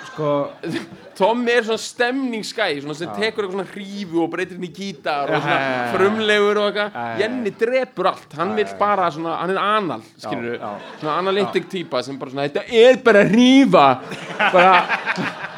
Sko 0.09 0.29
Tommy 1.19 1.51
er 1.51 1.67
svona 1.67 1.83
stemningsgæ 1.83 2.69
svona 2.79 2.95
sem 2.95 3.11
tekur 3.17 3.43
eitthvað 3.43 3.57
svona 3.57 3.67
hrífu 3.73 4.23
og 4.23 4.31
breytir 4.31 4.55
henni 4.55 4.71
í 4.71 4.77
gítar 4.77 5.27
og 5.27 5.43
svona 5.43 5.59
já. 5.59 5.83
frumlegur 5.97 6.61
og 6.61 6.69
eitthvað. 6.69 7.19
Jenny 7.19 7.53
drepur 7.59 8.11
allt, 8.13 8.39
hann 8.39 8.55
já. 8.55 8.69
bara 8.79 9.11
svona, 9.11 9.35
hann 9.41 9.51
er 9.57 9.59
anal 9.59 10.07
skilur 10.15 10.55
svona 11.01 11.19
analytic 11.19 11.67
típa 11.67 11.99
sem 12.05 12.15
bara 12.21 12.31
svona 12.31 12.47
þetta 12.47 12.63
er 12.85 13.03
bara 13.03 13.27
hrífa 13.27 13.87
bara 14.55 14.73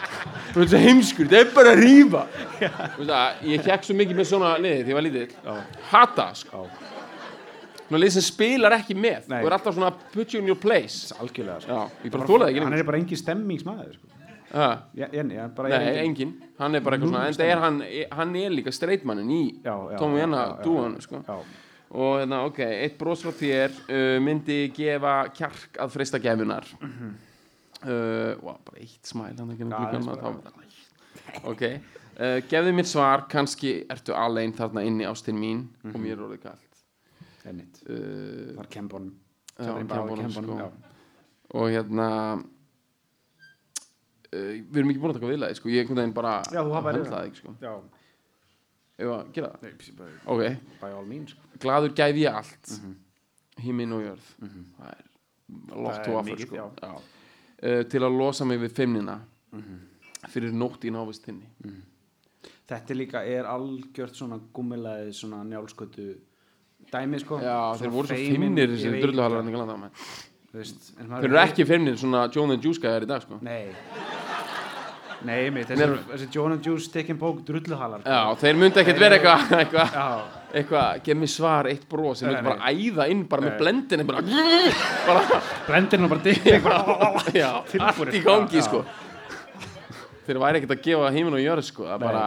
þú 0.52 0.62
veist 0.64 0.78
heimskur, 0.86 1.28
þetta 1.32 1.42
er 1.46 1.52
bara 1.56 1.74
að 1.76 1.82
að 3.18 3.44
ég 3.52 3.68
hekk 3.72 3.84
svo 3.88 3.96
mikið 4.00 4.20
með 4.22 4.30
svona 4.32 4.54
liði 4.62 4.84
því 4.86 4.94
ég 4.94 5.00
var 5.00 5.06
lítill. 5.08 5.36
Hata 5.92 6.28
sko. 6.36 6.64
Svona 7.88 8.02
lið 8.06 8.14
sem 8.16 8.24
spilar 8.24 8.76
ekki 8.78 8.96
með. 8.96 9.28
Nei. 9.32 9.40
og 9.42 9.50
er 9.50 9.56
alltaf 9.58 9.76
svona 9.76 9.92
put 10.14 10.34
you 10.34 10.40
in 10.44 10.48
your 10.52 10.60
place. 10.60 11.12
Algjörlega 11.20 11.62
sko. 11.66 11.72
já, 11.76 12.06
ég 12.06 12.14
bara 12.16 12.28
þólaði 12.30 12.54
ekki 12.56 12.66
hann 12.66 12.78
er 12.80 12.88
bara 12.88 13.02
engin 13.02 13.20
stemmingsmaður 13.20 13.96
sko. 13.98 14.08
Jenny, 14.52 15.36
hann 15.40 15.52
bara 15.56 15.70
Nei, 15.72 15.78
er 15.88 16.04
engin, 16.04 16.32
hann 16.60 16.76
er 16.76 16.82
bara 16.84 16.98
eitthvað 16.98 17.12
svona 17.14 17.28
en 17.30 17.36
það 17.40 17.52
er 17.54 17.60
hann, 17.64 17.82
hann 18.20 18.34
er 18.36 18.52
líka 18.52 18.72
streitmannin 18.76 19.30
í 19.32 19.42
já, 19.64 19.72
já, 19.94 19.98
dúan 20.66 20.98
sko. 21.04 21.22
og 21.92 22.18
hérna, 22.20 22.42
ok, 22.50 22.60
eitt 22.84 22.98
bros 23.00 23.24
frá 23.24 23.32
þér 23.32 23.78
uh, 23.88 24.18
myndi 24.24 24.58
gefa 24.76 25.14
kjark 25.36 25.80
að 25.80 25.94
frista 25.96 26.20
gefunar 26.20 26.68
Mhm. 26.82 27.14
Uh, 27.84 28.36
wow, 28.44 28.58
bara 28.66 28.78
eitt 28.80 29.06
smæl 29.08 29.32
er 29.32 29.36
ok, 31.52 31.62
uh, 32.20 32.40
gefðu 32.52 32.74
mér 32.78 32.88
svar 32.90 33.28
kannski 33.32 33.86
ertu 33.90 34.14
alein 34.16 34.54
þarna 34.54 34.84
inni 34.86 35.06
ástin 35.06 35.38
mín 35.40 35.68
og 35.84 35.94
Mhm. 35.96 36.04
mér 36.04 36.12
er 36.18 36.26
orðið 36.28 36.42
kallt 36.44 36.68
Ennit, 37.46 37.82
uh, 37.90 38.56
var 38.58 38.68
Kembon 38.70 39.12
Já, 39.60 39.74
Kembonum, 39.78 40.32
sko. 40.32 40.72
og 41.54 41.70
hérna 41.70 42.08
við 44.32 44.78
erum 44.80 44.92
ekki 44.94 45.02
búin 45.04 45.12
að 45.12 45.18
taka 45.20 45.32
viðlaði 45.32 45.56
sko. 45.60 45.70
ég 45.70 45.82
einhvern 45.84 46.00
veginn 46.02 46.14
bara 46.16 46.36
Já, 46.54 46.62
hafðir 46.64 47.00
höndlaði 47.02 47.32
ekki 47.32 47.42
sko. 47.42 47.56
að 49.02 49.34
gera 49.34 49.50
það 49.50 49.66
ok, 50.26 50.44
sko. 51.28 51.42
glaður 51.60 51.96
gæfi 51.98 52.28
allt 52.32 52.72
Mhm. 52.78 52.96
himinn 53.66 53.94
og 53.94 54.02
jörð 54.06 54.28
er 54.92 55.04
lot 55.76 55.94
Það 55.94 56.08
er 56.08 56.16
offer 56.16 56.32
mikið, 56.32 56.48
sko. 56.48 56.56
já. 56.56 57.02
Uh, 57.62 57.84
til 57.86 58.02
að 58.02 58.18
losa 58.18 58.46
mig 58.46 58.60
við 58.60 58.72
feimnina. 58.74 59.20
Mhm. 59.54 59.80
fyrir 60.32 60.54
nótt 60.54 60.84
í 60.86 60.92
návist 60.94 61.26
þinni. 61.26 61.48
Þetta 62.70 62.96
líka 62.96 63.24
er 63.26 63.48
algjört 63.50 64.16
svona 64.16 64.38
gummilaði 64.54 65.12
svona 65.18 65.42
njálskötu 65.44 66.14
dæmi 66.94 67.20
sko. 67.20 67.40
Já, 67.42 67.76
þeir 67.82 67.92
voru 67.92 68.08
svo 68.08 68.16
feimnir 68.16 68.70
þessi 68.70 68.92
það, 70.52 70.94
en 71.00 71.12
þeir 71.16 71.30
eru 71.30 71.40
ekki 71.40 71.66
feimnir 71.68 71.98
svona 72.00 72.26
John 72.34 72.52
and 72.52 72.64
Juice 72.64 72.82
gæðar 72.84 73.06
í 73.06 73.10
dag 73.12 73.24
sko. 73.24 73.40
nei. 73.42 73.74
Nei, 75.22 75.50
mitt, 75.54 75.70
þessi, 75.70 76.00
þessi 76.10 76.28
John 76.34 76.56
and 76.56 76.66
Juice 76.66 76.88
Stick 76.90 77.12
and 77.14 77.20
Poke 77.22 77.44
drulluhalar 77.46 78.02
sko. 78.02 78.10
já, 78.10 78.36
þeir 78.42 78.58
myndi 78.58 78.82
ekkert 78.82 79.00
vera 79.04 79.18
eitthvað 79.20 79.52
eitthvað, 79.60 79.94
já, 79.94 80.08
eitthvað, 80.52 81.02
gef 81.06 81.18
mér 81.22 81.32
svar, 81.32 81.68
eitt 81.72 81.84
þeir 81.88 82.32
myndi 82.32 82.36
Nei, 82.36 82.46
bara 82.48 82.72
æða 82.72 83.06
inn 83.14 83.24
bara 83.32 83.46
með 83.46 83.54
Nei. 83.54 83.60
blendinni 83.62 84.06
bara, 84.08 84.22
bara 85.08 85.42
blendir 85.68 86.02
nú 86.02 86.10
bara 86.12 86.22
já, 87.42 87.50
allt 87.88 88.14
í 88.14 88.22
gangi 88.26 88.64
sko. 88.66 88.84
Þeir 90.28 90.40
væri 90.44 90.62
ekkert 90.62 90.76
að 90.78 90.82
gefa 90.86 91.12
heiminn 91.16 91.38
og 91.38 91.44
jörð 91.44 91.68
sko 91.68 91.88
það 91.90 92.04
bara, 92.06 92.26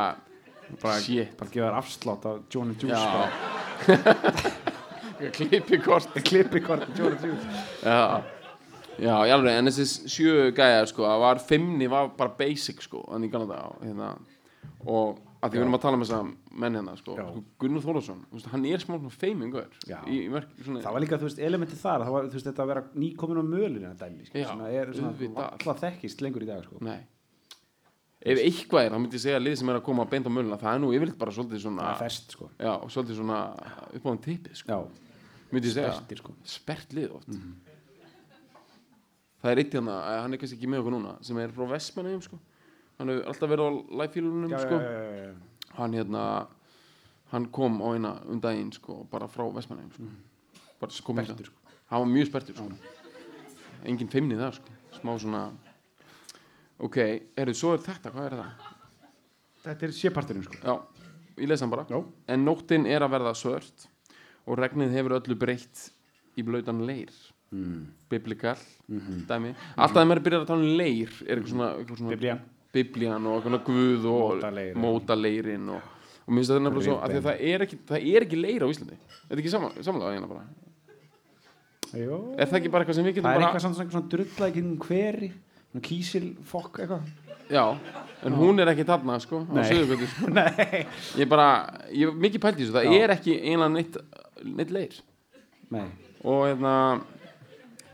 bara, 0.83 1.01
shit. 1.05 1.35
bara 1.39 1.53
gefa 1.55 1.67
þér 1.67 1.79
afslátt 1.81 2.29
af 2.31 2.39
John 2.53 2.73
and 2.73 2.83
Juice 2.83 2.95
Já. 2.95 3.03
sko. 3.85 4.65
klippi 5.39 5.79
kort. 5.85 6.17
Klippi 6.27 6.63
hvort 6.65 6.89
John 6.99 7.13
and 7.15 7.27
Juice. 7.29 7.67
Já, 7.85 8.23
já, 8.99 9.15
í 9.29 9.35
alveg 9.35 9.59
en 9.59 9.71
þessi 9.71 10.09
sjö 10.11 10.49
gæjar 10.57 10.89
sko, 10.91 11.05
það 11.07 11.23
var 11.27 11.45
fimmni 11.53 11.91
var 11.93 12.11
bara 12.19 12.35
basic 12.39 12.83
sko, 12.85 13.05
þannig 13.13 13.33
kannan 13.35 13.53
það 13.53 13.85
hérna, 13.85 14.11
og 14.85 15.21
að 15.45 15.51
því 15.51 15.59
við 15.59 15.65
erum 15.65 15.79
að 15.79 15.85
tala 15.85 16.01
með 16.01 16.11
þessa 16.11 16.23
menn 16.55 16.79
hérna 16.79 16.95
sko, 16.99 17.17
sko 17.19 17.43
Gunnar 17.63 17.83
veist, 17.85 18.49
hann 18.53 18.67
er 18.69 18.83
smá 18.83 18.99
feimingur 19.11 19.67
það 19.87 20.93
var 20.93 21.03
líka, 21.03 21.19
veist, 21.23 21.41
elementi 21.43 21.79
þar 21.79 22.07
það 22.07 22.15
var, 22.17 22.29
veist, 22.31 22.47
þetta 22.47 22.65
að 22.65 22.71
vera 22.73 22.85
nýkomin 23.03 23.43
á 23.43 23.45
mölinu 23.49 23.91
dæmi, 23.99 24.29
sko, 24.29 24.45
er 24.69 24.95
alltaf 24.95 25.83
þekkist 25.83 26.25
lengur 26.25 26.47
í 26.47 26.49
dag, 26.51 26.65
sko. 26.67 26.81
Nei. 26.85 27.01
Ef 28.25 28.41
eitthvað 28.41 28.87
er, 28.87 28.95
þá 28.95 29.01
myndi 29.03 29.19
ég 29.19 29.25
segja 29.27 29.37
að 29.37 29.45
lið 29.45 29.59
sem 29.61 29.71
er 29.71 29.79
að 29.81 29.85
koma 29.85 30.07
beint 30.09 30.25
á 30.25 30.33
möluna, 30.33 30.57
það 30.61 30.79
er 30.79 30.81
nú 30.81 30.93
yfirleitt 30.97 31.19
bara 31.21 31.35
svolítið 31.37 31.61
svona 31.67 31.91
það 31.91 32.03
fest, 32.07 32.37
sko. 32.39 32.49
Já, 32.57 32.73
svolítið 32.95 33.19
svona 33.21 33.41
upp 33.91 34.07
á 34.07 34.09
hann 34.09 34.23
tipið 34.25 34.61
sko, 34.63 34.79
myndi 35.51 35.69
ég 35.69 35.77
segja. 35.77 36.19
Sko. 36.23 36.37
Spert 36.55 36.97
lið 36.97 37.19
oft. 37.19 37.35
Það 39.45 39.53
er 39.53 39.61
eitt 39.61 39.77
hérna, 39.77 39.99
eh, 40.09 40.21
hann 40.25 40.33
er 40.33 40.41
kannski 40.41 40.57
ekki 40.57 40.71
með 40.73 40.81
okkur 40.81 40.95
núna 40.95 41.19
sem 41.21 41.37
er 41.43 41.53
frá 41.53 41.67
Vestmannaheim 41.75 42.23
sko. 42.25 42.39
Hann 42.97 43.11
hefur 43.13 43.27
alltaf 43.29 43.51
verið 43.51 43.67
á 43.69 43.73
live-fílunum 44.01 44.55
já, 44.55 44.61
sko. 44.63 44.79
já, 44.81 45.03
já. 45.21 45.33
Hann 45.79 45.93
hérna 45.97 46.47
hann 47.33 47.47
kom 47.51 47.81
á 47.83 47.89
eina 47.95 48.13
um 48.31 48.41
daginn 48.41 48.73
sko 48.73 49.05
bara 49.11 49.27
frá 49.29 49.47
Vestmannaheim 49.55 49.91
sko. 49.93 50.05
Bara 50.81 50.93
kom 51.05 51.17
Sperrtur, 51.17 51.47
hingað. 51.47 51.75
hann 51.91 52.01
var 52.01 52.11
mjög 52.13 52.27
spertur 52.31 52.55
sko. 52.57 52.69
Engin 53.85 54.09
feimni 54.09 54.37
þar 54.39 54.55
sko. 54.59 54.71
Smá 55.01 55.17
svona 55.19 55.51
ok, 56.79 56.97
erðu, 57.37 57.55
svo 57.59 57.75
er 57.75 57.83
þetta, 57.85 58.11
hvað 58.15 58.27
er 58.31 58.37
það? 58.41 58.71
þetta 59.65 59.87
er 59.87 59.93
séparturinn, 59.97 60.45
sko. 60.45 60.57
Já, 60.61 60.75
ég 61.41 61.49
lesa 61.49 61.65
hann 61.65 61.71
bara. 61.73 61.87
Já, 61.89 62.01
en 62.29 62.45
nóttin 62.45 62.87
er 62.87 63.01
að 63.07 63.15
verða 63.17 63.35
svört 63.39 63.87
og 64.47 64.59
regnið 64.61 64.93
hefur 64.93 65.15
öllu 65.21 65.37
breytt 65.41 65.91
í 66.37 66.43
blautan 66.45 66.85
leir. 66.87 67.13
Mm. 67.55 67.87
biblikal 68.11 68.57
Mhm. 68.89 69.27
dæmi. 69.29 69.55
Alltaf 69.77 69.95
þegar 69.95 70.07
maður 70.11 70.19
er 70.19 70.25
byrjað 70.27 70.43
að 70.43 70.47
tala 70.49 70.61
um 70.65 70.77
leir 70.77 71.11
er 71.29 71.37
eitthvað 71.39 71.51
svona, 71.53 71.69
eitthvað 71.79 71.99
svona 71.99 72.41
biblían 72.75 73.27
og 73.31 73.49
guð 73.67 74.07
og 74.11 74.45
Mótaleirin. 74.81 75.69
og, 75.71 75.81
og 76.27 76.35
minnst 76.35 76.51
það 76.51 76.61
er 76.61 76.67
nefnilega 76.67 76.89
svo 76.91 76.99
að 76.99 77.17
það 77.29 77.49
er 77.53 77.67
ekki, 77.67 77.81
það 77.89 78.07
er 78.11 78.27
ekki 78.27 78.41
leir 78.41 78.67
á 78.67 78.69
Íslandi 78.69 79.01
þetta 79.15 79.35
er 79.37 79.43
ekki 79.43 79.55
saman, 79.55 79.77
samanlega 79.81 80.19
hérna 80.19 80.31
bara 80.35 80.47
Jó. 81.95 82.17
er 82.35 82.51
það 82.51 82.59
ekki 82.59 82.73
bara 82.75 82.85
eitthvað 82.85 82.99
sem 82.99 83.07
við 83.07 83.19
getum 83.19 83.29
það 83.29 83.35
er 83.35 83.39
bara 83.39 83.51
eitthvað 83.51 83.67
svona, 83.67 83.91
svona 83.95 84.65
um 84.65 84.73
hveri 84.83 85.31
svona 85.71 85.85
kísil 85.89 86.27
fokk 86.51 86.83
eitthvað 86.83 87.13
já, 87.51 87.65
en 88.25 88.37
hún 88.39 88.63
er 88.63 88.71
ekki 88.73 88.87
þarna 88.89 89.19
sko 89.23 89.43
á. 89.45 89.63
Suðurgötu 89.69 90.09
sko. 90.11 90.31
nei 90.39 90.85
ég 91.21 91.29
bara, 91.31 91.49
ég 91.93 92.09
hef 92.09 92.21
mikið 92.27 92.45
pælt 92.45 92.61
í 92.61 92.65
þessu 92.65 92.77
það 92.79 92.89
Já. 92.89 92.95
er 93.03 93.15
ekki 93.15 93.37
einlega 93.41 93.73
neitt, 93.75 93.99
neitt 94.45 94.73
leir 94.75 94.99
nei, 95.75 95.87
og 96.25 96.47
hérna 96.49 96.75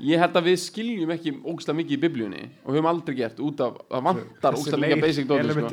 ég 0.00 0.18
held 0.18 0.36
að 0.36 0.44
við 0.50 0.58
skiljum 0.62 1.10
ekki 1.14 1.32
ógstlega 1.44 1.76
mikið 1.80 1.96
í 1.96 2.00
biblíunni 2.04 2.42
og 2.64 2.74
höfum 2.74 2.86
aldrei 2.90 3.14
gert 3.16 3.40
út 3.40 3.60
af 3.60 3.78
það 3.90 4.02
vantar 4.08 4.54
ógstlega 4.58 4.82
mikið 4.86 5.02
basic 5.04 5.26
dóti 5.28 5.52
sko. 5.52 5.70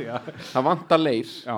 það 0.53 0.63
vantar 0.67 0.99
leir 0.99 1.25
já, 1.45 1.57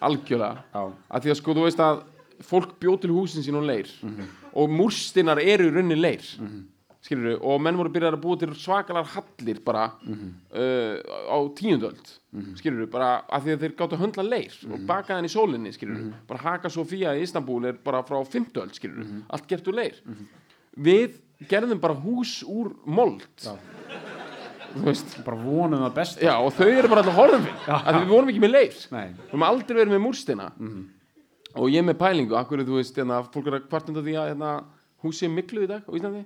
algjörlega 0.00 0.64
já, 0.74 0.82
að 1.10 1.22
því 1.26 1.30
að 1.34 1.38
sko 1.42 1.54
þú 1.58 1.64
veist 1.68 1.82
að 1.84 2.02
fólk 2.48 2.74
bjó 2.80 2.96
til 3.02 3.10
húsin 3.10 3.42
sín 3.42 3.56
og 3.58 3.64
leir 3.66 3.88
Mhm. 4.02 4.28
og 4.54 4.70
múrstinnar 4.70 5.38
eru 5.42 5.68
í 5.70 5.74
rauninni 5.74 5.96
leir 5.96 6.22
mm 6.38 6.46
-hmm. 6.48 7.38
og 7.42 7.60
menn 7.62 7.76
voru 7.76 7.88
byrjað 7.90 8.14
að 8.14 8.20
búa 8.22 8.38
til 8.38 8.48
svakalar 8.54 9.04
hallir 9.04 9.60
bara 9.64 9.92
Mhm. 10.04 10.34
uh, 10.52 10.96
á 11.30 11.38
tíundöld 11.54 12.18
mm 12.32 12.90
bara 12.90 13.22
að 13.32 13.42
því 13.42 13.50
að 13.56 13.60
þeir 13.60 13.76
gáttu 13.76 13.96
að 13.96 14.00
höndla 14.02 14.22
leir 14.28 14.52
Mhm. 14.64 14.72
og 14.72 14.86
baka 14.86 15.14
hann 15.14 15.24
í 15.24 15.28
sólinni 15.28 15.72
skilur 15.72 16.12
bara 16.28 16.40
Haka 16.40 16.68
Sofía 16.68 17.14
í 17.16 17.22
Istanbul 17.22 17.64
er 17.66 17.72
bara 17.72 18.02
frá 18.02 18.24
50 18.26 18.60
öld 18.60 18.74
skilur 18.74 19.04
Mhm. 19.04 19.22
allt 19.30 19.46
gert 19.48 19.64
úr 19.66 19.74
leir 19.74 19.94
við 20.78 21.12
gerðum 21.46 21.80
bara 21.82 21.94
hús 21.94 22.38
úr 22.48 22.72
mold. 22.86 23.26
Já. 23.42 23.54
þú 24.74 24.84
veist. 24.84 25.18
Bara 25.24 25.40
vonum 25.40 25.84
það 25.86 25.94
best 25.96 26.22
já, 26.22 26.34
og 26.36 26.52
þau 26.56 26.68
eru 26.68 26.88
bara 26.92 27.02
alltaf 27.04 27.18
horfin. 27.18 27.46
Því 27.66 27.98
við 28.02 28.08
vorum 28.12 28.32
ekki 28.32 28.42
með 28.44 28.54
leir. 28.54 28.80
Nei. 28.94 29.04
við 29.12 29.28
höfum 29.32 29.46
aldrei 29.48 29.76
verið 29.80 29.94
með 29.94 30.02
múrstina. 30.06 30.48
Og 31.58 31.70
ég 31.72 31.86
með 31.86 31.96
pælingu, 31.98 32.36
akkur 32.38 32.62
þú 32.66 32.76
veist 32.76 32.98
hérna, 32.98 33.22
fólk 33.32 33.48
er 33.48 33.56
að 33.58 33.70
kvartunda 33.70 34.02
því 34.04 34.18
að 34.20 34.28
hérna, 34.32 34.50
hús 35.02 35.20
sé 35.22 35.28
miklu 35.30 35.62
í 35.64 35.68
dag 35.70 35.86
á 35.86 35.90
Íslandi. 35.94 36.24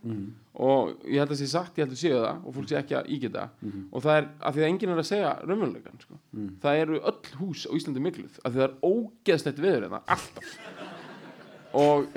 Og 0.66 1.04
ég 1.06 1.20
held 1.22 1.34
að 1.34 1.40
sé 1.40 1.48
sagt, 1.52 1.76
ég 1.78 1.86
held 1.86 1.94
að 1.94 2.00
séu 2.02 2.18
það 2.18 2.46
og 2.48 2.56
fólk 2.56 2.70
sé 2.70 2.78
ekki 2.80 2.96
að 2.98 3.10
ígeta 3.14 3.44
og 3.92 4.04
það 4.04 4.16
er 4.18 4.26
af 4.40 4.56
því 4.56 4.62
að 4.62 4.68
enginn 4.70 4.94
er 4.94 5.02
að 5.02 5.08
segja 5.08 5.32
raunveruleikan 5.42 6.00
sko. 6.02 6.18
það 6.64 6.80
eru 6.84 7.00
öll 7.12 7.32
hús 7.40 7.66
á 7.68 7.72
Íslandi 7.76 8.04
mikluð 8.04 8.38
því 8.40 8.54
það 8.56 8.64
er 8.66 8.74
ógeðslegt 8.82 9.62
veður 9.62 9.86
hérna, 9.86 10.02
alltaf. 10.16 10.56
Og 11.72 12.08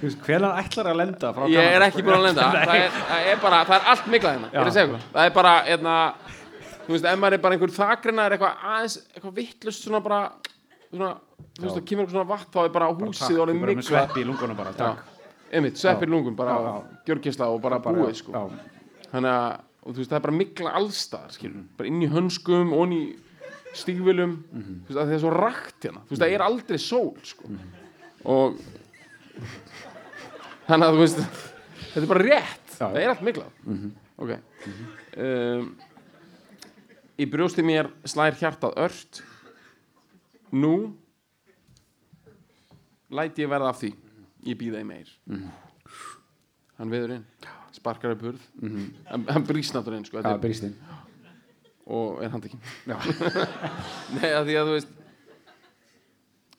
hvenar 0.00 0.58
ætlar 0.60 0.90
að 0.92 0.96
lenda 1.00 1.32
frá 1.32 1.46
ég 1.48 1.74
er 1.76 1.84
ekki 1.86 2.02
búin 2.04 2.18
að 2.18 2.24
lenda. 2.28 2.46
Það 2.66 2.74
er, 2.76 2.90
það 3.10 3.28
er 3.32 3.38
bara, 3.42 3.60
það 3.64 3.76
er 3.78 3.86
allt 3.92 4.06
miklað 4.12 4.36
hérna. 4.36 5.00
Það 5.12 5.24
er 5.24 5.34
bara 5.34 5.52
hérna, 5.66 5.94
þú 6.86 6.92
veist, 6.94 7.04
ef 7.10 7.18
maður 7.22 7.36
er 7.38 7.42
bara 7.46 7.56
einhver 7.56 7.74
þakrinna 7.76 8.26
er 8.28 8.36
eitthvað 8.36 8.64
aðeins, 8.72 8.96
eitthvað 9.14 9.34
vittlust 9.40 9.86
svona 9.86 10.00
bara, 10.04 10.20
svona, 10.92 11.10
þú 11.56 11.64
veist, 11.66 11.76
það 11.78 11.84
kemur 11.90 12.04
eitthvað 12.04 12.16
svona 12.16 12.30
vatn 12.34 12.50
þá 12.54 12.60
er 12.66 12.72
bara 12.76 12.90
húsið 12.92 13.40
orðið 13.46 13.60
miklað 13.62 13.88
sveppi 13.90 14.20
í 14.22 14.26
lungunum 14.28 14.56
bara, 14.60 14.72
takk. 14.76 15.12
Einmitt, 15.56 15.78
sveppir 15.80 16.10
lungun, 16.10 16.34
bara 16.36 16.56
gjörgisla 17.06 17.48
og 17.54 17.60
bara, 17.64 17.78
búið, 17.80 18.16
sko. 18.20 18.46
þannig 19.12 19.30
að, 19.32 19.60
þú 19.86 19.96
veist, 20.00 20.10
það 20.10 20.18
er 20.18 20.24
bara 20.28 20.36
mikla 20.40 20.72
allstaðar, 20.80 21.34
skilur, 21.38 21.62
bara 21.78 21.88
inn 21.88 22.02
í 22.02 22.08
hönskum 22.10 22.72
og 22.76 22.82
inn 22.88 22.96
í 22.96 23.04
stígvilum 23.76 24.32
Mhm. 24.52 24.80
þú 24.86 24.90
veist, 24.90 24.98
að 24.98 25.06
það 25.06 25.14
er 25.14 25.22
svo 25.22 25.32
rakt 25.36 25.86
hérna. 25.86 26.00
Þú 26.06 26.10
veist, 26.14 26.22
það 26.22 26.34
er 26.34 26.44
aldrei 26.50 26.78
sól, 26.82 27.14
sko. 27.22 27.50
Og 28.26 28.58
þannig 30.66 30.86
að 30.86 30.96
þú 30.96 31.02
veist 31.02 31.20
þetta 31.22 32.02
er 32.02 32.10
bara 32.12 32.26
rétt, 32.26 32.70
Já, 32.76 32.82
það 32.84 32.98
er 33.02 33.12
allt 33.12 33.24
miklað. 33.26 33.60
Ok. 34.16 34.32
Um, 35.16 35.68
í 37.16 37.28
brjósti 37.32 37.64
mér 37.64 37.88
slær 38.08 38.36
hjartað 38.36 38.76
ört. 38.86 39.22
Nú 40.56 40.74
læt 43.12 43.40
ég 43.40 43.50
verða 43.50 43.72
af 43.72 43.80
því. 43.80 43.92
Ég 44.46 44.58
býða 44.60 44.82
í 44.84 44.88
meir. 44.88 45.08
Hann 46.76 46.92
veður 46.92 47.16
inn. 47.16 47.24
Sparkar 47.76 48.14
upp 48.16 48.22
hurð. 48.28 48.44
Hann, 49.10 49.26
hann 49.28 49.46
brýst 49.48 49.74
náttúrulega 49.76 50.02
inn 50.02 50.08
sko, 50.08 50.20
inn. 50.68 50.76
Og 51.86 52.22
er 52.24 52.32
handtekinn. 52.32 52.62
Já. 52.88 52.96
nei, 54.16 54.30
að 54.32 54.48
því 54.48 54.56
að 54.60 54.70
þú 54.70 54.76
veist 54.76 54.94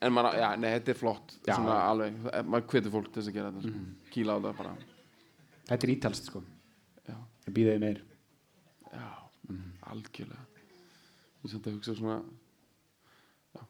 en 0.00 0.12
maður, 0.14 0.36
já, 0.38 0.48
nei, 0.60 0.68
þetta 0.78 0.92
er 0.94 0.98
flott. 0.98 1.32
Já. 1.46 1.54
svona 1.56 1.76
alveg, 1.90 2.18
það- 2.24 2.46
maður 2.52 2.66
hvetur 2.72 2.92
fólk 2.94 3.08
til 3.12 3.22
þess 3.22 3.28
að 3.32 3.34
gera 3.38 3.50
þetta 3.52 3.68
sko. 3.68 3.80
kýla 4.14 4.36
á 4.36 4.38
það 4.44 4.56
bara. 4.58 4.74
Þetta 5.68 5.84
er 5.88 5.94
ítalst 5.96 6.24
sko. 6.30 6.42
Já, 7.08 7.16
Ég 7.48 7.54
býðaði 7.56 7.80
meir. 7.80 8.02
Já, 8.92 9.08
algjörlega. 9.90 10.44
Ég 11.38 11.44
er 11.44 11.48
samt 11.54 11.66
að 11.66 11.74
hugsa 11.78 11.94
svona 11.98 12.22
já, 13.54 13.62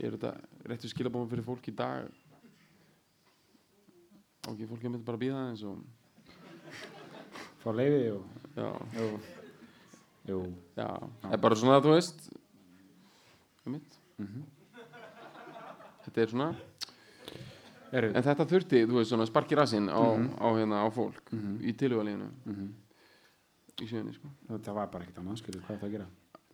er 0.00 0.10
þetta 0.16 0.32
réttu 0.68 0.88
skilabóðum 0.92 1.30
fyrir 1.30 1.44
fólk 1.46 1.68
í 1.68 1.74
dag? 1.76 2.08
Ekki 4.48 4.66
fólk 4.68 4.80
að 4.84 4.90
mynda 4.92 5.04
bara 5.04 5.18
að 5.18 5.24
býða 5.26 5.42
eins 5.50 5.62
og 5.68 5.84
Fá 7.58 7.72
leiði 7.74 8.12
og 8.14 8.24
já, 8.54 8.68
Jú. 10.28 10.38
já, 10.76 10.86
það 11.22 11.32
er 11.34 11.40
bara 11.42 11.54
svona 11.58 11.80
þú 11.82 11.94
veist. 11.96 12.28
Um 13.66 13.72
mitt 13.72 13.98
þetta 16.18 16.26
er 16.26 16.34
svona. 16.34 16.50
Eru, 17.98 18.10
En 18.12 18.24
þetta 18.26 18.44
þurfti, 18.50 18.82
þú 18.84 18.98
veist, 18.98 19.10
svona 19.14 19.24
sparki 19.30 19.56
rassinn 19.56 19.86
á, 19.88 19.96
á, 19.96 20.46
hérna, 20.58 20.82
á 20.84 20.88
fólk 20.92 21.30
í 21.64 21.72
tilhugalíðinu 21.72 22.28
í 23.78 23.86
sjöunni, 23.88 24.12
sko. 24.16 24.28
Það 24.50 24.74
var 24.76 24.88
bara 24.92 25.06
ekkert 25.06 25.20
annað, 25.22 25.38
skilur, 25.40 25.62
hvað 25.64 25.76
er 25.76 25.80
það 25.80 25.88
að 25.88 25.94
gera? 25.96 26.08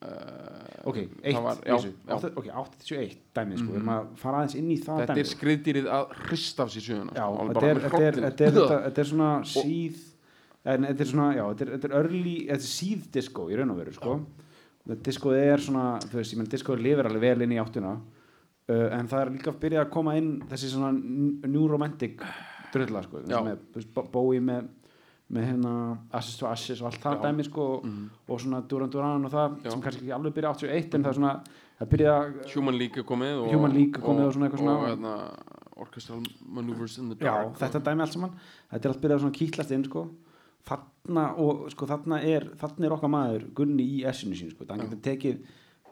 Uh, 0.05 0.91
Ok, 0.91 0.99
eitt 1.25 1.39
var, 1.41 1.57
í 1.65 1.71
já, 1.71 1.75
þessu. 1.79 1.91
já. 2.05 2.12
Átta- 2.15 2.31
Ok, 2.37 2.49
81 2.53 3.15
dæmið, 3.35 3.59
sko. 3.62 3.69
Við 3.73 3.79
erum 3.81 3.93
að 3.95 4.09
fara 4.21 4.41
aðeins 4.43 4.57
inn 4.61 4.69
í 4.71 4.77
það 4.85 4.99
Þetta 5.01 5.15
dæmið. 5.15 5.23
er 5.25 5.31
skriðdýrið 5.33 5.87
að 5.97 6.15
hrista 6.29 6.62
af 6.67 6.71
sér 6.75 6.83
alveg 7.25 7.57
þetta 7.57 9.01
er, 9.01 9.09
svona 9.09 9.31
síð 9.55 10.03
en 10.65 10.85
þetta 10.91 11.01
er 11.07 11.11
svona, 11.11 11.29
já, 11.39 11.45
þetta 11.55 11.89
er, 11.89 11.95
early, 12.03 12.35
þetta 12.51 12.61
er 12.61 12.69
síð 12.69 13.11
disco 13.17 13.49
í 13.51 13.57
raun 13.57 13.71
og 13.75 13.81
veru, 13.81 13.93
sko. 13.97 14.19
Discoð 15.09 15.39
er 15.41 15.59
svona, 15.65 15.87
þú 16.05 16.21
veist, 16.21 16.33
ég 16.35 16.39
menn 16.43 16.53
discoð 16.53 16.83
lifir 16.85 17.09
alveg 17.09 17.21
vel 17.25 17.43
inn 17.47 17.57
í 17.57 17.61
áttuna 17.65 17.95
en 18.69 19.09
það 19.11 19.21
er 19.21 19.31
líka 19.35 19.53
að 19.53 19.61
byrja 19.61 19.83
að 19.85 19.91
koma 19.93 20.15
inn 20.17 20.31
þessi 20.49 20.71
svona 20.73 20.93
new 20.95 21.67
romantic 21.69 22.23
drölla, 22.73 23.03
sko, 23.05 23.21
Já. 23.29 23.39
með, 23.45 23.59
Bowie 24.12 24.41
með, 24.43 24.71
með 25.35 25.47
hérna 25.51 25.75
Assis 26.17 26.39
to 26.41 26.49
Assis 26.49 26.81
og 26.83 26.89
allt 26.91 27.03
það 27.03 27.19
Já. 27.19 27.23
dæmi, 27.27 27.45
sko 27.45 27.67
og 27.85 28.41
svona 28.41 28.62
Duran 28.69 28.91
Duran 28.91 29.29
og 29.29 29.35
það 29.35 29.59
Já. 29.65 29.71
sem 29.71 29.85
kannski 29.85 30.03
ekki 30.07 30.17
alveg 30.17 30.35
byrja 30.39 30.55
81 30.57 30.97
en 30.99 31.05
það 31.05 31.12
er 31.12 31.19
svona, 31.21 31.35
það 31.81 31.93
byrja 31.95 32.17
Human 32.55 32.79
League 32.81 32.99
er 33.05 33.09
komið 33.12 33.43
og, 33.45 33.53
Human 33.53 33.77
League 33.77 34.01
er 34.01 34.07
komið 34.09 34.27
og 34.27 34.35
svona 34.39 34.49
eitthvað 34.49 34.65
svona. 34.65 34.77
og 34.81 34.89
hérna, 34.89 35.15
Orchestral 35.85 36.27
Maneuvers 36.47 36.99
in 36.99 37.09
the 37.11 37.17
Já, 37.21 37.33
Dark 37.35 37.59
þetta 37.59 37.85
dæmi 37.89 38.05
allt 38.07 38.17
saman 38.17 38.37
þetta 38.73 38.85
er 38.89 38.93
allt 38.95 39.03
byrjað 39.05 39.25
svona 39.25 39.39
kýtlast 39.39 39.75
inn 39.75 39.85
sko. 39.85 40.09
þarna 40.65 41.25
og 41.37 41.67
sko 41.75 41.87
þarna 41.87 42.23
er 42.25 42.49
þarna 42.57 42.87
er 42.89 42.95
okkar 42.97 43.11
maður 43.12 43.49
Gunni 43.55 43.85
í 43.99 44.05
essinu 44.09 44.39
sín 44.39 44.51
sko. 44.55 44.65
hann 44.71 44.87
getur 44.87 45.03
tekið 45.05 45.43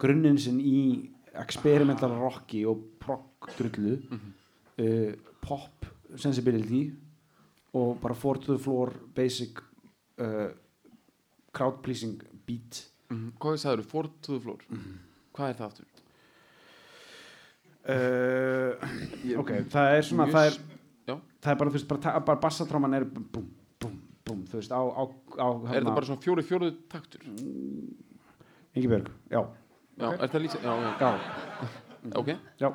grunninn 0.01 0.39
sinn 0.39 0.61
í 0.61 1.11
experimental 1.41 2.11
rocki 2.19 2.65
og 2.69 2.83
prog 3.01 3.49
drullu 3.59 3.95
uh, 4.79 5.13
pop 5.41 5.87
sensibility 6.17 6.91
og 7.75 7.97
bara 8.03 8.15
four 8.15 8.37
to 8.37 8.53
the 8.57 8.59
floor 8.63 8.93
basic 9.17 9.59
uh, 10.21 10.51
crowd 11.53 11.83
pleasing 11.83 12.21
beat 12.47 12.89
Mhm. 13.13 13.33
Hvað 13.41 13.53
er 13.53 13.77
það? 13.77 13.85
Ford 13.91 14.11
to 14.23 14.33
the 14.33 14.41
floor 14.41 14.59
Hvað 15.37 15.49
er 15.51 15.57
það 15.59 15.67
aftur? 15.67 15.85
uh, 17.83 19.39
ok, 19.43 19.51
það 19.73 19.97
er 19.99 20.07
svona 20.07 20.27
það 20.33 20.47
er, 20.51 20.57
það 21.43 21.51
er 21.53 21.59
bara, 21.61 21.71
þú 21.73 21.77
veist, 21.77 21.89
bara, 21.91 22.13
bara 22.25 22.41
bassatráman 22.41 22.95
er 22.97 23.05
búm, 23.05 23.27
búm, 23.83 23.97
búm, 24.25 24.45
þú 24.49 24.61
veist, 24.61 24.73
á, 24.73 24.81
á, 24.81 25.03
á 25.43 25.47
er 25.75 25.83
þetta 25.83 25.95
bara 25.97 26.09
svona 26.09 26.23
fjóri 26.25 26.45
fjóruðu 26.47 26.77
taktur? 26.93 27.25
Ingibjörg, 28.73 29.11
já, 29.29 29.43
Já, 30.01 30.09
er 30.17 30.29
það 30.33 30.43
lýsa? 30.47 30.61
Já, 30.65 30.73
já, 30.83 30.93
já, 31.01 31.11
ok. 32.23 32.31
Já. 32.61 32.71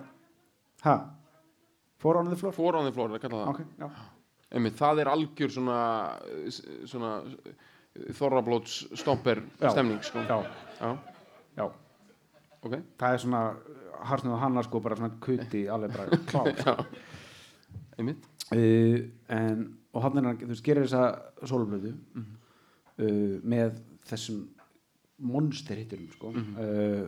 Ha, 0.86 0.96
four 1.98 2.20
on 2.22 2.30
the 2.30 2.36
floor? 2.38 2.54
Four 2.54 2.76
on 2.78 2.86
the 2.86 2.94
floor, 2.94 3.10
er 3.12 3.18
að 3.20 3.26
kalla 3.26 3.42
það. 3.46 3.50
Ok, 3.56 3.62
já, 3.82 3.90
Einmitt, 4.56 4.78
það 4.80 5.02
er 5.04 5.10
algjör 5.12 5.52
svona 5.52 5.78
svona 6.88 7.10
þorrablóts 8.16 8.78
stopper 8.96 9.42
Já. 9.60 9.72
stemning 9.74 10.04
sko. 10.06 10.22
já, 10.24 10.38
Já, 10.80 10.92
já. 11.58 11.66
Ok. 12.62 12.76
Það 13.00 13.14
er 13.18 13.22
svona, 13.26 13.42
harsnið 14.08 14.36
og 14.36 14.40
hanna 14.42 14.64
sko 14.64 14.80
bara 14.86 14.96
svona 15.00 15.18
kuti, 15.24 15.66
alveg 15.72 15.98
bara 15.98 16.20
klár. 16.30 16.52
Já. 16.62 16.76
Einmitt. 17.98 18.28
Uh, 18.54 19.10
en, 19.34 19.66
og 19.92 20.06
hann 20.06 20.22
er 20.22 20.38
þú 20.40 20.52
veist, 20.54 20.64
gerir 20.64 20.86
þessa 20.86 21.48
sólblöðu 21.50 21.92
uh, 22.16 23.34
með 23.44 23.82
þessum 24.08 24.46
monster 25.20 25.80
hitturum 25.80 26.12
sko. 26.14 26.34
Uh, 26.34 27.08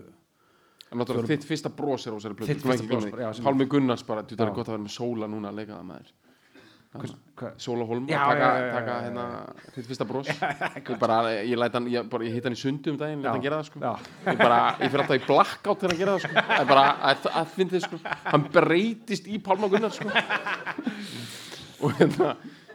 En 0.89 0.97
náttúrulega 0.97 1.29
þitt 1.35 1.43
fyrsta 1.45 1.69
bros 1.69 2.07
er 2.09 2.15
þessari 2.15 2.33
plötu. 2.39 3.43
Pálmi 3.45 3.67
Gunnars 3.69 4.01
bara, 4.07 4.23
þú 4.25 4.39
er 4.39 4.49
Já. 4.49 4.53
gott 4.55 4.71
að 4.71 4.73
vera 4.73 4.81
með 4.87 4.93
sóla 4.95 5.27
núna 5.29 5.51
að 5.51 5.59
leika 5.61 5.75
það 5.75 5.83
með 5.85 5.99
þér 5.99 6.15
Sóla 7.61 7.85
Holm, 7.85 8.07
taka, 8.09 8.93
hérna 9.05 9.23
þitt 9.75 9.85
fyrsta 9.91 10.07
bros. 10.09 10.25
Ég 11.45 11.53
læt 11.61 11.75
hann, 11.77 11.85
ég, 11.93 12.07
bara, 12.09 12.25
ég 12.25 12.33
hitt 12.33 12.47
hann 12.49 12.55
í 12.55 12.59
sundu 12.59 12.89
um 12.89 12.97
daginn 12.97 13.21
Já. 13.21 13.29
hann 13.29 13.43
gera 13.43 13.59
það 13.59 13.67
sko. 13.69 13.91
ég 14.25 14.39
bara, 14.41 14.57
ég 14.81 14.89
fyrir 14.89 15.03
alltaf 15.03 15.19
í 15.19 15.27
blackout 15.27 15.83
þegar 15.83 15.93
hann 15.93 15.99
gera 16.01 16.15
það 16.15 16.23
sko. 16.25 16.65
Bara, 16.71 16.85
að, 17.11 17.27
að 17.43 17.53
fyndi 17.53 17.81
sko. 17.85 17.99
Hann 18.25 18.47
breytist 18.57 19.29
í 19.29 19.37
Pálma 19.45 19.69
Gunnars 19.69 19.99
sko. 20.01 20.09
Og 21.85 21.93
hérna 22.01 22.31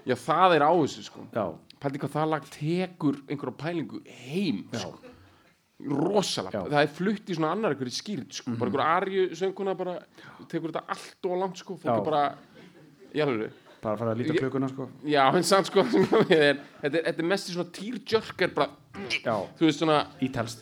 já, 0.06 0.14
það 0.14 0.54
er 0.60 0.66
á 0.70 0.72
þessu 0.78 1.04
sko. 1.10 1.26
Já, 1.34 1.44
pældi 1.82 2.04
hvað 2.04 2.14
það 2.14 2.30
lag 2.36 2.46
tekur 2.54 3.18
einhverja 3.26 3.58
pælingu 3.64 4.00
heim 4.22 4.62
sko. 4.78 4.94
Rosalega, 5.82 6.52
Já. 6.54 6.60
Mhm. 6.62 6.70
það 6.70 6.82
er 6.82 6.86
flutt 6.94 7.26
í 7.30 7.34
svona 7.34 7.50
annar 7.52 7.70
einhverju 7.74 7.92
skýrt, 7.92 8.32
sko. 8.32 8.50
bara 8.54 8.70
einhverju 8.70 8.94
arju 8.94 9.34
sönguna 9.34 9.74
bara, 9.76 9.98
tekur 10.48 10.70
þetta 10.70 10.82
allt 10.88 11.26
og 11.26 11.38
langt 11.40 11.56
sko, 11.58 11.74
fólk 11.76 11.90
Já. 11.90 11.96
er 11.98 12.04
bara 12.04 12.34
í 13.14 13.20
alveg 13.24 13.50
bara 13.82 13.94
að 13.94 13.98
fara 13.98 14.10
að 14.14 14.18
líta 14.22 14.32
Ég- 14.32 14.38
klukkuna 14.40 14.68
sko. 14.70 14.88
Já, 15.04 15.34
en 15.34 15.42
samt 15.42 15.66
sko 15.66 15.82
þetta 15.90 16.38
er, 16.38 16.56
þetta 16.82 17.02
þetta 17.10 17.22
mest 17.24 17.46
svona 17.50 17.70
týrjörkar 17.74 18.54
bara, 18.54 18.68
já, 19.10 19.36
þú 19.58 19.64
veist 19.66 19.78
svona 19.82 20.06
ítalst 20.22 20.58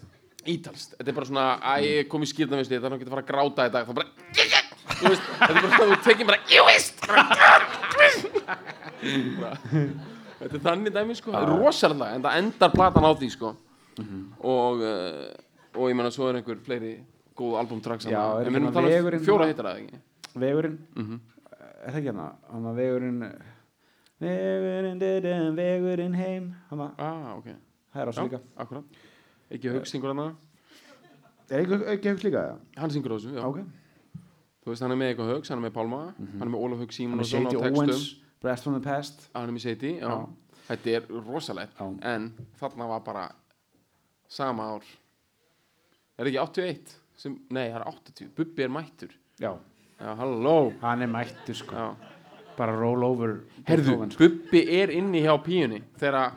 ítalst, 0.49 0.95
þetta 0.99 1.09
er 1.09 1.13
bara 1.15 1.27
svona 1.29 1.59
að 1.61 1.83
ég 1.87 2.09
kom 2.11 2.23
í 2.23 2.27
skýrna 2.27 2.57
það 2.59 2.73
er 2.73 2.81
náttúrulega 2.81 3.07
að 3.07 3.11
fara 3.15 3.23
að 3.23 3.27
gráta 3.31 3.69
dag. 3.71 3.87
Þá 3.87 3.93
bara, 3.95 4.07
þú 4.99 5.05
veist, 5.13 5.23
þetta 5.39 5.53
er 5.53 5.55
bara 5.63 5.77
það 5.77 5.87
þú 5.93 5.97
tekið 6.09 6.27
bara, 6.27 6.41
ég 6.51 6.63
veist 6.67 6.97
þetta 10.43 10.55
er 10.57 10.63
þannig 10.65 10.93
dæmi 10.97 11.15
sko, 11.15 11.31
rosalega 11.53 12.15
en 12.17 12.23
það 12.25 12.37
endar 12.41 12.71
platan 12.75 13.07
á 13.07 13.13
því 13.15 13.29
sko 13.37 13.49
og 14.41 14.81
uh, 14.81 15.33
og 15.75 15.89
ég 15.91 15.97
menna 15.97 16.11
svo 16.13 16.29
er 16.31 16.39
einhver 16.41 16.59
fleiri 16.65 16.95
góð 17.37 17.59
albumtracks 17.61 18.07
Já, 18.07 18.21
er 18.41 18.47
en 18.47 18.53
við 18.53 18.57
erum 18.57 18.67
ekki 18.67 18.71
að 18.71 18.79
tala 18.79 18.89
vegurinn- 18.93 19.21
um 19.21 19.27
fjóra 19.27 19.47
heitar 19.51 19.69
það 19.69 19.83
ekki? 19.83 20.01
Vegurinn? 20.43 20.79
Er 21.83 21.91
það 21.91 21.99
ekki 21.99 22.09
hérna? 22.11 22.27
Hann 22.53 22.67
að 22.71 22.81
vegurinn 22.83 23.21
vegurinn, 24.23 24.99
dödum, 25.03 25.57
vegurinn 25.57 26.15
heim. 26.15 26.55
Ah, 26.99 27.35
ok. 27.37 27.49
Það 27.93 28.03
er 28.03 28.09
á 28.09 28.13
Já, 28.13 28.17
svo 28.17 28.25
líka 28.29 28.41
akkurat 28.57 28.85
ekki 29.53 29.69
hög 29.75 29.87
syngur 29.91 30.13
hann 30.15 30.37
er 31.51 31.61
ekki, 31.61 31.79
ekki 31.97 32.13
hugst 32.13 32.25
líka 32.25 32.41
það? 32.47 32.61
hann 32.81 32.91
syngur 32.95 33.13
á 33.13 33.17
þessu, 33.19 33.33
já. 33.37 33.43
Ok. 33.45 33.59
Þú 34.63 34.71
veist 34.71 34.83
hann 34.87 34.93
er 34.95 34.97
með 35.01 35.09
eitthvað 35.13 35.33
högs, 35.35 35.49
hann 35.51 35.59
er 35.59 35.67
með 35.67 35.75
Pálma 35.75 36.03
hann 36.17 36.47
er 36.47 36.53
með 36.55 36.63
Ólaf 36.63 36.79
Högg 36.85 36.95
hann 37.11 37.21
er 37.21 37.29
Símon 37.29 37.51
á 37.51 37.63
textum. 37.67 38.05
Blast 38.43 38.65
from 38.65 38.75
the 38.79 38.85
Past. 38.85 39.29
Hann 39.35 39.49
er 39.49 39.53
með 39.53 39.65
Seiti, 39.67 39.91
þetta 40.69 40.95
er 40.97 41.03
rosalegt. 41.27 41.81
En 42.03 42.31
þarna 42.61 42.89
var 42.89 43.01
bara 43.05 43.25
sama 44.33 44.69
ár 44.77 44.87
er 46.19 46.31
ekki 46.31 46.41
81 46.41 46.95
sem, 47.23 47.35
nei 47.55 47.67
það 47.69 47.79
er 47.81 47.85
80, 47.93 48.31
Bubbi 48.39 48.65
er 48.67 48.73
mættur 48.73 49.13
já, 49.43 49.53
já, 50.01 50.15
halló 50.23 50.57
hann 50.83 51.05
er 51.05 51.11
mættur 51.13 51.59
sko 51.59 51.77
já. 51.77 51.91
bara 52.57 52.75
roll 52.77 53.05
over 53.07 53.35
herðu, 53.69 53.93
Beethoven, 53.93 54.11
sko. 54.15 54.25
Bubbi 54.29 54.63
er 54.81 54.93
inni 54.97 55.23
hjá 55.27 55.35
píunni 55.45 55.83
þegar 56.01 56.33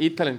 ítalinn 0.00 0.38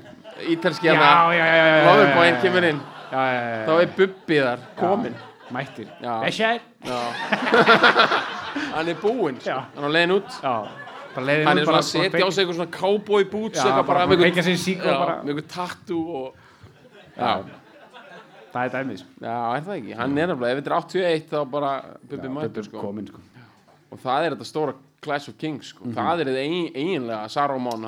ítalski 0.51 0.87
já, 0.87 0.93
hérna 0.95 1.09
já, 1.09 1.35
já, 1.35 1.45
já, 1.45 1.57
já, 1.59 1.75
já, 1.75 1.89
Loverboy 1.91 2.29
já, 2.31 2.37
kemur 2.45 2.69
inn 2.71 2.79
já, 3.11 3.19
já, 3.19 3.41
já, 3.41 3.51
já. 3.51 3.65
þá 3.67 3.73
er 3.85 3.91
Bubbi 3.99 4.39
þar 4.47 4.63
komin 4.79 5.19
mættir 5.51 5.87
Já. 5.99 6.13
Blessaður. 6.23 6.61
já. 6.87 6.99
hann 8.75 8.87
er 8.87 8.95
búinn 9.01 9.39
sko. 9.41 9.49
Já. 9.51 9.57
hann 9.75 9.87
er 9.89 9.93
leiðin 9.97 10.13
út 10.15 10.29
já, 10.39 10.53
bara 11.15 11.25
leiðin 11.27 11.49
hann 11.49 11.59
er 11.59 11.67
svona 11.67 11.81
að 11.83 11.89
setja 11.89 12.23
á 12.23 12.29
sig 12.31 12.41
eitthvað 12.45 12.57
svona 12.61 12.71
cowboy 12.77 13.25
boots 13.27 13.59
Já, 13.59 13.65
eitthvað 13.67 13.89
bara 13.89 14.05
bara 14.05 14.11
með 14.13 14.23
kveikja 14.23 14.45
sér 14.47 14.55
í 14.55 14.61
sígarettu 14.63 14.95
já, 14.95 15.01
bara. 15.03 15.17
með 15.27 15.33
eitthvað 15.33 15.51
tattoo 15.57 16.05
og 16.21 16.27
já, 16.31 16.40
það 18.51 18.63
er 18.65 18.71
dæmið 18.75 19.01
sko. 19.01 19.17
Já, 19.21 19.35
er 19.55 19.65
það 19.67 19.75
ekki? 19.79 19.97
Hann 20.01 20.17
er 20.17 20.31
nefnilega, 20.31 20.51
ef 20.51 20.61
þetta 20.61 20.71
er 20.71 20.77
81 20.77 21.27
þá 21.31 21.37
bara 21.55 21.73
mættur 22.11 22.31
Bubbi 22.31 22.65
sko. 22.69 22.93
sko. 23.11 23.21
Og 23.91 24.01
það 24.01 24.25
er 24.25 24.35
þetta 24.35 24.47
stóra 24.47 24.77
Clash 25.01 25.31
of 25.31 25.37
Kings 25.41 25.71
sko. 25.71 25.87
það 25.95 26.19
er 26.21 26.29
þetta 26.29 26.41
eiginlega 26.77 27.29
Saruman 27.33 27.85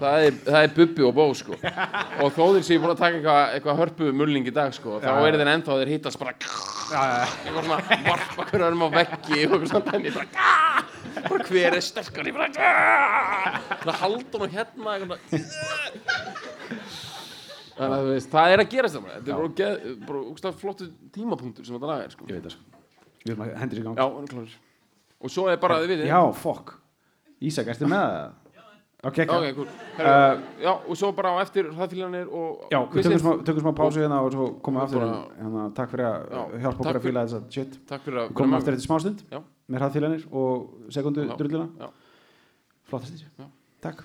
það 0.00 0.22
er, 0.24 0.38
er 0.62 0.70
Bubbi 0.72 1.04
og 1.04 1.12
Bó 1.18 1.26
sko. 1.36 1.58
og 2.22 2.32
þó 2.32 2.46
þeir 2.54 2.64
séu 2.64 2.80
búin 2.80 2.94
að 2.94 3.02
taka 3.02 3.18
eitthvað 3.18 3.42
eitthva 3.58 3.74
hörpu 3.82 4.08
mulling 4.16 4.48
í 4.48 4.54
dag 4.56 4.72
sko. 4.72 4.96
þá 5.04 5.10
er 5.18 5.36
þeir 5.36 5.52
ennþá 5.52 5.78
þeir 5.82 5.92
hittast 5.92 6.22
bara 6.22 6.32
eitthvað 6.32 7.58
svona 7.58 7.78
varpa 8.08 8.48
hverju 8.48 8.68
örum 8.70 8.86
á 8.88 8.90
veggi 8.96 9.44
og 9.44 9.58
eitthvað 9.58 9.70
svona 9.74 9.86
dæmi 9.92 10.14
bara, 10.16 11.44
hver 11.50 11.76
er 11.76 11.84
sterkar 11.84 12.32
það 13.84 13.96
haldur 14.00 14.46
nú 14.46 14.52
hérna 14.56 14.96
eitthvað 14.96 15.20
Þannig 17.76 17.96
að 17.96 18.02
þú 18.06 18.12
veist, 18.12 18.30
það 18.32 18.52
er 18.56 18.62
að 18.62 18.68
gerast 18.74 18.94
það 18.98 19.02
bara. 19.06 19.14
Þetta 19.22 19.32
er 19.32 19.38
bara, 19.38 19.96
bara 20.08 20.22
úkstað 20.32 20.60
flottu 20.60 20.88
tímapunktur 21.14 21.64
sem 21.66 21.76
þetta 21.78 21.88
lag 21.92 22.04
er, 22.04 22.10
sko. 22.12 22.26
ég 22.28 22.36
veit 22.36 22.44
það 22.44 22.54
sko 22.56 22.70
við 23.22 23.32
erum 23.32 23.42
að 23.46 23.52
hendur 23.62 23.78
í 23.78 23.82
gang 23.86 23.98
Já. 24.02 24.06
Og 25.22 25.30
svo 25.30 25.44
er 25.52 25.58
bara, 25.62 25.76
þið 25.82 25.92
vitið. 25.94 26.06
já, 26.10 26.20
fokk 26.42 26.72
Ísak, 27.42 27.68
ertu 27.72 27.86
með 27.90 28.02
það? 28.02 28.32
ok, 29.02 29.18
Ok, 29.22 29.46
cool. 29.56 29.68
Herru, 29.96 30.42
já, 30.62 30.72
og 30.72 30.98
svo 30.98 31.10
bara 31.14 31.30
á 31.34 31.36
eftir 31.42 31.68
hraðfílanir 31.70 32.26
Já, 32.70 32.78
við 32.90 33.06
tökum 33.06 33.22
smá, 33.22 33.32
tökum 33.46 33.62
smá 33.64 33.72
pásu 33.78 34.02
hérna 34.02 34.18
og 34.26 34.30
svo 34.34 34.48
komum 34.62 34.82
við 34.82 34.84
aftur 34.88 35.02
Bara- 35.02 35.22
hérna, 35.38 35.64
takk 35.78 35.90
fyrir 35.94 36.06
að 36.10 36.18
Já, 36.34 36.42
hjálpa 36.66 36.82
okkur 36.84 36.98
að 37.00 37.06
fíla 37.06 37.24
þessa 37.26 37.40
shit 37.56 37.78
Takk 37.90 38.02
fyrir 38.06 38.18
að 38.22 38.28
Við 38.28 38.36
komum 38.42 38.58
aftur 38.58 38.76
eftir 38.76 38.86
smá 38.88 38.98
stund 39.02 39.24
með 39.72 39.82
hraðfílanir 39.82 40.26
og 40.32 40.90
sekundu 40.98 41.26
Já. 41.30 41.88
Flottastir 42.90 43.26
Já. 43.38 43.46
Takk 43.82 44.04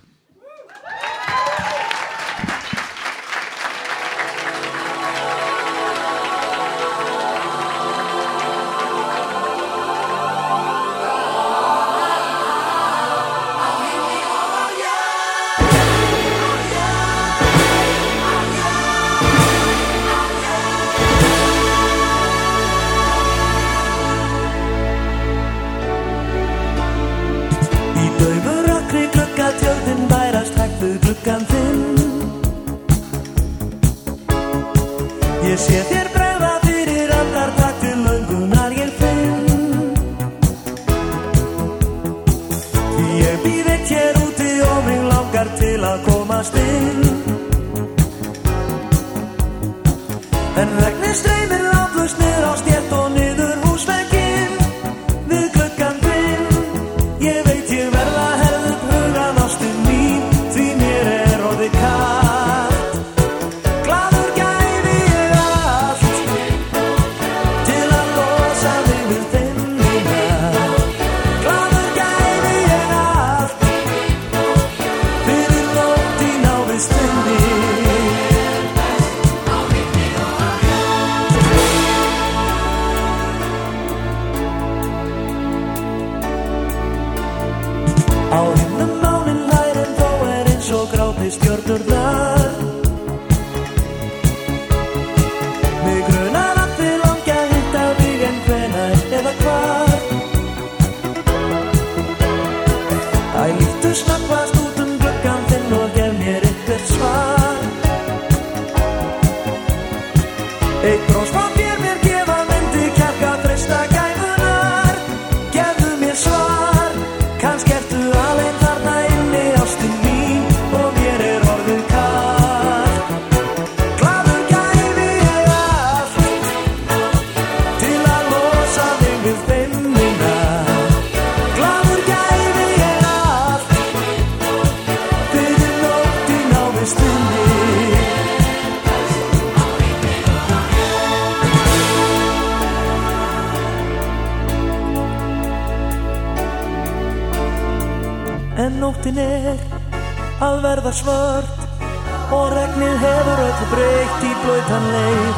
öllu 154.08 154.18
breytt 154.18 154.24
í 154.24 154.32
blöytan 154.42 154.84
leir 154.92 155.34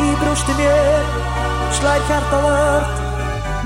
Í 0.00 0.14
brústi 0.20 0.52
mér. 0.56 1.04
Slæð 1.76 2.02
hjarta 2.08 2.38
vört 2.44 2.96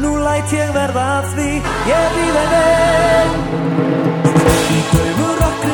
Nú 0.02 0.16
læt 0.18 0.50
ég 0.52 0.72
verða 0.74 1.04
að 1.18 1.28
því. 1.34 1.50
Ég 1.86 2.16
býð 2.16 2.36
en 2.42 2.48
vel 2.54 3.30
Í 4.74 4.80
daufur 4.90 5.44
okkri 5.48 5.73